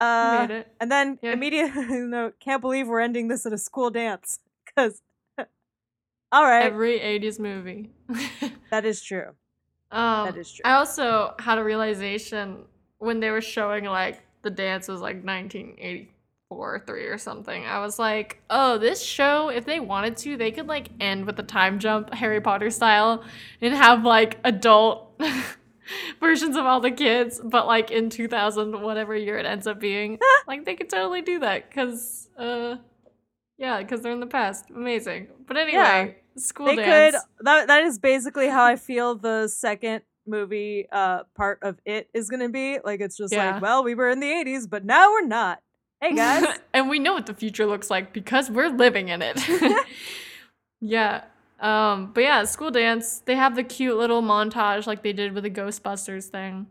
Uh, 0.00 0.46
Made 0.48 0.54
it. 0.60 0.66
and 0.80 0.90
then 0.90 1.18
Yeah. 1.22 1.32
immediately, 1.36 1.84
no, 2.16 2.32
can't 2.40 2.62
believe 2.62 2.88
we're 2.88 3.00
ending 3.08 3.28
this 3.28 3.44
at 3.44 3.52
a 3.52 3.58
school 3.58 3.90
dance. 3.90 4.40
Because, 4.64 5.02
all 6.32 6.44
right, 6.52 6.64
Every 6.72 6.98
80s 6.98 7.38
movie. 7.38 7.90
that 8.70 8.84
is 8.86 9.02
true. 9.02 9.28
um, 9.90 10.24
That 10.26 10.36
is 10.38 10.50
true. 10.50 10.62
I 10.64 10.72
also 10.80 11.34
had 11.38 11.58
a 11.58 11.64
realization 11.64 12.64
when 12.98 13.20
they 13.20 13.30
were 13.30 13.42
showing 13.42 13.84
like 13.84 14.22
the 14.40 14.50
dance 14.50 14.88
was 14.88 15.00
like 15.02 15.16
1984 15.22 16.15
3 16.50 17.06
or 17.06 17.18
something. 17.18 17.64
I 17.64 17.80
was 17.80 17.98
like, 17.98 18.40
oh, 18.50 18.78
this 18.78 19.02
show, 19.02 19.48
if 19.48 19.64
they 19.64 19.80
wanted 19.80 20.16
to, 20.18 20.36
they 20.36 20.52
could 20.52 20.66
like 20.68 20.90
end 21.00 21.26
with 21.26 21.38
a 21.38 21.42
time 21.42 21.78
jump, 21.78 22.12
Harry 22.14 22.40
Potter 22.40 22.70
style, 22.70 23.24
and 23.60 23.74
have 23.74 24.04
like 24.04 24.38
adult 24.44 25.20
versions 26.20 26.56
of 26.56 26.64
all 26.64 26.80
the 26.80 26.90
kids, 26.90 27.40
but 27.42 27.66
like 27.66 27.90
in 27.90 28.10
2000, 28.10 28.80
whatever 28.82 29.16
year 29.16 29.38
it 29.38 29.46
ends 29.46 29.66
up 29.66 29.80
being. 29.80 30.18
like 30.46 30.64
they 30.64 30.76
could 30.76 30.88
totally 30.88 31.22
do 31.22 31.40
that 31.40 31.68
because, 31.68 32.28
uh, 32.38 32.76
yeah, 33.58 33.80
because 33.82 34.02
they're 34.02 34.12
in 34.12 34.20
the 34.20 34.26
past. 34.26 34.66
Amazing. 34.74 35.28
But 35.48 35.56
anyway, 35.56 36.16
school 36.36 36.66
they 36.66 36.76
dance. 36.76 37.16
could. 37.16 37.44
That 37.44 37.66
that 37.66 37.82
is 37.84 37.98
basically 37.98 38.48
how 38.48 38.64
I 38.64 38.76
feel 38.76 39.14
the 39.16 39.48
second 39.48 40.02
movie 40.28 40.86
uh 40.90 41.22
part 41.36 41.60
of 41.62 41.78
it 41.84 42.08
is 42.12 42.28
gonna 42.28 42.48
be. 42.50 42.78
Like 42.84 43.00
it's 43.00 43.16
just 43.16 43.32
Yeah. 43.32 43.54
like, 43.54 43.62
well, 43.62 43.82
we 43.82 43.94
were 43.94 44.10
in 44.10 44.20
the 44.20 44.26
'80s, 44.30 44.68
but 44.68 44.84
now 44.84 45.10
we're 45.10 45.26
not. 45.26 45.60
Hey 46.00 46.14
guys. 46.14 46.58
and 46.74 46.88
we 46.88 46.98
know 46.98 47.14
what 47.14 47.26
the 47.26 47.34
future 47.34 47.66
looks 47.66 47.90
like 47.90 48.12
because 48.12 48.50
we're 48.50 48.68
living 48.68 49.08
in 49.08 49.22
it. 49.22 49.40
yeah. 50.80 51.24
Um, 51.58 52.12
but 52.12 52.22
yeah, 52.22 52.44
school 52.44 52.70
dance, 52.70 53.22
they 53.24 53.34
have 53.34 53.56
the 53.56 53.62
cute 53.64 53.96
little 53.96 54.22
montage 54.22 54.86
like 54.86 55.02
they 55.02 55.12
did 55.14 55.32
with 55.32 55.44
the 55.44 55.50
Ghostbusters 55.50 56.24
thing. 56.26 56.66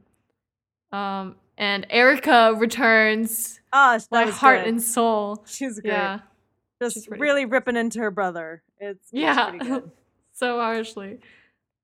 Um, 0.91 1.35
and 1.57 1.87
Erica 1.89 2.53
returns 2.55 3.59
Ah, 3.73 3.97
that 3.97 4.25
like 4.27 4.29
heart 4.33 4.59
good. 4.59 4.67
and 4.69 4.81
soul. 4.83 5.43
She's 5.47 5.79
great. 5.79 5.91
Yeah. 5.93 6.19
just 6.81 7.09
really 7.09 7.45
ripping 7.45 7.75
into 7.77 7.99
her 7.99 8.11
brother. 8.11 8.61
It's, 8.79 9.07
Yeah. 9.11 9.49
pretty 9.49 9.65
good. 9.65 9.91
so 10.33 10.59
harshly. 10.59 11.19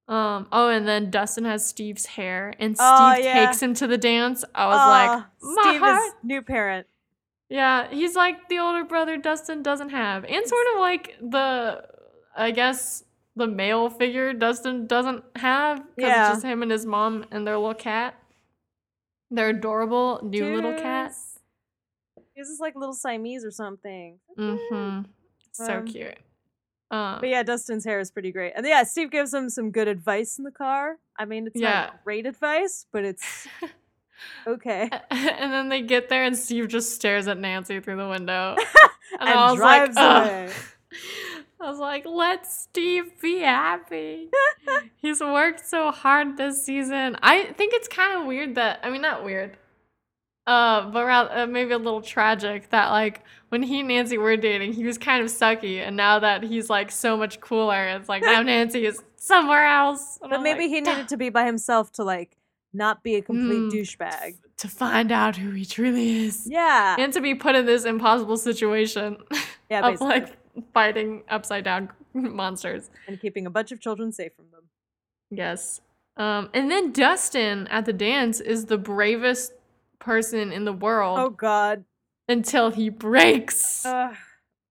Um, 0.07 0.47
oh, 0.51 0.67
and 0.67 0.87
then 0.87 1.09
Dustin 1.09 1.45
has 1.45 1.65
Steve's 1.65 2.05
hair 2.05 2.53
and 2.59 2.75
Steve 2.77 2.85
Oh, 2.87 3.15
yeah. 3.17 3.45
takes 3.45 3.61
him 3.61 3.73
to 3.75 3.87
the 3.87 3.97
dance. 3.97 4.43
I 4.53 4.67
was 4.67 4.77
Ah, 4.79 5.29
like, 5.41 5.55
my 5.55 5.61
Steve 5.63 5.79
heart 5.79 6.01
is 6.07 6.13
new 6.23 6.41
parent. 6.41 6.85
Yeah, 7.51 7.89
he's 7.91 8.15
like 8.15 8.47
the 8.47 8.59
older 8.59 8.85
brother 8.85 9.17
Dustin 9.17 9.61
doesn't 9.61 9.89
have. 9.89 10.23
And 10.23 10.47
sort 10.47 10.65
of 10.73 10.79
like 10.79 11.17
the 11.21 11.83
I 12.35 12.51
guess 12.51 13.03
the 13.35 13.45
male 13.45 13.89
figure 13.89 14.31
Dustin 14.33 14.87
doesn't 14.87 15.23
have 15.35 15.79
because 15.95 16.09
Yeah. 16.09 16.27
it's 16.27 16.35
just 16.37 16.45
him 16.45 16.61
and 16.63 16.71
his 16.71 16.85
mom 16.85 17.25
and 17.29 17.45
their 17.45 17.57
little 17.57 17.73
cat. 17.73 18.15
Their 19.29 19.49
adorable 19.49 20.21
new 20.23 20.55
little 20.55 20.73
cat. 20.79 21.11
This 22.37 22.47
is 22.47 22.59
like 22.61 22.75
little 22.75 22.93
Siamese 22.95 23.43
or 23.43 23.51
something. 23.51 24.19
Mm-hmm. 24.37 25.01
So 25.51 25.73
Um, 25.79 25.85
cute. 25.87 26.17
Um, 26.89 27.19
But 27.19 27.29
yeah, 27.29 27.43
Dustin's 27.43 27.83
hair 27.85 27.99
is 27.99 28.11
pretty 28.11 28.31
great. 28.31 28.53
And 28.55 28.65
yeah, 28.65 28.83
Steve 28.83 29.11
gives 29.11 29.33
him 29.33 29.49
some 29.49 29.71
good 29.71 29.87
advice 29.89 30.37
in 30.37 30.45
the 30.45 30.51
car. 30.51 30.99
I 31.19 31.25
mean, 31.25 31.47
it's 31.47 31.59
Yeah. 31.59 31.87
not 31.87 32.03
great 32.05 32.25
advice, 32.25 32.85
but 32.93 33.03
it's 33.05 33.47
okay. 34.47 34.89
and 35.11 35.51
then 35.53 35.69
they 35.69 35.81
get 35.81 36.09
there 36.09 36.23
and 36.23 36.37
Steve 36.37 36.67
just 36.67 36.93
stares 36.93 37.27
at 37.27 37.37
Nancy 37.37 37.79
through 37.79 37.97
the 37.97 38.07
window. 38.09 38.55
And, 39.19 39.27
And 39.29 39.37
I 39.37 39.51
was 39.51 39.57
drives 39.59 39.95
like, 39.97 40.05
"Ugh." 40.05 40.25
away. 40.25 40.49
I 41.59 41.69
was 41.69 41.79
like, 41.79 42.05
let 42.05 42.47
Steve 42.47 43.11
be 43.21 43.41
happy. 43.41 44.29
He's 44.95 45.19
worked 45.19 45.67
so 45.67 45.91
hard 45.91 46.37
this 46.37 46.63
season. 46.65 47.17
I 47.21 47.43
think 47.53 47.73
it's 47.73 47.89
kind 47.89 48.19
of 48.21 48.25
weird 48.25 48.55
that, 48.55 48.79
I 48.83 48.89
mean, 48.89 49.01
not 49.01 49.23
weird, 49.23 49.57
uh, 50.47 50.89
but 50.89 51.05
rather, 51.05 51.31
uh, 51.39 51.45
maybe 51.45 51.73
a 51.73 51.77
little 51.77 52.01
tragic 52.01 52.69
that, 52.69 52.89
like, 52.89 53.23
when 53.49 53.61
he 53.61 53.79
and 53.79 53.89
Nancy 53.89 54.17
were 54.17 54.37
dating, 54.37 54.73
he 54.73 54.85
was 54.85 54.97
kind 54.97 55.23
of 55.23 55.29
sucky. 55.29 55.85
And 55.85 55.95
now 55.95 56.17
that 56.19 56.41
he's, 56.43 56.69
like, 56.69 56.89
so 56.89 57.15
much 57.15 57.41
cooler, 57.41 57.89
it's 57.89 58.09
like, 58.09 58.23
now 58.23 58.41
Nancy 58.41 58.85
is 58.85 59.03
somewhere 59.17 59.67
else. 59.67 60.17
And 60.21 60.31
But 60.31 60.37
I'm 60.37 60.43
maybe 60.43 60.63
like, 60.63 60.69
he 60.69 60.81
needed 60.81 61.09
to 61.09 61.17
be 61.17 61.29
by 61.29 61.45
himself 61.45 61.91
to 61.93 62.03
like 62.03 62.37
not 62.73 63.03
be 63.03 63.15
a 63.15 63.21
complete 63.21 63.59
Mm. 63.59 63.71
douchebag. 63.71 64.37
to 64.57 64.67
find 64.67 65.11
out 65.11 65.37
who 65.37 65.49
he 65.51 65.65
truly 65.65 66.25
is. 66.25 66.47
Yeah. 66.49 66.95
And 66.99 67.11
to 67.13 67.19
be 67.21 67.33
put 67.33 67.55
in 67.55 67.65
this 67.65 67.83
impossible 67.83 68.37
situation 68.37 69.17
yeah, 69.69 69.79
of, 69.87 69.93
basically. 69.93 70.07
like, 70.07 70.37
fighting 70.73 71.23
upside 71.29 71.63
down 71.63 71.89
monsters. 72.13 72.89
and 73.07 73.19
keeping 73.19 73.45
a 73.47 73.49
bunch 73.49 73.71
of 73.71 73.79
children 73.81 74.11
safe 74.11 74.33
from 74.35 74.45
them. 74.51 74.63
Yes. 75.31 75.81
Um, 76.17 76.49
and 76.53 76.69
then 76.69 76.91
Dustin 76.91 77.67
at 77.69 77.85
the 77.85 77.93
dance 77.93 78.39
is 78.39 78.65
the 78.65 78.77
bravest 78.77 79.53
person 79.99 80.51
in 80.51 80.65
the 80.65 80.73
world 80.73 81.17
Oh 81.19 81.29
god. 81.29 81.85
until 82.27 82.69
he 82.69 82.89
breaks. 82.89 83.83
Ugh. 83.85 84.15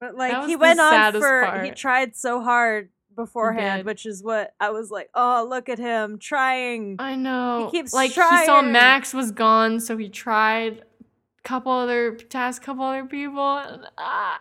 but 0.00 0.14
like 0.14 0.46
he 0.46 0.54
went 0.56 0.78
on 0.80 1.12
for 1.14 1.62
he 1.64 1.70
tried 1.72 2.14
so 2.16 2.40
hard 2.42 2.90
beforehand, 3.24 3.85
which 3.85 4.06
is 4.06 4.22
what 4.22 4.54
I 4.61 4.70
was 4.70 4.90
like, 4.90 5.11
oh 5.14 5.46
look 5.48 5.68
at 5.68 5.78
him 5.78 6.18
trying. 6.18 6.96
I 6.98 7.16
know. 7.16 7.66
He 7.70 7.78
keeps 7.78 7.92
like 7.92 8.11
he 8.11 8.44
saw. 8.44 8.62
Max 8.62 9.12
was 9.14 9.30
gone, 9.30 9.80
so 9.80 9.96
he 9.96 10.09
tried 10.09 10.78
a 10.80 11.42
couple 11.48 11.72
other 11.72 12.14
tasks, 12.16 12.64
couple 12.64 12.85
other 12.85 13.04
people. 13.06 13.56
And, 13.59 13.85
uh, 13.85 13.88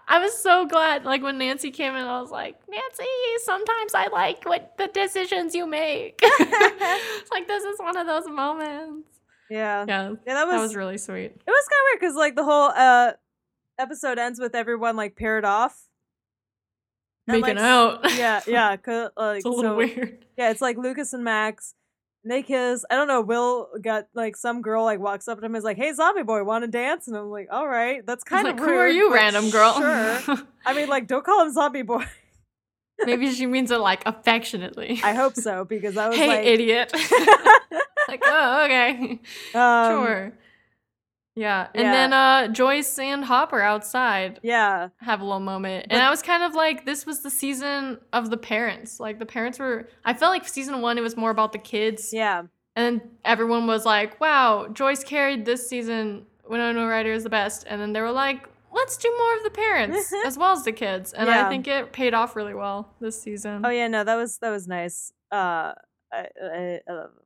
I 0.08 0.20
was 0.20 0.38
so 0.38 0.66
glad. 0.66 1.06
Like 1.06 1.22
when 1.24 1.38
Nancy 1.38 1.72
came 1.72 1.96
in, 1.96 2.04
I 2.06 2.22
was 2.22 2.32
like, 2.32 2.56
Nancy, 2.70 3.06
sometimes 3.44 3.94
I 3.96 4.08
like 4.12 4.44
what 4.46 4.74
the 4.78 4.88
decisions 4.88 5.56
you 5.56 5.66
make. 5.66 6.20
it's 6.22 7.32
like 7.32 7.48
this 7.48 7.64
is 7.64 7.80
one 7.80 7.98
of 7.98 8.06
those 8.08 8.28
moments. 8.28 9.08
Yeah. 9.50 9.86
Yeah, 9.88 10.14
Yeah, 10.28 10.34
that 10.36 10.46
was, 10.48 10.56
that 10.56 10.62
was 10.62 10.76
really 10.76 10.98
sweet. 10.98 11.32
it 11.32 11.42
was 11.48 11.68
kind 11.68 11.80
of 11.80 11.86
weird 11.92 12.00
because 12.02 12.16
like 12.16 12.36
the 12.36 12.44
whole 12.44 12.70
uh 12.76 13.14
episode 13.80 14.20
ends 14.20 14.40
with 14.40 14.54
everyone 14.54 14.96
like 14.96 15.16
paired 15.16 15.46
off. 15.46 15.88
Making 17.32 17.56
like, 17.56 17.66
out. 17.66 18.14
Yeah, 18.18 18.42
yeah. 18.48 18.76
'cause, 18.78 19.12
like, 19.18 19.38
it's 19.38 19.46
a 19.46 19.50
little 19.50 19.72
so- 19.72 19.76
weird. 19.78 20.26
Yeah, 20.38 20.52
it's 20.52 20.62
like 20.62 20.78
Lucas 20.78 21.14
and 21.14 21.24
Max. 21.24 21.74
And 22.24 22.32
they 22.32 22.44
kiss. 22.44 22.84
I 22.90 22.96
don't 22.96 23.08
know. 23.08 23.22
Will 23.22 23.70
got 23.82 24.08
like 24.14 24.36
some 24.36 24.62
girl 24.62 24.84
like 24.84 25.00
walks 25.00 25.30
up 25.30 25.40
to 25.40 25.46
him 25.46 25.56
and 25.56 25.58
is 25.58 25.64
like, 25.64 25.78
"Hey, 25.78 25.94
zombie 25.94 26.24
boy, 26.24 26.44
want 26.44 26.66
to 26.66 26.68
dance?" 26.68 27.08
And 27.08 27.16
I'm 27.16 27.30
like, 27.30 27.48
"All 27.50 27.66
right, 27.68 28.06
that's 28.06 28.26
kind 28.26 28.44
like, 28.46 28.56
of 28.56 28.60
who 28.60 28.72
are 28.72 28.90
you, 28.90 29.14
random 29.14 29.50
girl? 29.50 29.74
Sure. 29.76 30.38
I 30.66 30.74
mean, 30.74 30.90
like, 30.90 31.08
don't 31.08 31.24
call 31.24 31.46
him 31.46 31.54
zombie 31.54 31.82
boy. 31.82 32.04
Maybe 33.06 33.32
she 33.32 33.46
means 33.46 33.72
it 33.72 33.80
like 33.80 34.04
affectionately. 34.06 35.00
I 35.04 35.14
hope 35.14 35.36
so 35.36 35.64
because 35.64 35.96
I 35.96 36.10
was 36.10 36.18
like, 36.18 36.30
hey, 36.30 36.38
like, 36.38 36.46
idiot. 36.46 36.92
like, 38.10 38.22
oh, 38.26 38.66
okay. 38.66 39.20
um, 39.56 39.92
sure. 40.06 40.34
Yeah. 41.40 41.68
And 41.74 41.84
yeah. 41.84 41.92
then 41.94 42.14
uh 42.14 42.48
Joyce 42.50 43.00
and 43.00 43.24
Hopper 43.24 43.62
outside 43.62 44.40
Yeah, 44.44 44.90
have 44.98 45.22
a 45.22 45.24
little 45.24 45.40
moment. 45.54 45.88
And 45.90 45.98
But- 46.00 46.02
I 46.08 46.10
was 46.10 46.22
kind 46.22 46.44
of 46.44 46.54
like, 46.54 46.86
this 46.86 47.06
was 47.06 47.22
the 47.22 47.30
season 47.30 48.00
of 48.12 48.30
the 48.30 48.38
parents. 48.38 49.00
Like 49.00 49.20
the 49.20 49.26
parents 49.26 49.58
were 49.60 49.88
I 50.04 50.14
felt 50.14 50.32
like 50.34 50.48
season 50.48 50.82
one 50.82 50.98
it 50.98 51.02
was 51.10 51.16
more 51.16 51.32
about 51.32 51.52
the 51.54 51.60
kids. 51.74 52.12
yeah, 52.14 52.44
And 52.76 53.02
everyone 53.24 53.68
was 53.68 53.86
like, 53.86 54.20
wow, 54.20 54.68
Joyce 54.74 55.04
carried 55.04 55.46
this 55.46 55.62
season. 55.70 56.26
when 56.50 56.60
Winona 56.60 56.88
Ryder 56.88 57.14
is 57.14 57.24
the 57.24 57.30
best. 57.30 57.60
And 57.70 57.80
then 57.82 57.94
they 57.94 58.02
were 58.02 58.12
like, 58.26 58.40
let's 58.80 58.98
do 58.98 59.10
more 59.22 59.34
of 59.38 59.44
the 59.44 59.50
parents 59.66 60.12
as 60.26 60.38
well 60.38 60.52
as 60.58 60.64
the 60.64 60.72
kids. 60.74 61.14
And 61.14 61.28
Yeah. 61.28 61.46
I 61.46 61.50
think 61.50 61.68
it 61.68 61.94
paid 61.94 62.14
off 62.14 62.36
really 62.36 62.54
well 62.64 62.80
this 63.00 63.16
season. 63.22 63.62
Oh 63.66 63.70
yeah, 63.80 63.88
no, 63.88 64.04
that 64.04 64.16
was 64.22 64.40
that 64.42 64.50
was 64.58 64.68
nice. 64.68 65.14
Uh, 65.32 65.74
I 66.12 66.20
I, 66.58 66.80
I 66.90 66.92
love 67.00 67.12
them. 67.16 67.26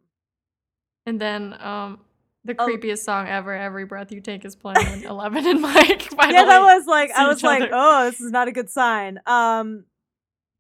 And 1.08 1.20
then 1.20 1.42
um 1.60 2.00
the 2.46 2.56
Oh. 2.60 2.68
creepiest 2.68 3.00
song 3.00 3.28
ever, 3.28 3.54
Every 3.54 3.86
Breath 3.86 4.12
You 4.12 4.22
Take 4.22 4.44
is 4.46 4.56
playing 4.56 4.86
when 4.90 5.04
Eleven 5.10 5.46
and 5.48 5.62
Mike 5.62 6.02
finally 6.04 6.36
Yeah, 6.38 6.46
that 6.46 6.62
was 6.62 6.86
like 6.88 7.12
I 7.12 7.28
was 7.28 7.42
like, 7.44 7.64
other. 7.64 7.72
oh, 7.74 8.06
this 8.10 8.20
is 8.22 8.32
not 8.32 8.48
a 8.48 8.52
good 8.52 8.70
sign. 8.70 9.20
Um, 9.26 9.86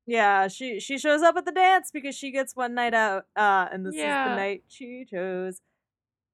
yeah, 0.06 0.48
she 0.50 0.80
she 0.80 0.98
shows 0.98 1.22
up 1.22 1.36
at 1.38 1.46
the 1.46 1.52
dance 1.52 1.90
because 1.92 2.16
she 2.16 2.32
gets 2.32 2.56
one 2.56 2.74
night 2.74 2.94
out. 2.94 3.26
Uh, 3.36 3.68
and 3.72 3.86
this 3.86 3.94
is 3.96 4.02
the 4.02 4.36
night 4.36 4.64
she 4.68 5.06
chose. 5.10 5.60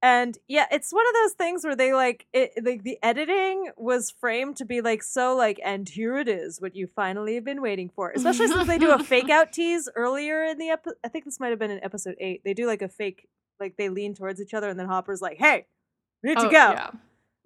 And 0.01 0.37
yeah, 0.47 0.65
it's 0.71 0.93
one 0.93 1.05
of 1.07 1.13
those 1.13 1.33
things 1.33 1.65
where 1.65 1.75
they 1.75 1.93
like 1.93 2.25
it. 2.31 2.51
Like 2.63 2.83
the 2.83 2.97
editing 3.03 3.69
was 3.75 4.09
framed 4.11 4.55
to 4.57 4.65
be 4.65 4.79
like 4.81 5.03
so 5.03 5.35
like, 5.35 5.59
and 5.63 5.89
here 5.89 6.17
it 6.17 6.29
is, 6.29 6.61
what 6.61 6.73
you 6.75 6.87
finally 6.95 7.35
have 7.35 7.43
been 7.43 7.61
waiting 7.61 7.89
for. 7.93 8.09
Especially 8.11 8.47
since 8.47 8.65
they 8.65 8.77
do 8.77 8.91
a 8.91 9.03
fake 9.03 9.29
out 9.31 9.51
tease 9.51 9.89
earlier 9.95 10.45
in 10.45 10.57
the 10.57 10.69
episode. 10.69 10.95
I 11.03 11.09
think 11.09 11.25
this 11.25 11.39
might 11.39 11.49
have 11.49 11.59
been 11.59 11.69
in 11.71 11.83
episode 11.83 12.15
eight. 12.19 12.41
They 12.45 12.53
do 12.53 12.65
like 12.65 12.81
a 12.81 12.87
fake, 12.87 13.27
like 13.59 13.77
they 13.77 13.89
lean 13.89 14.13
towards 14.15 14.41
each 14.41 14.53
other, 14.53 14.69
and 14.69 14.79
then 14.79 14.87
Hopper's 14.87 15.21
like, 15.21 15.37
"Hey, 15.37 15.65
we 16.23 16.29
need 16.29 16.39
to 16.39 16.47
Oh, 16.47 16.51
go." 16.51 16.71
Yeah. 16.71 16.89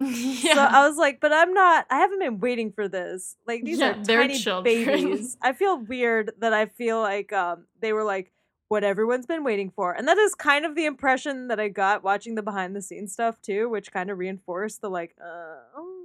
yeah. 0.00 0.54
So. 0.54 0.60
I 0.60 0.88
was 0.88 0.96
like, 0.96 1.20
but 1.20 1.32
I'm 1.32 1.52
not. 1.54 1.86
I 1.90 1.98
haven't 1.98 2.18
been 2.18 2.40
waiting 2.40 2.72
for 2.72 2.88
this. 2.88 3.36
Like 3.46 3.62
these 3.64 3.78
Yeah, 3.78 4.00
are 4.00 4.04
tiny 4.04 4.38
children. 4.38 4.84
babies. 4.84 5.36
I 5.40 5.52
feel 5.52 5.78
weird 5.78 6.32
that 6.38 6.52
I 6.52 6.66
feel 6.66 7.00
like 7.00 7.32
um 7.32 7.66
they 7.80 7.92
were 7.92 8.04
like 8.04 8.32
what 8.68 8.82
everyone's 8.82 9.26
been 9.26 9.44
waiting 9.44 9.70
for, 9.70 9.92
and 9.92 10.08
that 10.08 10.18
is 10.18 10.34
kind 10.34 10.64
of 10.64 10.74
the 10.74 10.84
impression 10.86 11.48
that 11.48 11.60
I 11.60 11.68
got 11.68 12.02
watching 12.02 12.34
the 12.34 12.42
behind 12.42 12.74
the 12.74 12.82
scenes 12.82 13.12
stuff 13.12 13.40
too, 13.40 13.68
which 13.68 13.92
kind 13.92 14.10
of 14.10 14.18
reinforced 14.18 14.80
the 14.80 14.90
like. 14.90 15.14
Uh, 15.20 15.58
oh. 15.76 16.00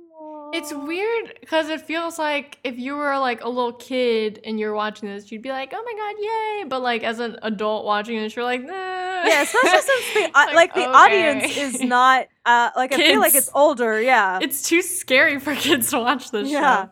It's 0.51 0.73
weird 0.73 1.37
because 1.39 1.69
it 1.69 1.81
feels 1.81 2.17
like 2.17 2.57
if 2.63 2.77
you 2.79 2.95
were 2.95 3.17
like 3.19 3.43
a 3.43 3.47
little 3.49 3.73
kid 3.73 4.39
and 4.43 4.59
you're 4.59 4.73
watching 4.73 5.07
this, 5.07 5.31
you'd 5.31 5.43
be 5.43 5.51
like, 5.51 5.71
"Oh 5.75 5.83
my 5.83 5.93
god, 5.93 6.15
yay!" 6.19 6.63
But 6.67 6.81
like 6.81 7.03
as 7.03 7.19
an 7.19 7.37
adult 7.43 7.85
watching 7.85 8.17
this, 8.17 8.35
you're 8.35 8.43
like, 8.45 8.63
"Nah." 8.63 8.73
Yeah, 8.73 9.43
especially 9.43 9.81
since 9.81 10.13
the 10.15 10.23
uh, 10.37 10.43
It's 10.47 10.55
like, 10.55 10.73
the 10.73 10.87
audience 10.87 11.55
is 11.55 11.81
not 11.81 12.27
uh 12.45 12.71
like 12.75 12.91
I 12.93 12.97
feel 12.97 13.19
like 13.19 13.35
it's 13.35 13.51
older. 13.53 14.01
Yeah, 14.01 14.39
it's 14.41 14.63
too 14.67 14.81
scary 14.81 15.39
for 15.39 15.53
kids 15.55 15.91
to 15.91 15.99
watch 15.99 16.31
this 16.31 16.49
Yeah. 16.49 16.85
show. 16.85 16.89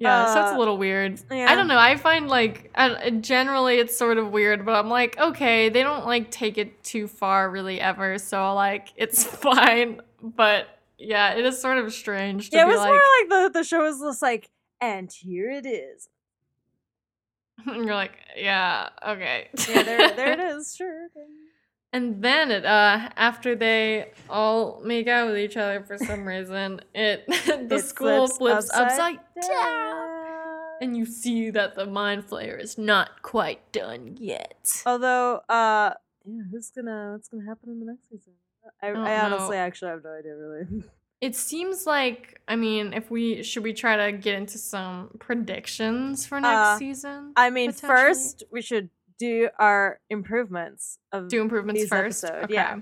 Yeah, 0.00 0.26
so 0.34 0.40
it's 0.42 0.52
Uh, 0.52 0.56
a 0.56 0.58
little 0.58 0.76
weird. 0.76 1.20
yeah. 1.30 1.50
I 1.50 1.54
don't 1.54 1.68
know. 1.68 1.78
I 1.78 1.96
find 1.96 2.28
like 2.28 2.70
I, 2.74 3.10
generally 3.10 3.78
it's 3.78 3.96
sort 3.96 4.18
of 4.18 4.30
weird, 4.32 4.66
but 4.66 4.72
I'm 4.74 4.90
like, 4.90 5.18
okay, 5.18 5.68
they 5.70 5.82
don't 5.82 6.04
like 6.04 6.30
take 6.30 6.58
it 6.58 6.82
too 6.84 7.06
far 7.08 7.48
really 7.48 7.80
ever, 7.80 8.18
so 8.18 8.52
like 8.54 8.92
it's 8.96 9.24
fine. 9.46 10.00
But 10.22 10.66
yeah, 10.98 11.34
it 11.34 11.44
is 11.44 11.60
sort 11.60 11.78
of 11.78 11.92
strange 11.92 12.50
to 12.50 12.56
yeah. 12.56 12.64
It 12.64 12.68
was 12.68 12.78
like, 12.78 12.88
more 12.88 12.96
like 12.96 13.52
the 13.52 13.58
the 13.60 13.64
show 13.64 13.82
was 13.82 14.00
just 14.00 14.22
like, 14.22 14.50
and 14.80 15.10
here 15.12 15.50
it 15.50 15.66
is. 15.66 16.08
and 17.66 17.84
you're 17.84 17.94
like, 17.94 18.12
yeah, 18.36 18.88
okay. 19.06 19.48
Yeah, 19.68 19.82
there 19.82 20.10
there 20.16 20.32
it 20.32 20.40
is. 20.56 20.74
Sure. 20.76 21.08
And 21.92 22.22
then 22.22 22.50
it 22.50 22.64
uh 22.64 23.10
after 23.16 23.54
they 23.54 24.10
all 24.28 24.80
make 24.84 25.06
out 25.06 25.28
with 25.28 25.38
each 25.38 25.56
other 25.56 25.82
for 25.84 25.96
some 25.98 26.24
reason, 26.28 26.80
it 26.94 27.24
the 27.28 27.76
It 27.76 27.84
school 27.84 28.26
flips 28.26 28.38
flips 28.68 28.70
upside, 28.74 29.18
upside 29.36 29.48
down. 29.48 30.10
And 30.80 30.96
you 30.96 31.06
see 31.06 31.50
that 31.50 31.76
the 31.76 31.86
mind 31.86 32.26
flayer 32.28 32.60
is 32.60 32.76
not 32.76 33.22
quite 33.22 33.70
done 33.70 34.16
yet. 34.18 34.82
Although, 34.84 35.36
uh, 35.48 35.94
yeah, 36.26 36.42
who's 36.50 36.70
gonna 36.70 37.12
what's 37.12 37.28
gonna 37.28 37.46
happen 37.46 37.70
in 37.70 37.78
the 37.78 37.86
next 37.86 38.08
season? 38.10 38.32
I, 38.84 38.92
don't 38.92 39.06
I 39.06 39.18
honestly 39.18 39.56
know. 39.56 39.62
actually 39.62 39.90
have 39.90 40.04
no 40.04 40.10
idea, 40.10 40.36
really. 40.36 40.84
It 41.20 41.34
seems 41.34 41.86
like 41.86 42.38
I 42.46 42.54
mean, 42.56 42.92
if 42.92 43.10
we 43.10 43.42
should 43.42 43.62
we 43.62 43.72
try 43.72 44.10
to 44.10 44.16
get 44.18 44.34
into 44.34 44.58
some 44.58 45.08
predictions 45.18 46.26
for 46.26 46.38
next 46.38 46.54
Uh, 46.58 46.78
season? 46.78 47.32
I 47.34 47.48
mean, 47.48 47.72
first 47.72 48.42
we 48.52 48.60
should 48.60 48.90
do 49.18 49.48
our 49.58 50.00
improvements 50.10 50.98
of 51.12 51.28
Do 51.28 51.40
improvements 51.40 51.86
first. 51.86 52.24
episode, 52.24 52.44
Okay. 52.44 52.54
yeah. 52.54 52.80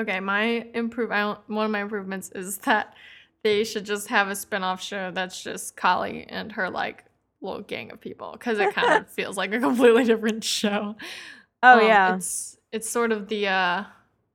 Okay, 0.00 0.18
my 0.20 0.66
improve 0.72 1.10
I 1.12 1.36
one 1.46 1.66
of 1.66 1.70
my 1.70 1.82
improvements 1.82 2.30
is 2.34 2.58
that 2.58 2.94
they 3.42 3.64
should 3.64 3.84
just 3.84 4.08
have 4.08 4.28
a 4.28 4.36
spin-off 4.36 4.82
show 4.82 5.10
that's 5.10 5.42
just 5.42 5.76
Kali 5.76 6.24
and 6.28 6.52
her 6.52 6.70
like 6.70 7.04
little 7.42 7.60
gang 7.62 7.90
of 7.90 8.00
people 8.00 8.32
because 8.32 8.58
it 8.58 8.72
kind 8.74 9.02
of 9.02 9.10
feels 9.12 9.36
like 9.36 9.52
a 9.52 9.60
completely 9.60 10.04
different 10.04 10.42
show. 10.44 10.96
Oh 11.62 11.80
Um, 11.80 11.86
yeah, 11.86 12.14
It's 12.16 12.56
it's 12.72 12.88
sort 12.88 13.12
of 13.12 13.28
the 13.28 13.48
uh 13.48 13.84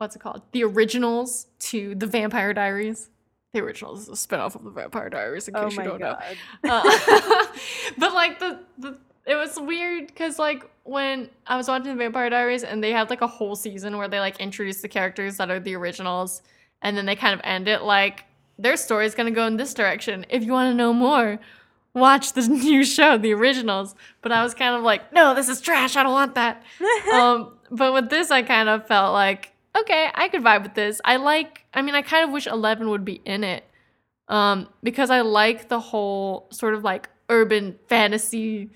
what's 0.06 0.16
it 0.16 0.20
called? 0.20 0.44
The 0.52 0.64
originals 0.64 1.48
to 1.72 1.96
the 1.96 2.06
Vampire 2.06 2.54
Diaries. 2.54 3.10
The 3.54 3.62
originals 3.62 4.04
is 4.04 4.10
a 4.10 4.16
spin-off 4.16 4.54
of 4.54 4.64
the 4.64 4.70
Vampire 4.70 5.10
Diaries 5.10 5.48
in 5.48 5.56
oh 5.56 5.64
case 5.64 5.78
you 5.78 5.84
don't 5.84 6.00
know. 6.00 6.16
Uh, 6.64 6.84
but 7.98 8.14
like 8.14 8.38
the, 8.38 8.60
the 8.78 8.98
it 9.26 9.34
was 9.34 9.60
weird 9.60 10.06
because 10.06 10.38
like 10.38 10.70
when 10.84 11.28
I 11.48 11.58
was 11.58 11.68
watching 11.68 11.90
the 11.90 11.96
Vampire 11.96 12.30
Diaries 12.30 12.64
and 12.64 12.84
they 12.84 12.92
had 12.92 13.10
like 13.10 13.22
a 13.22 13.28
whole 13.28 13.56
season 13.56 13.98
where 13.98 14.08
they 14.08 14.20
like 14.20 14.40
introduce 14.40 14.82
the 14.82 14.88
characters 14.88 15.38
that 15.38 15.50
are 15.50 15.60
the 15.60 15.76
originals 15.76 16.44
and 16.84 16.96
then 16.96 17.08
they 17.08 17.16
kind 17.16 17.34
of 17.34 17.42
end 17.44 17.68
it 17.68 17.82
like 17.82 18.26
their 18.60 18.78
story 18.78 19.08
is 19.08 19.16
gonna 19.16 19.32
go 19.32 19.48
in 19.48 19.58
this 19.58 19.74
direction. 19.74 20.28
If 20.30 20.44
you 20.44 20.52
want 20.52 20.72
to 20.72 20.78
know 20.78 20.94
more, 20.94 21.40
watch 21.96 22.34
the 22.34 22.42
new 22.48 22.86
show, 22.86 23.18
the 23.18 23.34
originals. 23.34 23.96
But 24.22 24.32
I 24.32 24.44
was 24.44 24.54
kind 24.54 24.76
of 24.76 24.84
like, 24.84 25.12
no, 25.12 25.34
this 25.34 25.50
is 25.50 25.62
trash. 25.62 25.96
I 25.96 26.04
don't 26.04 26.12
want 26.12 26.36
that. 26.36 26.64
um, 27.12 27.54
but 27.72 27.94
with 27.94 28.12
this, 28.12 28.30
I 28.30 28.44
kind 28.44 28.70
of 28.70 28.86
felt 28.86 29.14
like, 29.14 29.55
okay, 29.76 30.10
I 30.14 30.28
could 30.30 30.42
vibe 30.44 30.64
with 30.64 30.74
this. 30.76 31.02
I 31.06 31.18
like. 31.18 31.64
I 31.74 31.82
mean, 31.82 31.96
I 31.96 32.02
kind 32.02 32.24
of 32.26 32.32
wish 32.32 32.48
Eleven 32.48 32.90
would 32.90 33.06
be 33.06 33.22
in 33.26 33.44
it, 33.44 33.64
um, 34.28 34.70
because 34.84 35.10
I 35.10 35.22
like 35.22 35.70
the 35.70 35.80
whole 35.80 36.48
sort 36.52 36.74
of 36.74 36.84
like 36.84 37.10
urban 37.30 37.78
fantasy, 37.88 38.70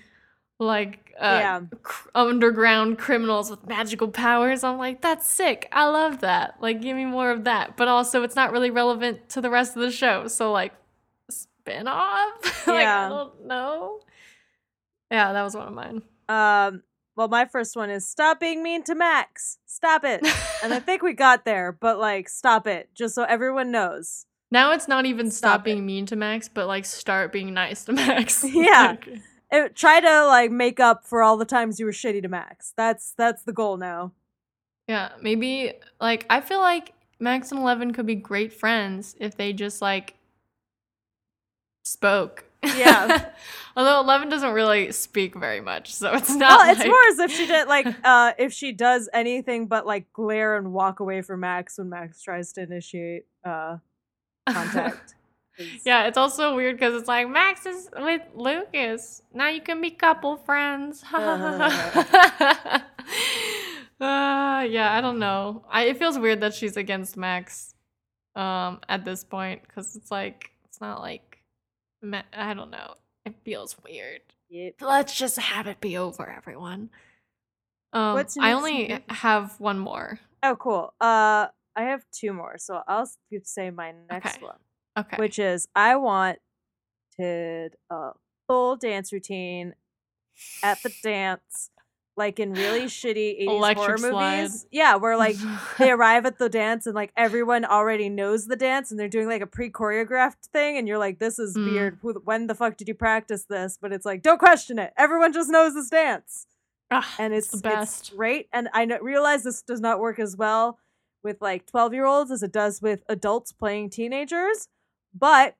like 0.58 1.14
uh, 1.20 1.38
Yeah. 1.40 1.60
cr- 1.82 2.08
underground 2.14 2.98
criminals 2.98 3.50
with 3.50 3.66
magical 3.66 4.08
powers. 4.08 4.64
I'm 4.64 4.78
like, 4.78 5.00
that's 5.02 5.28
sick. 5.28 5.68
I 5.72 5.86
love 5.88 6.20
that. 6.20 6.56
Like, 6.60 6.80
give 6.80 6.96
me 6.96 7.04
more 7.04 7.30
of 7.30 7.44
that. 7.44 7.76
But 7.76 7.88
also, 7.88 8.22
it's 8.22 8.36
not 8.36 8.52
really 8.52 8.70
relevant 8.70 9.28
to 9.30 9.40
the 9.40 9.50
rest 9.50 9.76
of 9.76 9.82
the 9.82 9.90
show. 9.90 10.28
So, 10.28 10.50
like, 10.52 10.72
spin 11.30 11.86
off? 11.88 12.66
like, 12.66 12.80
Yeah. 12.82 13.06
I 13.06 13.08
don't 13.10 13.46
know. 13.46 14.00
Yeah, 15.10 15.32
that 15.32 15.42
was 15.42 15.54
one 15.54 15.68
of 15.68 15.74
mine. 15.74 16.02
Um, 16.28 16.82
well, 17.20 17.28
my 17.28 17.44
first 17.44 17.76
one 17.76 17.90
is 17.90 18.08
stop 18.08 18.40
being 18.40 18.62
mean 18.62 18.82
to 18.84 18.94
Max. 18.94 19.58
Stop 19.66 20.04
it. 20.04 20.26
and 20.64 20.72
I 20.72 20.78
think 20.86 21.02
we 21.02 21.12
got 21.12 21.44
there, 21.44 21.70
but 21.70 21.98
like, 21.98 22.30
stop 22.30 22.66
it, 22.66 22.88
just 22.94 23.14
so 23.14 23.24
everyone 23.24 23.70
knows. 23.70 24.24
now 24.50 24.72
it's 24.72 24.88
not 24.88 25.04
even 25.04 25.30
stop, 25.30 25.50
Stop 25.50 25.60
it. 25.60 25.64
being 25.64 25.84
mean 25.84 26.06
to 26.06 26.16
Max, 26.16 26.48
but 26.48 26.66
like 26.66 26.86
start 26.86 27.30
being 27.30 27.52
nice 27.52 27.84
to 27.84 27.92
Max. 27.92 28.42
Yeah. 28.48 28.96
Like, 28.98 29.08
Eh, 29.52 29.68
try 29.74 30.00
to 30.00 30.26
like 30.26 30.50
make 30.50 30.80
up 30.80 31.04
for 31.04 31.22
all 31.22 31.36
the 31.36 31.44
times 31.44 31.78
you 31.78 31.84
were 31.84 31.92
shitty 31.92 32.22
to 32.22 32.28
Max. 32.28 32.72
That's 32.76 33.12
that's 33.18 33.42
the 33.42 33.52
goal 33.52 33.76
now. 33.76 34.12
yeah, 34.88 35.10
maybe 35.20 35.72
like 36.00 36.24
I 36.30 36.40
feel 36.40 36.60
like 36.60 36.94
Max 37.18 37.50
and 37.50 37.60
Eleven 37.60 37.92
could 37.92 38.06
be 38.06 38.14
great 38.14 38.52
friends 38.52 39.14
if 39.20 39.36
they 39.36 39.52
just 39.52 39.82
like 39.82 40.14
spoke. 41.84 42.44
Yeah. 42.62 43.30
Although 43.76 44.00
Eleven 44.00 44.28
doesn't 44.28 44.52
really 44.52 44.90
speak 44.92 45.34
very 45.36 45.60
much, 45.60 45.94
so 45.94 46.12
it's 46.14 46.34
not. 46.34 46.58
well, 46.58 46.70
it's 46.70 46.80
like- 46.80 46.88
more 46.88 47.04
as 47.12 47.18
if 47.20 47.30
she 47.30 47.46
did 47.46 47.68
like 47.68 47.86
uh 48.04 48.32
if 48.38 48.52
she 48.52 48.72
does 48.72 49.08
anything 49.14 49.66
but 49.66 49.86
like 49.86 50.12
glare 50.12 50.56
and 50.56 50.72
walk 50.72 51.00
away 51.00 51.22
from 51.22 51.40
Max 51.40 51.78
when 51.78 51.88
Max 51.88 52.20
tries 52.22 52.52
to 52.54 52.62
initiate 52.62 53.26
uh 53.44 53.76
contact. 54.48 55.14
Yeah, 55.84 56.06
it's 56.06 56.16
also 56.16 56.56
weird 56.56 56.76
because 56.76 56.94
it's 56.94 57.06
like 57.08 57.28
Max 57.28 57.66
is 57.66 57.90
with 57.94 58.22
Lucas. 58.34 59.20
Now 59.34 59.48
you 59.48 59.60
can 59.60 59.82
be 59.82 59.90
couple 59.90 60.38
friends. 60.38 61.04
uh, 61.12 62.80
yeah, 64.00 64.92
I 64.92 65.00
don't 65.02 65.18
know. 65.18 65.62
I, 65.70 65.82
it 65.84 65.98
feels 65.98 66.18
weird 66.18 66.40
that 66.40 66.54
she's 66.54 66.76
against 66.78 67.16
Max 67.18 67.74
um, 68.36 68.80
at 68.88 69.04
this 69.04 69.22
point 69.22 69.60
because 69.62 69.96
it's 69.96 70.10
like 70.10 70.50
it's 70.64 70.80
not 70.80 71.00
like 71.00 71.29
I 72.02 72.54
don't 72.54 72.70
know. 72.70 72.94
It 73.26 73.34
feels 73.44 73.76
weird. 73.84 74.20
Yep. 74.48 74.74
Let's 74.80 75.14
just 75.16 75.38
have 75.38 75.66
it 75.66 75.80
be 75.80 75.96
over, 75.96 76.28
everyone. 76.28 76.90
Um, 77.92 78.24
I 78.40 78.52
only 78.52 78.88
one? 78.88 79.02
have 79.08 79.58
one 79.60 79.78
more. 79.78 80.18
Oh, 80.42 80.56
cool. 80.56 80.94
Uh, 81.00 81.48
I 81.76 81.82
have 81.82 82.04
two 82.12 82.32
more, 82.32 82.56
so 82.58 82.82
I'll 82.88 83.08
say 83.44 83.70
my 83.70 83.92
next 84.10 84.36
Okay. 84.36 84.44
one, 84.46 84.58
Okay. 84.98 85.16
which 85.18 85.38
is 85.38 85.68
I 85.74 85.96
wanted 85.96 86.38
a 87.18 88.10
full 88.48 88.76
dance 88.76 89.12
routine 89.12 89.74
at 90.62 90.82
the 90.82 90.92
dance, 91.02 91.70
like 92.20 92.38
in 92.38 92.52
really 92.52 92.84
shitty 92.84 93.44
80s 93.48 93.74
horror 93.76 93.98
slide. 93.98 94.36
movies. 94.42 94.66
Yeah, 94.70 94.94
where 94.96 95.16
like 95.16 95.36
they 95.78 95.90
arrive 95.90 96.24
at 96.26 96.38
the 96.38 96.48
dance 96.48 96.86
and 96.86 96.94
like 96.94 97.12
everyone 97.16 97.64
already 97.64 98.08
knows 98.08 98.46
the 98.46 98.54
dance 98.56 98.90
and 98.90 99.00
they're 99.00 99.08
doing 99.08 99.26
like 99.26 99.42
a 99.42 99.46
pre-choreographed 99.46 100.44
thing 100.52 100.76
and 100.76 100.86
you're 100.86 100.98
like 100.98 101.18
this 101.18 101.38
is 101.38 101.56
Mm. 101.56 101.72
weird 101.72 101.98
Who, 102.02 102.12
when 102.24 102.46
the 102.46 102.54
fuck 102.54 102.76
did 102.76 102.86
you 102.86 102.94
practice 102.94 103.44
this 103.48 103.78
but 103.80 103.92
it's 103.92 104.06
like 104.06 104.22
don't 104.22 104.38
question 104.38 104.78
it 104.78 104.92
everyone 104.96 105.32
just 105.32 105.50
knows 105.50 105.74
this 105.74 105.88
dance 105.90 106.46
Ah, 106.92 107.08
and 107.18 107.32
it's, 107.32 107.48
the 107.48 107.56
it's 107.56 107.62
best. 107.62 108.16
great 108.16 108.48
and 108.52 108.68
i 108.74 108.82
realize 109.00 109.42
this 109.44 109.62
does 109.62 109.80
not 109.80 109.98
work 110.00 110.18
as 110.18 110.36
well 110.36 110.78
with 111.22 111.40
like 111.40 111.66
12 111.66 111.94
year 111.94 112.04
olds 112.04 112.30
as 112.30 112.42
it 112.42 112.52
does 112.52 112.80
with 112.82 113.02
adults 113.08 113.52
playing 113.52 113.90
teenagers 113.90 114.68
but 115.14 115.56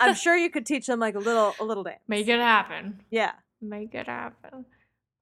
i'm 0.00 0.14
sure 0.24 0.36
you 0.36 0.50
could 0.50 0.66
teach 0.66 0.86
them 0.86 1.00
like 1.00 1.14
a 1.14 1.18
little 1.18 1.54
a 1.60 1.64
little 1.64 1.82
dance 1.84 2.00
Make 2.08 2.28
it 2.28 2.38
happen. 2.40 3.00
yeah 3.10 3.32
Make 3.62 3.94
it 3.94 4.06
happen. 4.06 4.66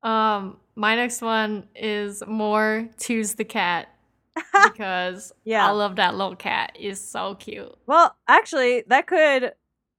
Um, 0.05 0.59
my 0.77 0.95
next 0.97 1.23
one 1.23 1.69
is 1.75 2.23
more 2.27 2.89
choose 3.01 3.35
the 3.35 3.45
cat 3.45 3.89
because 4.65 5.33
Yeah. 5.45 5.67
I 5.67 5.71
love 5.71 5.97
that 5.97 6.15
little 6.15 6.37
cat. 6.37 6.73
It's 6.79 7.01
so 7.01 7.35
cute. 7.37 7.75
Well, 7.87 8.15
actually, 8.29 8.85
that 8.89 9.07
could 9.07 9.55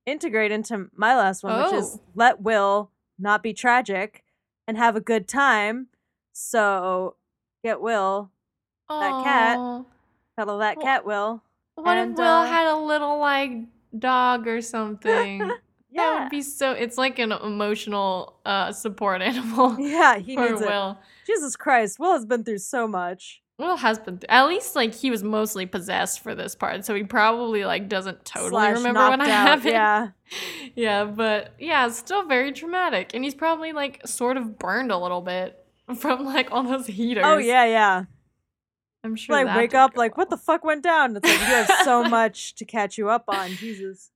integrate 0.06 0.52
into 0.52 0.88
my 0.96 1.16
last 1.16 1.44
one, 1.44 1.58
which 1.64 1.74
is 1.74 1.96
Oh. 1.96 2.02
let 2.14 2.42
Will 2.42 2.92
not 3.18 3.42
be 3.42 3.54
tragic 3.54 4.24
and 4.68 4.78
have 4.78 4.96
a 4.96 5.02
good 5.02 5.28
time. 5.28 5.88
So 6.34 7.16
get 7.64 7.82
Will, 7.82 8.30
That 8.90 9.24
cat. 9.24 9.58
Cuddle 10.38 10.58
that 10.60 10.78
Well, 10.78 10.86
cat, 10.86 11.06
Will. 11.06 11.42
What 11.76 11.98
and, 11.98 12.12
if 12.12 12.18
Will 12.18 12.26
uh, 12.26 12.46
had 12.46 12.68
a 12.68 12.78
little 12.78 13.18
like 13.20 13.52
dog 13.98 14.48
or 14.48 14.62
something? 14.62 15.50
That 15.96 16.02
Yeah. 16.04 16.24
would 16.24 16.30
be 16.30 16.42
so. 16.42 16.72
It's 16.72 16.98
like 16.98 17.20
an 17.20 17.32
emotional 17.32 18.40
uh 18.46 18.72
support 18.72 19.22
animal 19.32 19.80
Yeah, 19.80 20.18
he 20.18 20.36
needs 20.36 20.62
it. 20.62 20.68
Will. 20.68 20.98
Jesus 21.26 21.56
Christ, 21.56 22.00
Will 22.00 22.14
has 22.14 22.26
been 22.26 22.44
through 22.44 22.60
so 22.60 22.88
much. 22.88 23.42
Will 23.58 23.78
has 23.78 23.98
been 24.00 24.18
th- 24.18 24.26
at 24.28 24.48
least 24.48 24.76
like 24.76 24.94
he 24.94 25.10
was 25.10 25.24
mostly 25.24 25.66
possessed 25.66 26.20
for 26.20 26.36
this 26.36 26.56
part, 26.56 26.84
so 26.84 26.94
he 26.94 27.04
probably 27.04 27.64
like 27.64 27.88
doesn't 27.88 28.26
totally 28.26 28.50
Slash 28.50 28.78
remember 28.78 29.10
when 29.10 29.22
I 29.22 29.28
happened. 29.30 29.66
Yeah. 29.72 30.08
yeah, 30.76 31.06
but 31.06 31.54
yeah, 31.58 31.88
it's 31.88 31.98
still 31.98 32.26
very 32.28 32.52
traumatic, 32.52 33.12
and 33.14 33.24
he's 33.24 33.34
probably 33.36 33.72
like 33.72 34.06
sort 34.06 34.36
of 34.36 34.60
burned 34.60 34.92
a 34.92 34.98
little 34.98 35.22
bit 35.22 35.58
from 35.96 36.26
like 36.26 36.52
all 36.52 36.64
those 36.64 36.88
heaters. 36.88 37.24
Oh 37.26 37.38
yeah, 37.38 37.64
yeah. 37.66 38.04
I'm 39.06 39.16
sure. 39.16 39.42
Like 39.42 39.56
wake 39.56 39.74
up, 39.74 39.96
like 39.96 40.18
what 40.18 40.30
the 40.30 40.38
fuck 40.38 40.66
went 40.66 40.84
down? 40.84 41.16
It's 41.16 41.26
like 41.26 41.40
you 41.40 41.46
have 41.46 41.72
so 41.86 42.04
much 42.04 42.56
to 42.56 42.66
catch 42.66 42.98
you 42.98 43.08
up 43.10 43.24
on. 43.30 43.52
Jesus. 43.52 44.12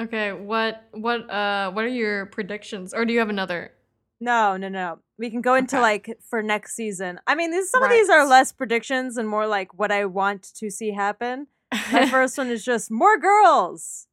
Okay, 0.00 0.32
what 0.32 0.84
what 0.92 1.28
uh 1.30 1.70
what 1.70 1.84
are 1.84 1.88
your 1.88 2.26
predictions, 2.26 2.94
or 2.94 3.04
do 3.04 3.12
you 3.12 3.18
have 3.18 3.28
another? 3.28 3.72
No, 4.20 4.56
no, 4.56 4.68
no. 4.68 5.00
We 5.18 5.30
can 5.30 5.40
go 5.42 5.54
into 5.54 5.76
Okay. 5.76 5.82
like 5.82 6.18
for 6.28 6.42
next 6.42 6.74
season. 6.74 7.20
I 7.26 7.34
mean, 7.34 7.50
these 7.50 7.70
some 7.70 7.82
of 7.82 7.90
these 7.90 8.08
are 8.08 8.26
less 8.26 8.52
predictions 8.52 9.16
and 9.16 9.28
more 9.28 9.46
like 9.46 9.74
what 9.78 9.92
I 9.92 10.04
want 10.06 10.42
to 10.54 10.70
see 10.70 10.92
happen. 10.92 11.48
My 11.92 12.06
first 12.10 12.38
one 12.38 12.48
is 12.48 12.64
just 12.64 12.90
more 12.90 13.18
girls, 13.18 14.06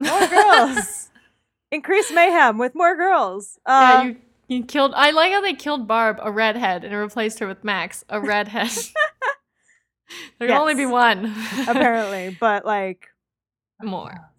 more 0.00 0.26
girls, 0.28 1.10
increase 1.72 2.12
mayhem 2.12 2.58
with 2.58 2.74
more 2.74 2.94
girls. 2.96 3.58
yeah, 3.66 4.00
Uh, 4.00 4.02
you 4.04 4.16
you 4.48 4.64
killed. 4.64 4.92
I 4.94 5.10
like 5.10 5.32
how 5.32 5.40
they 5.40 5.54
killed 5.54 5.88
Barb, 5.88 6.18
a 6.22 6.30
redhead, 6.30 6.84
and 6.84 6.94
replaced 6.94 7.38
her 7.40 7.46
with 7.48 7.64
Max, 7.64 8.04
a 8.08 8.20
redhead. 8.20 8.70
there 10.38 10.48
can 10.48 10.58
only 10.60 10.74
be 10.74 10.86
one. 10.86 11.34
apparently, 11.66 12.36
but 12.38 12.64
like 12.66 13.08
more. 13.82 14.30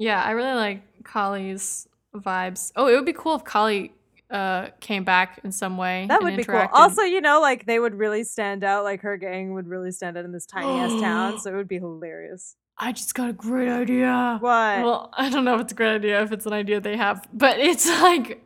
Yeah, 0.00 0.22
I 0.22 0.30
really 0.30 0.54
like 0.54 0.82
Kali's 1.04 1.86
vibes. 2.14 2.72
Oh, 2.74 2.88
it 2.88 2.94
would 2.94 3.04
be 3.04 3.12
cool 3.12 3.34
if 3.36 3.44
Kali 3.44 3.92
uh 4.30 4.68
came 4.80 5.04
back 5.04 5.40
in 5.44 5.52
some 5.52 5.76
way. 5.76 6.06
that 6.08 6.22
would 6.22 6.36
be 6.36 6.44
cool. 6.44 6.66
Also, 6.72 7.02
you 7.02 7.20
know, 7.20 7.40
like 7.40 7.66
they 7.66 7.78
would 7.78 7.94
really 7.94 8.24
stand 8.24 8.64
out. 8.64 8.82
Like 8.84 9.02
her 9.02 9.16
gang 9.16 9.52
would 9.54 9.68
really 9.68 9.92
stand 9.92 10.16
out 10.16 10.24
in 10.24 10.32
this 10.32 10.46
tiny 10.46 10.68
ass 10.80 11.00
town, 11.00 11.38
so 11.40 11.52
it 11.52 11.56
would 11.56 11.68
be 11.68 11.78
hilarious. 11.78 12.56
I 12.78 12.92
just 12.92 13.14
got 13.14 13.28
a 13.28 13.32
great 13.34 13.68
idea. 13.68 14.38
What? 14.40 14.82
Well, 14.82 15.10
I 15.12 15.28
don't 15.28 15.44
know 15.44 15.56
if 15.56 15.60
it's 15.60 15.72
a 15.72 15.74
great 15.76 15.96
idea 15.96 16.22
if 16.22 16.32
it's 16.32 16.46
an 16.46 16.54
idea 16.54 16.80
they 16.80 16.96
have, 16.96 17.28
but 17.32 17.58
it's 17.70 17.86
like, 17.86 18.42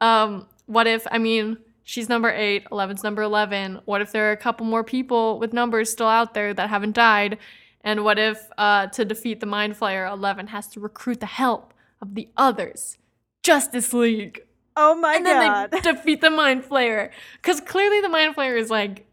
um, 0.00 0.46
what 0.66 0.86
if? 0.86 1.06
I 1.10 1.18
mean, 1.18 1.58
she's 1.82 2.08
number 2.08 2.30
eight, 2.30 2.64
11's 2.72 3.02
number 3.02 3.20
eleven. 3.22 3.80
What 3.84 4.00
if 4.00 4.10
there 4.10 4.28
are 4.30 4.32
a 4.32 4.38
couple 4.38 4.64
more 4.64 4.84
people 4.84 5.38
with 5.38 5.52
numbers 5.52 5.90
still 5.92 6.08
out 6.08 6.32
there 6.32 6.54
that 6.54 6.70
haven't 6.70 6.94
died? 6.94 7.36
And 7.84 8.02
what 8.02 8.18
if, 8.18 8.48
uh, 8.58 8.86
to 8.88 9.04
defeat 9.04 9.40
the 9.40 9.46
Mind 9.46 9.78
Flayer, 9.78 10.10
eleven 10.10 10.46
has 10.48 10.66
to 10.68 10.80
recruit 10.80 11.20
the 11.20 11.26
help 11.26 11.72
of 12.00 12.14
the 12.14 12.28
others, 12.36 12.98
Justice 13.42 13.92
League, 13.92 14.42
oh 14.76 14.94
my 14.96 15.18
god. 15.18 15.26
and 15.26 15.26
then 15.26 15.68
they 15.70 15.80
defeat 15.92 16.20
the 16.22 16.30
Mind 16.30 16.64
Flayer? 16.64 17.10
Because 17.36 17.60
clearly 17.60 18.00
the 18.00 18.08
Mind 18.08 18.34
Flayer 18.34 18.58
is 18.58 18.70
like 18.70 19.06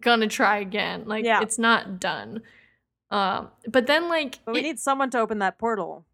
gonna 0.00 0.26
try 0.28 0.58
again. 0.58 1.04
Like 1.06 1.24
Yeah. 1.24 1.40
it's 1.40 1.58
not 1.58 2.00
done. 2.00 2.42
Um, 3.12 3.50
but 3.68 3.86
then 3.86 4.08
like 4.08 4.40
but 4.44 4.54
we 4.54 4.60
it- 4.60 4.64
need 4.64 4.80
someone 4.80 5.10
to 5.10 5.18
open 5.20 5.38
that 5.38 5.58
portal. 5.58 6.04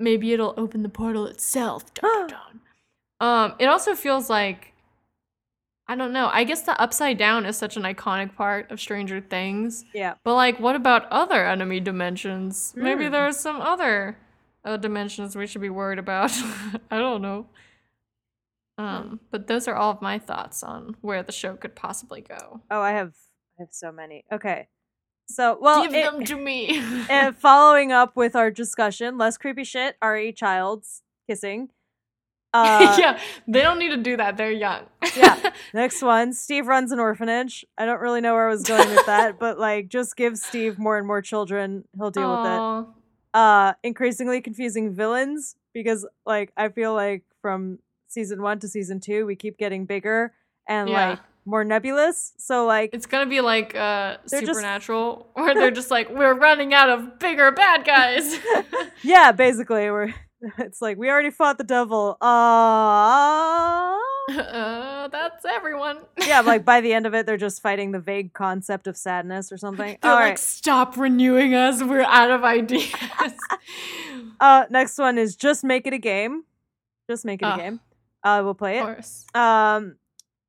maybe 0.00 0.32
it'll 0.32 0.54
open 0.56 0.82
the 0.82 0.88
portal 0.88 1.26
itself. 1.26 1.92
Dun, 1.92 2.26
dun, 2.26 2.28
dun. 3.20 3.28
Um, 3.28 3.54
it 3.58 3.66
also 3.66 3.94
feels 3.94 4.30
like 4.30 4.72
I 5.90 5.94
don't 5.96 6.12
know. 6.12 6.28
I 6.32 6.44
guess 6.44 6.62
the 6.62 6.78
upside 6.80 7.16
down 7.16 7.46
is 7.46 7.56
such 7.56 7.76
an 7.78 7.84
iconic 7.84 8.34
part 8.36 8.70
of 8.70 8.78
Stranger 8.78 9.20
Things. 9.22 9.84
Yeah. 9.94 10.14
But 10.22 10.34
like, 10.34 10.60
what 10.60 10.76
about 10.76 11.10
other 11.10 11.46
enemy 11.46 11.80
dimensions? 11.80 12.74
Maybe 12.76 13.06
Hmm. 13.06 13.12
there 13.12 13.22
are 13.26 13.32
some 13.32 13.60
other 13.62 14.18
uh, 14.64 14.76
dimensions 14.76 15.34
we 15.34 15.46
should 15.46 15.62
be 15.62 15.70
worried 15.70 15.98
about. 15.98 16.30
I 16.90 16.98
don't 16.98 17.22
know. 17.22 17.46
Um, 18.76 19.20
but 19.30 19.46
those 19.48 19.66
are 19.66 19.74
all 19.74 19.90
of 19.90 20.02
my 20.02 20.18
thoughts 20.18 20.62
on 20.62 20.94
where 21.00 21.22
the 21.22 21.32
show 21.32 21.54
could 21.56 21.74
possibly 21.74 22.20
go. 22.20 22.60
Oh, 22.70 22.80
I 22.80 22.92
have 22.92 23.14
I 23.58 23.62
have 23.62 23.70
so 23.72 23.90
many. 23.90 24.24
Okay. 24.30 24.68
So, 25.30 25.58
well, 25.60 25.82
Give 25.82 25.94
it- 25.94 26.04
them 26.10 26.24
to 26.24 26.36
me. 26.36 26.78
and 27.10 27.36
following 27.36 27.92
up 27.92 28.14
with 28.14 28.36
our 28.36 28.50
discussion, 28.50 29.18
less 29.18 29.36
creepy 29.36 29.64
shit, 29.64 29.96
R.E. 30.00 30.32
Childs 30.32 31.02
kissing. 31.28 31.70
Uh, 32.64 32.96
yeah, 32.98 33.18
they 33.46 33.60
don't 33.62 33.78
need 33.78 33.90
to 33.90 33.96
do 33.96 34.16
that. 34.16 34.36
They're 34.36 34.50
young. 34.50 34.84
Yeah. 35.16 35.50
Next 35.74 36.02
one, 36.02 36.32
Steve 36.32 36.66
runs 36.66 36.92
an 36.92 36.98
orphanage. 36.98 37.64
I 37.76 37.84
don't 37.86 38.00
really 38.00 38.20
know 38.20 38.34
where 38.34 38.48
I 38.48 38.50
was 38.50 38.64
going 38.64 38.88
with 38.88 39.06
that, 39.06 39.38
but 39.44 39.58
like 39.58 39.88
just 39.88 40.16
give 40.16 40.36
Steve 40.38 40.78
more 40.78 40.98
and 40.98 41.06
more 41.06 41.22
children, 41.22 41.84
he'll 41.96 42.10
deal 42.10 42.30
with 42.36 42.50
it. 42.50 42.94
Uh 43.34 43.74
increasingly 43.82 44.40
confusing 44.40 44.94
villains 44.94 45.54
because 45.74 46.06
like 46.24 46.50
I 46.56 46.70
feel 46.70 46.94
like 46.94 47.24
from 47.42 47.78
season 48.08 48.40
1 48.40 48.58
to 48.60 48.68
season 48.68 49.00
2 49.00 49.26
we 49.26 49.36
keep 49.36 49.58
getting 49.58 49.84
bigger 49.84 50.32
and 50.66 50.88
Yeah. 50.88 51.10
like 51.10 51.18
more 51.44 51.62
nebulous. 51.62 52.32
So 52.38 52.64
like 52.66 52.90
It's 52.94 53.04
gonna 53.06 53.28
be 53.28 53.40
like 53.42 53.74
uh, 53.74 54.16
They're 54.30 54.40
just- 54.40 54.52
Supernatural, 54.54 55.28
where 55.34 55.54
they're 55.54 55.70
just 55.70 55.90
like, 55.90 56.08
we're 56.10 56.34
running 56.34 56.72
out 56.74 56.88
of 56.88 57.18
bigger 57.18 57.50
bad 57.52 57.84
guys. 57.84 58.38
yeah, 59.02 59.32
basically 59.32 59.90
we're 59.90 60.14
it's 60.58 60.80
like 60.80 60.96
we 60.98 61.10
already 61.10 61.30
fought 61.30 61.58
the 61.58 61.64
devil. 61.64 62.16
Uh 62.20 62.24
uh, 64.30 65.08
that's 65.08 65.44
everyone. 65.46 65.98
yeah, 66.26 66.40
like 66.42 66.64
by 66.64 66.80
the 66.80 66.92
end 66.92 67.06
of 67.06 67.14
it 67.14 67.24
they're 67.26 67.36
just 67.38 67.62
fighting 67.62 67.92
the 67.92 67.98
vague 68.00 68.32
concept 68.34 68.86
of 68.86 68.96
sadness 68.96 69.50
or 69.50 69.56
something. 69.56 69.96
They're 70.02 70.10
All 70.10 70.16
like, 70.18 70.28
right. 70.30 70.38
stop 70.38 70.96
renewing 70.96 71.54
us. 71.54 71.82
We're 71.82 72.02
out 72.02 72.30
of 72.30 72.44
ideas. 72.44 72.92
Uh, 74.40 74.66
next 74.70 74.98
one 74.98 75.18
is 75.18 75.34
just 75.34 75.64
make 75.64 75.86
it 75.86 75.92
a 75.94 75.98
game. 75.98 76.44
Just 77.10 77.24
make 77.24 77.40
it 77.42 77.46
a 77.46 77.48
Ah. 77.48 77.56
game. 77.56 77.80
Uh, 78.22 78.40
we'll 78.44 78.54
play 78.54 78.78
it. 78.78 78.80
of 78.82 78.86
course. 78.86 79.24
Um, 79.34 79.96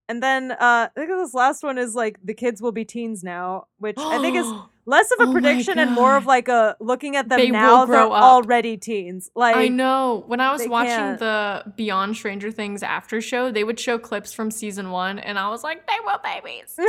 and 0.09 0.21
then 0.21 0.51
uh, 0.51 0.57
I 0.59 0.89
think 0.95 1.09
this 1.09 1.33
last 1.33 1.63
one 1.63 1.77
is 1.77 1.95
like 1.95 2.19
the 2.23 2.33
kids 2.33 2.61
will 2.61 2.71
be 2.73 2.83
teens 2.83 3.23
now, 3.23 3.67
which 3.77 3.97
I 3.97 4.19
think 4.19 4.35
is 4.35 4.45
less 4.89 5.11
of 5.11 5.17
Oh 5.19 5.23
a 5.23 5.27
my 5.27 5.33
prediction 5.33 5.77
and 5.79 5.91
more 5.91 6.15
of 6.17 6.25
like 6.25 6.47
a 6.47 6.75
looking 6.79 7.15
at 7.15 7.29
them 7.29 7.39
They 7.39 7.51
now. 7.51 7.85
They're 7.85 7.99
up. 8.01 8.11
already 8.11 8.75
teens. 8.77 9.29
Like 9.35 9.55
I 9.55 9.67
know. 9.67 10.23
When 10.27 10.39
I 10.39 10.51
was 10.51 10.67
watching 10.67 10.89
can't. 10.89 11.19
the 11.19 11.73
Beyond 11.75 12.15
Stranger 12.15 12.51
Things 12.51 12.83
after 12.83 13.21
show, 13.21 13.51
they 13.51 13.63
would 13.63 13.79
show 13.79 13.97
clips 13.99 14.33
from 14.33 14.51
season 14.51 14.91
one, 14.91 15.19
and 15.19 15.37
I 15.37 15.49
was 15.49 15.63
like, 15.63 15.87
they 15.87 15.97
were 16.05 16.19
babies. 16.23 16.75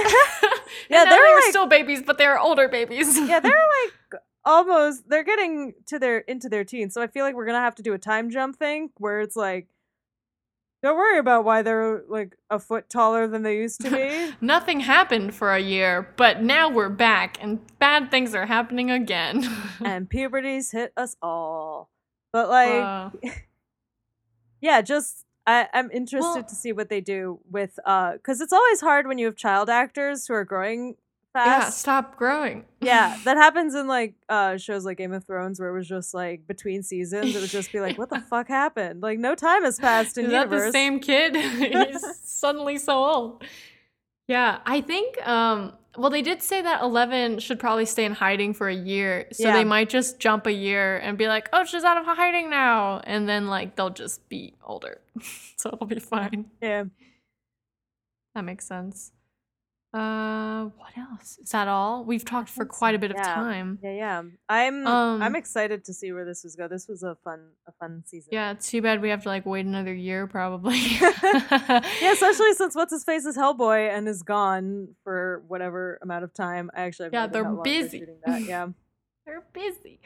Yeah, 0.89 1.05
they're 1.05 1.11
they're 1.11 1.35
like- 1.37 1.45
still 1.51 1.67
babies, 1.67 2.03
but 2.05 2.17
they're 2.19 2.39
older 2.39 2.69
babies. 2.69 3.19
yeah, 3.19 3.41
they're 3.41 3.53
like 4.13 4.21
almost 4.45 5.09
they're 5.09 5.25
getting 5.25 5.75
to 5.87 5.99
their 5.99 6.19
into 6.19 6.49
their 6.49 6.65
teens. 6.65 6.95
So 6.95 7.03
I 7.03 7.07
feel 7.07 7.25
like 7.25 7.35
we're 7.35 7.47
gonna 7.47 7.59
have 7.61 7.75
to 7.77 7.83
do 7.83 7.93
a 7.93 7.99
time 7.99 8.31
jump 8.31 8.57
thing 8.59 8.91
where 8.99 9.21
it's 9.21 9.37
like. 9.37 9.67
Don't 10.83 10.97
worry 10.97 11.19
about 11.19 11.45
why 11.45 11.61
they're 11.63 12.03
like 12.09 12.37
a 12.49 12.59
foot 12.59 12.89
taller 12.89 13.27
than 13.27 13.43
they 13.43 13.57
used 13.59 13.83
to 13.83 13.91
be. 14.31 14.35
Nothing 14.41 14.81
happened 14.81 15.35
for 15.35 15.53
a 15.55 15.61
year, 15.61 16.09
but 16.17 16.43
now 16.43 16.71
we're 16.71 16.89
back, 16.89 17.37
and 17.43 17.61
bad 17.79 18.11
things 18.11 18.35
are 18.35 18.47
happening 18.47 18.91
again. 18.91 19.47
and 19.85 20.09
puberty's 20.09 20.71
hit 20.71 20.93
us 20.97 21.17
all. 21.21 21.91
But 22.33 22.49
like, 22.49 22.71
Uh, 22.83 23.11
yeah, 24.61 24.81
just 24.81 25.25
I, 25.47 25.69
I'm 25.75 25.91
interested 25.91 26.21
Well- 26.35 26.45
to 26.45 26.55
see 26.55 26.73
what 26.73 26.89
they 26.89 27.01
do 27.03 27.41
with 27.51 27.79
uh, 27.85 28.13
because 28.13 28.41
it's 28.41 28.53
always 28.53 28.81
hard 28.81 29.07
when 29.07 29.19
you 29.19 29.27
have 29.27 29.37
child 29.37 29.69
actors 29.69 30.27
who 30.29 30.35
are 30.35 30.45
growing 30.45 30.97
yeah, 31.35 31.71
stop 31.71 32.17
growing. 32.17 32.65
Yeah, 32.81 33.17
that 33.25 33.37
happens 33.45 33.75
in 33.75 33.87
like 33.87 34.15
uh 34.29 34.57
shows 34.57 34.85
like 34.85 34.99
Game 34.99 35.13
of 35.13 35.25
Thrones 35.25 35.61
where 35.61 35.69
it 35.69 35.73
was 35.73 35.89
just 35.89 36.13
like 36.15 36.47
between 36.47 36.83
seasons, 36.83 37.35
it 37.37 37.41
would 37.41 37.51
just 37.51 37.73
be 37.73 37.81
like, 37.81 37.99
what 37.99 38.11
the 38.11 38.21
fuck 38.31 38.49
happened? 38.49 39.03
Like 39.03 39.19
no 39.19 39.35
time 39.35 39.65
has 39.65 39.79
passed 39.79 40.19
in 40.19 40.27
Is 40.27 40.31
that 40.33 40.51
the 40.51 40.73
same 40.73 40.99
kid? 41.01 41.37
He's 41.37 42.05
suddenly 42.23 42.79
so 42.79 42.95
old. 43.05 43.45
Yeah, 44.29 44.59
I 44.65 44.81
think. 44.81 45.25
Um, 45.27 45.73
well, 45.99 46.11
they 46.11 46.23
did 46.23 46.41
say 46.41 46.63
that 46.63 46.83
Eleven 46.83 47.41
should 47.41 47.59
probably 47.59 47.85
stay 47.85 48.05
in 48.05 48.13
hiding 48.13 48.55
for 48.55 48.69
a 48.69 48.75
year, 48.75 49.27
so 49.33 49.49
Yeah. 49.49 49.55
they 49.55 49.65
might 49.65 49.89
just 49.89 50.21
jump 50.21 50.47
a 50.47 50.53
year 50.53 50.99
and 50.99 51.19
be 51.19 51.27
like, 51.27 51.49
"Oh, 51.53 51.65
she's 51.65 51.83
out 51.83 51.97
of 51.97 52.07
hiding 52.07 52.49
now," 52.49 53.01
and 53.05 53.29
then 53.29 53.49
like 53.49 53.75
they'll 53.75 53.91
just 53.91 54.29
be 54.29 54.55
older, 54.65 55.01
so 55.57 55.71
it'll 55.73 55.87
be 55.89 55.99
fine. 55.99 56.47
Yeah. 56.63 56.85
That 58.37 58.45
makes 58.45 58.67
sense. 58.67 59.11
Uh, 59.93 60.67
what 60.77 60.97
else? 60.97 61.39
Is 61.39 61.51
that 61.51 61.67
all? 61.67 62.05
We've 62.05 62.25
talked 62.25 62.49
for 62.49 62.65
quite 62.65 62.95
a 62.95 62.99
bit 62.99 63.11
of 63.11 63.17
time. 63.17 63.81
Yeah, 63.83 63.93
yeah. 63.93 64.23
I'm 64.49 64.87
Um, 64.87 65.21
I'm 65.21 65.35
excited 65.35 65.85
to 65.87 65.93
see 65.93 66.13
where 66.13 66.25
this 66.25 66.45
was 66.45 66.55
go. 66.55 66.69
This 66.69 66.87
was 66.87 67.03
a 67.03 67.17
fun 67.25 67.41
a 67.67 67.73
fun 67.73 68.05
season. 68.07 68.29
Yeah, 68.33 68.53
it's 68.53 68.71
too 68.71 68.83
bad 68.83 69.03
we 69.03 69.09
have 69.09 69.25
to 69.25 69.29
like 69.29 69.47
wait 69.47 69.67
another 69.67 69.95
year 69.95 70.27
probably. 70.27 70.79
Yeah, 72.01 72.13
especially 72.13 72.53
since 72.55 72.75
what's 72.75 72.93
his 72.93 73.05
face 73.05 73.25
is 73.25 73.37
Hellboy 73.37 73.91
and 73.91 74.09
is 74.09 74.23
gone 74.23 74.95
for 75.03 75.43
whatever 75.49 75.99
amount 76.03 76.25
of 76.25 76.35
time. 76.35 76.71
I 76.75 76.83
actually 76.83 77.07
have 77.07 77.13
Yeah, 77.13 77.27
they're 77.27 77.45
busy. 77.63 78.05
Yeah. 78.27 78.69
They're 79.27 79.45
busy. 79.53 80.01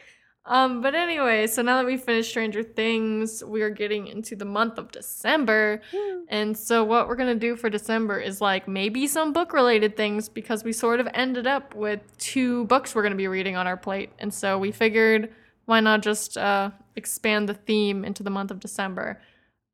Um, 0.47 0.83
but 0.83 0.95
anyway, 0.95 1.47
so 1.47 1.63
now 1.63 1.79
that 1.79 1.87
we 1.87 1.97
finished 1.97 2.29
Stranger 2.29 2.63
Things, 2.63 3.43
we 3.43 3.63
are 3.63 3.71
getting 3.71 4.07
into 4.07 4.37
the 4.37 4.45
month 4.45 4.77
of 4.77 4.93
December. 4.93 5.81
And 6.29 6.57
so 6.57 6.85
what 6.85 7.09
we're 7.09 7.17
gonna 7.17 7.35
do 7.35 7.57
for 7.57 7.71
December 7.71 8.19
is 8.19 8.41
like 8.43 8.69
maybe 8.69 9.07
some 9.07 9.33
book 9.33 9.55
related 9.55 9.97
things 9.97 10.29
because 10.29 10.63
we 10.63 10.73
sort 10.73 11.01
of 11.01 11.09
ended 11.15 11.47
up 11.47 11.75
with 11.75 12.01
two 12.19 12.67
books 12.67 12.95
we're 12.95 13.03
gonna 13.03 13.15
be 13.15 13.29
reading 13.29 13.57
on 13.57 13.67
our 13.67 13.77
plate. 13.77 14.11
And 14.19 14.33
so 14.33 14.59
we 14.59 14.71
figured 14.71 15.31
why 15.65 15.81
not 15.81 16.03
just 16.03 16.37
uh, 16.37 16.71
expand 16.95 17.49
the 17.49 17.55
theme 17.55 18.05
into 18.05 18.23
the 18.23 18.31
month 18.31 18.51
of 18.51 18.61
December. 18.61 19.23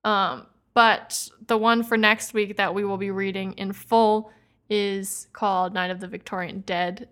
Um, 0.04 0.46
but 0.72 1.28
the 1.48 1.58
one 1.58 1.82
for 1.82 1.96
next 1.96 2.32
week 2.32 2.56
that 2.56 2.74
we 2.74 2.84
will 2.84 2.96
be 2.96 3.10
reading 3.10 3.54
in 3.54 3.72
full 3.72 4.30
is 4.68 5.26
called 5.32 5.74
Night 5.74 5.90
of 5.90 5.98
the 5.98 6.06
Victorian 6.06 6.60
Dead. 6.60 7.08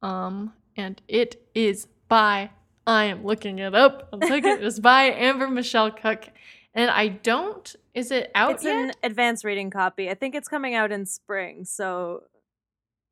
Um, 0.00 0.52
and 0.76 1.02
it 1.08 1.44
is 1.56 1.88
by 2.08 2.50
I 2.90 3.04
am 3.04 3.24
looking 3.24 3.60
it 3.60 3.72
up. 3.72 4.08
I'm 4.12 4.18
looking 4.18 4.46
it 4.50 4.64
is 4.64 4.80
by 4.80 5.04
Amber 5.04 5.46
Michelle 5.48 5.92
Cook. 5.92 6.28
And 6.74 6.90
I 6.90 7.06
don't 7.08 7.74
is 7.94 8.10
it 8.10 8.32
out 8.34 8.54
it's 8.56 8.64
yet? 8.64 8.76
an 8.76 8.92
advanced 9.04 9.44
reading 9.44 9.70
copy. 9.70 10.10
I 10.10 10.14
think 10.14 10.34
it's 10.34 10.48
coming 10.48 10.74
out 10.74 10.90
in 10.90 11.06
spring, 11.06 11.64
so 11.64 12.24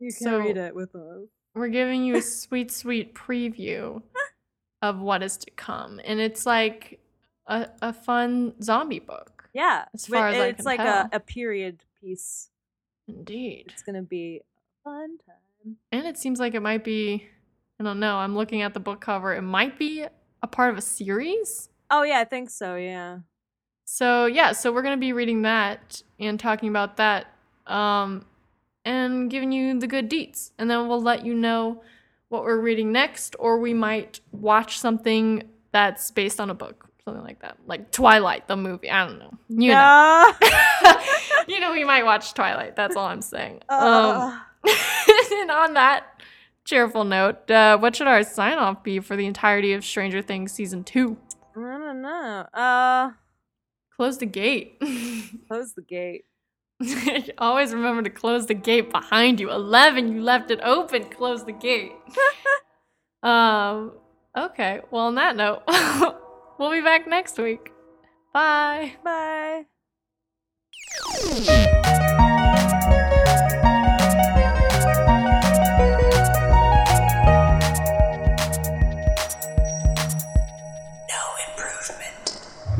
you 0.01 0.13
can 0.13 0.25
So- 0.27 0.39
read 0.41 0.57
it 0.57 0.75
with 0.75 0.95
us. 0.97 1.29
We're 1.55 1.69
giving 1.69 2.05
you 2.05 2.17
a 2.17 2.23
sweet, 2.43 2.71
sweet 2.73 3.15
preview 3.15 4.03
of 4.83 5.01
what 5.01 5.23
is 5.23 5.37
to 5.39 5.51
come. 5.53 6.01
And 6.05 6.19
it's 6.21 6.45
like 6.45 7.01
a, 7.47 7.69
a 7.81 7.93
fun 7.93 8.55
zombie 8.63 9.01
book. 9.01 9.49
Yeah, 9.55 9.85
As 9.95 10.07
far 10.07 10.29
as 10.29 10.37
I 10.39 10.47
it's 10.49 10.57
can 10.59 10.65
like 10.67 10.81
a, 10.81 11.09
a 11.13 11.21
period 11.21 11.85
piece. 12.01 12.51
Indeed. 13.07 13.67
It's 13.73 13.83
gonna 13.83 14.03
be 14.03 14.41
a 14.41 14.85
fun 14.85 15.19
time. 15.25 15.77
And 15.93 16.05
it 16.07 16.19
seems 16.19 16.39
like 16.41 16.55
it 16.55 16.61
might 16.63 16.85
be 16.85 17.27
I 17.81 17.85
don't 17.85 18.01
know, 18.01 18.17
I'm 18.17 18.35
looking 18.37 18.63
at 18.63 18.75
the 18.75 18.81
book 18.81 19.01
cover. 19.01 19.35
It 19.35 19.43
might 19.43 19.79
be 19.79 20.05
a 20.43 20.47
part 20.47 20.71
of 20.71 20.79
a 20.79 20.83
series. 20.83 21.69
Oh 21.91 22.03
yeah, 22.03 22.19
I 22.21 22.25
think 22.25 22.51
so. 22.51 22.77
Yeah. 22.77 23.19
So 23.85 24.27
yeah, 24.27 24.53
so 24.53 24.73
we're 24.73 24.83
gonna 24.83 24.97
be 24.97 25.13
reading 25.13 25.43
that 25.43 26.03
and 26.19 26.39
talking 26.39 26.69
about 26.69 26.97
that, 26.99 27.27
um, 27.67 28.25
and 28.85 29.31
giving 29.31 29.53
you 29.53 29.79
the 29.79 29.87
good 29.87 30.11
deets, 30.11 30.51
and 30.59 30.69
then 30.71 30.89
we'll 30.89 31.01
let 31.01 31.25
you 31.25 31.35
know 31.35 31.83
what 32.29 32.43
we're 32.43 32.61
reading 32.61 32.93
next, 32.93 33.37
or 33.39 33.59
we 33.59 33.73
might 33.73 34.21
watch 34.33 34.79
something 34.79 35.45
that's 35.73 36.11
based 36.11 36.41
on 36.41 36.51
a 36.51 36.55
book, 36.55 36.89
something 37.05 37.23
like 37.23 37.41
that, 37.41 37.57
like 37.67 37.91
Twilight, 37.91 38.49
the 38.49 38.57
movie. 38.57 38.91
I 38.91 39.07
don't 39.07 39.19
know. 39.19 39.33
You 39.49 39.71
know, 39.71 40.33
know. 40.43 40.95
you 41.49 41.61
know, 41.61 41.73
we 41.73 41.85
might 41.85 42.05
watch 42.05 42.35
Twilight. 42.35 42.77
That's 42.77 42.97
all 42.97 43.07
I'm 43.07 43.23
saying. 43.23 43.61
Um, 43.71 43.79
Uh, 43.81 44.39
and 45.33 45.51
on 45.51 45.75
that 45.75 46.18
cheerful 46.69 47.05
note, 47.05 47.51
uh, 47.51 47.79
what 47.79 47.97
should 47.97 48.07
our 48.07 48.23
sign 48.23 48.59
off 48.59 48.83
be 48.83 49.01
for 49.01 49.17
the 49.17 49.27
entirety 49.27 49.73
of 49.73 49.85
Stranger 49.85 50.21
Things 50.21 50.53
season 50.53 50.85
two? 50.85 51.17
I 51.57 51.61
don't 51.61 52.03
know. 52.03 52.47
Uh, 52.53 53.11
Close 53.99 54.19
the 54.19 54.27
gate. 54.27 54.79
close 55.49 55.73
the 55.73 55.83
gate. 55.83 56.25
Always 57.39 57.75
remember 57.75 58.03
to 58.03 58.11
close 58.11 58.47
the 58.47 58.55
gate 58.55 58.93
behind 58.93 59.41
you. 59.41 59.51
11, 59.51 60.13
you 60.13 60.23
left 60.23 60.53
it 60.53 60.61
open. 60.63 61.07
Close 61.11 61.45
the 61.45 61.51
gate. 61.51 61.91
um, 63.25 63.95
okay. 64.37 64.83
Well, 64.93 65.07
on 65.07 65.17
that 65.17 65.35
note, 65.35 65.65
we'll 66.61 66.71
be 66.71 66.81
back 66.81 67.09
next 67.09 67.39
week. 67.39 67.73
Bye. 68.33 68.95
Bye. 69.03 69.65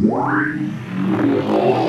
Improvement. 0.01 1.88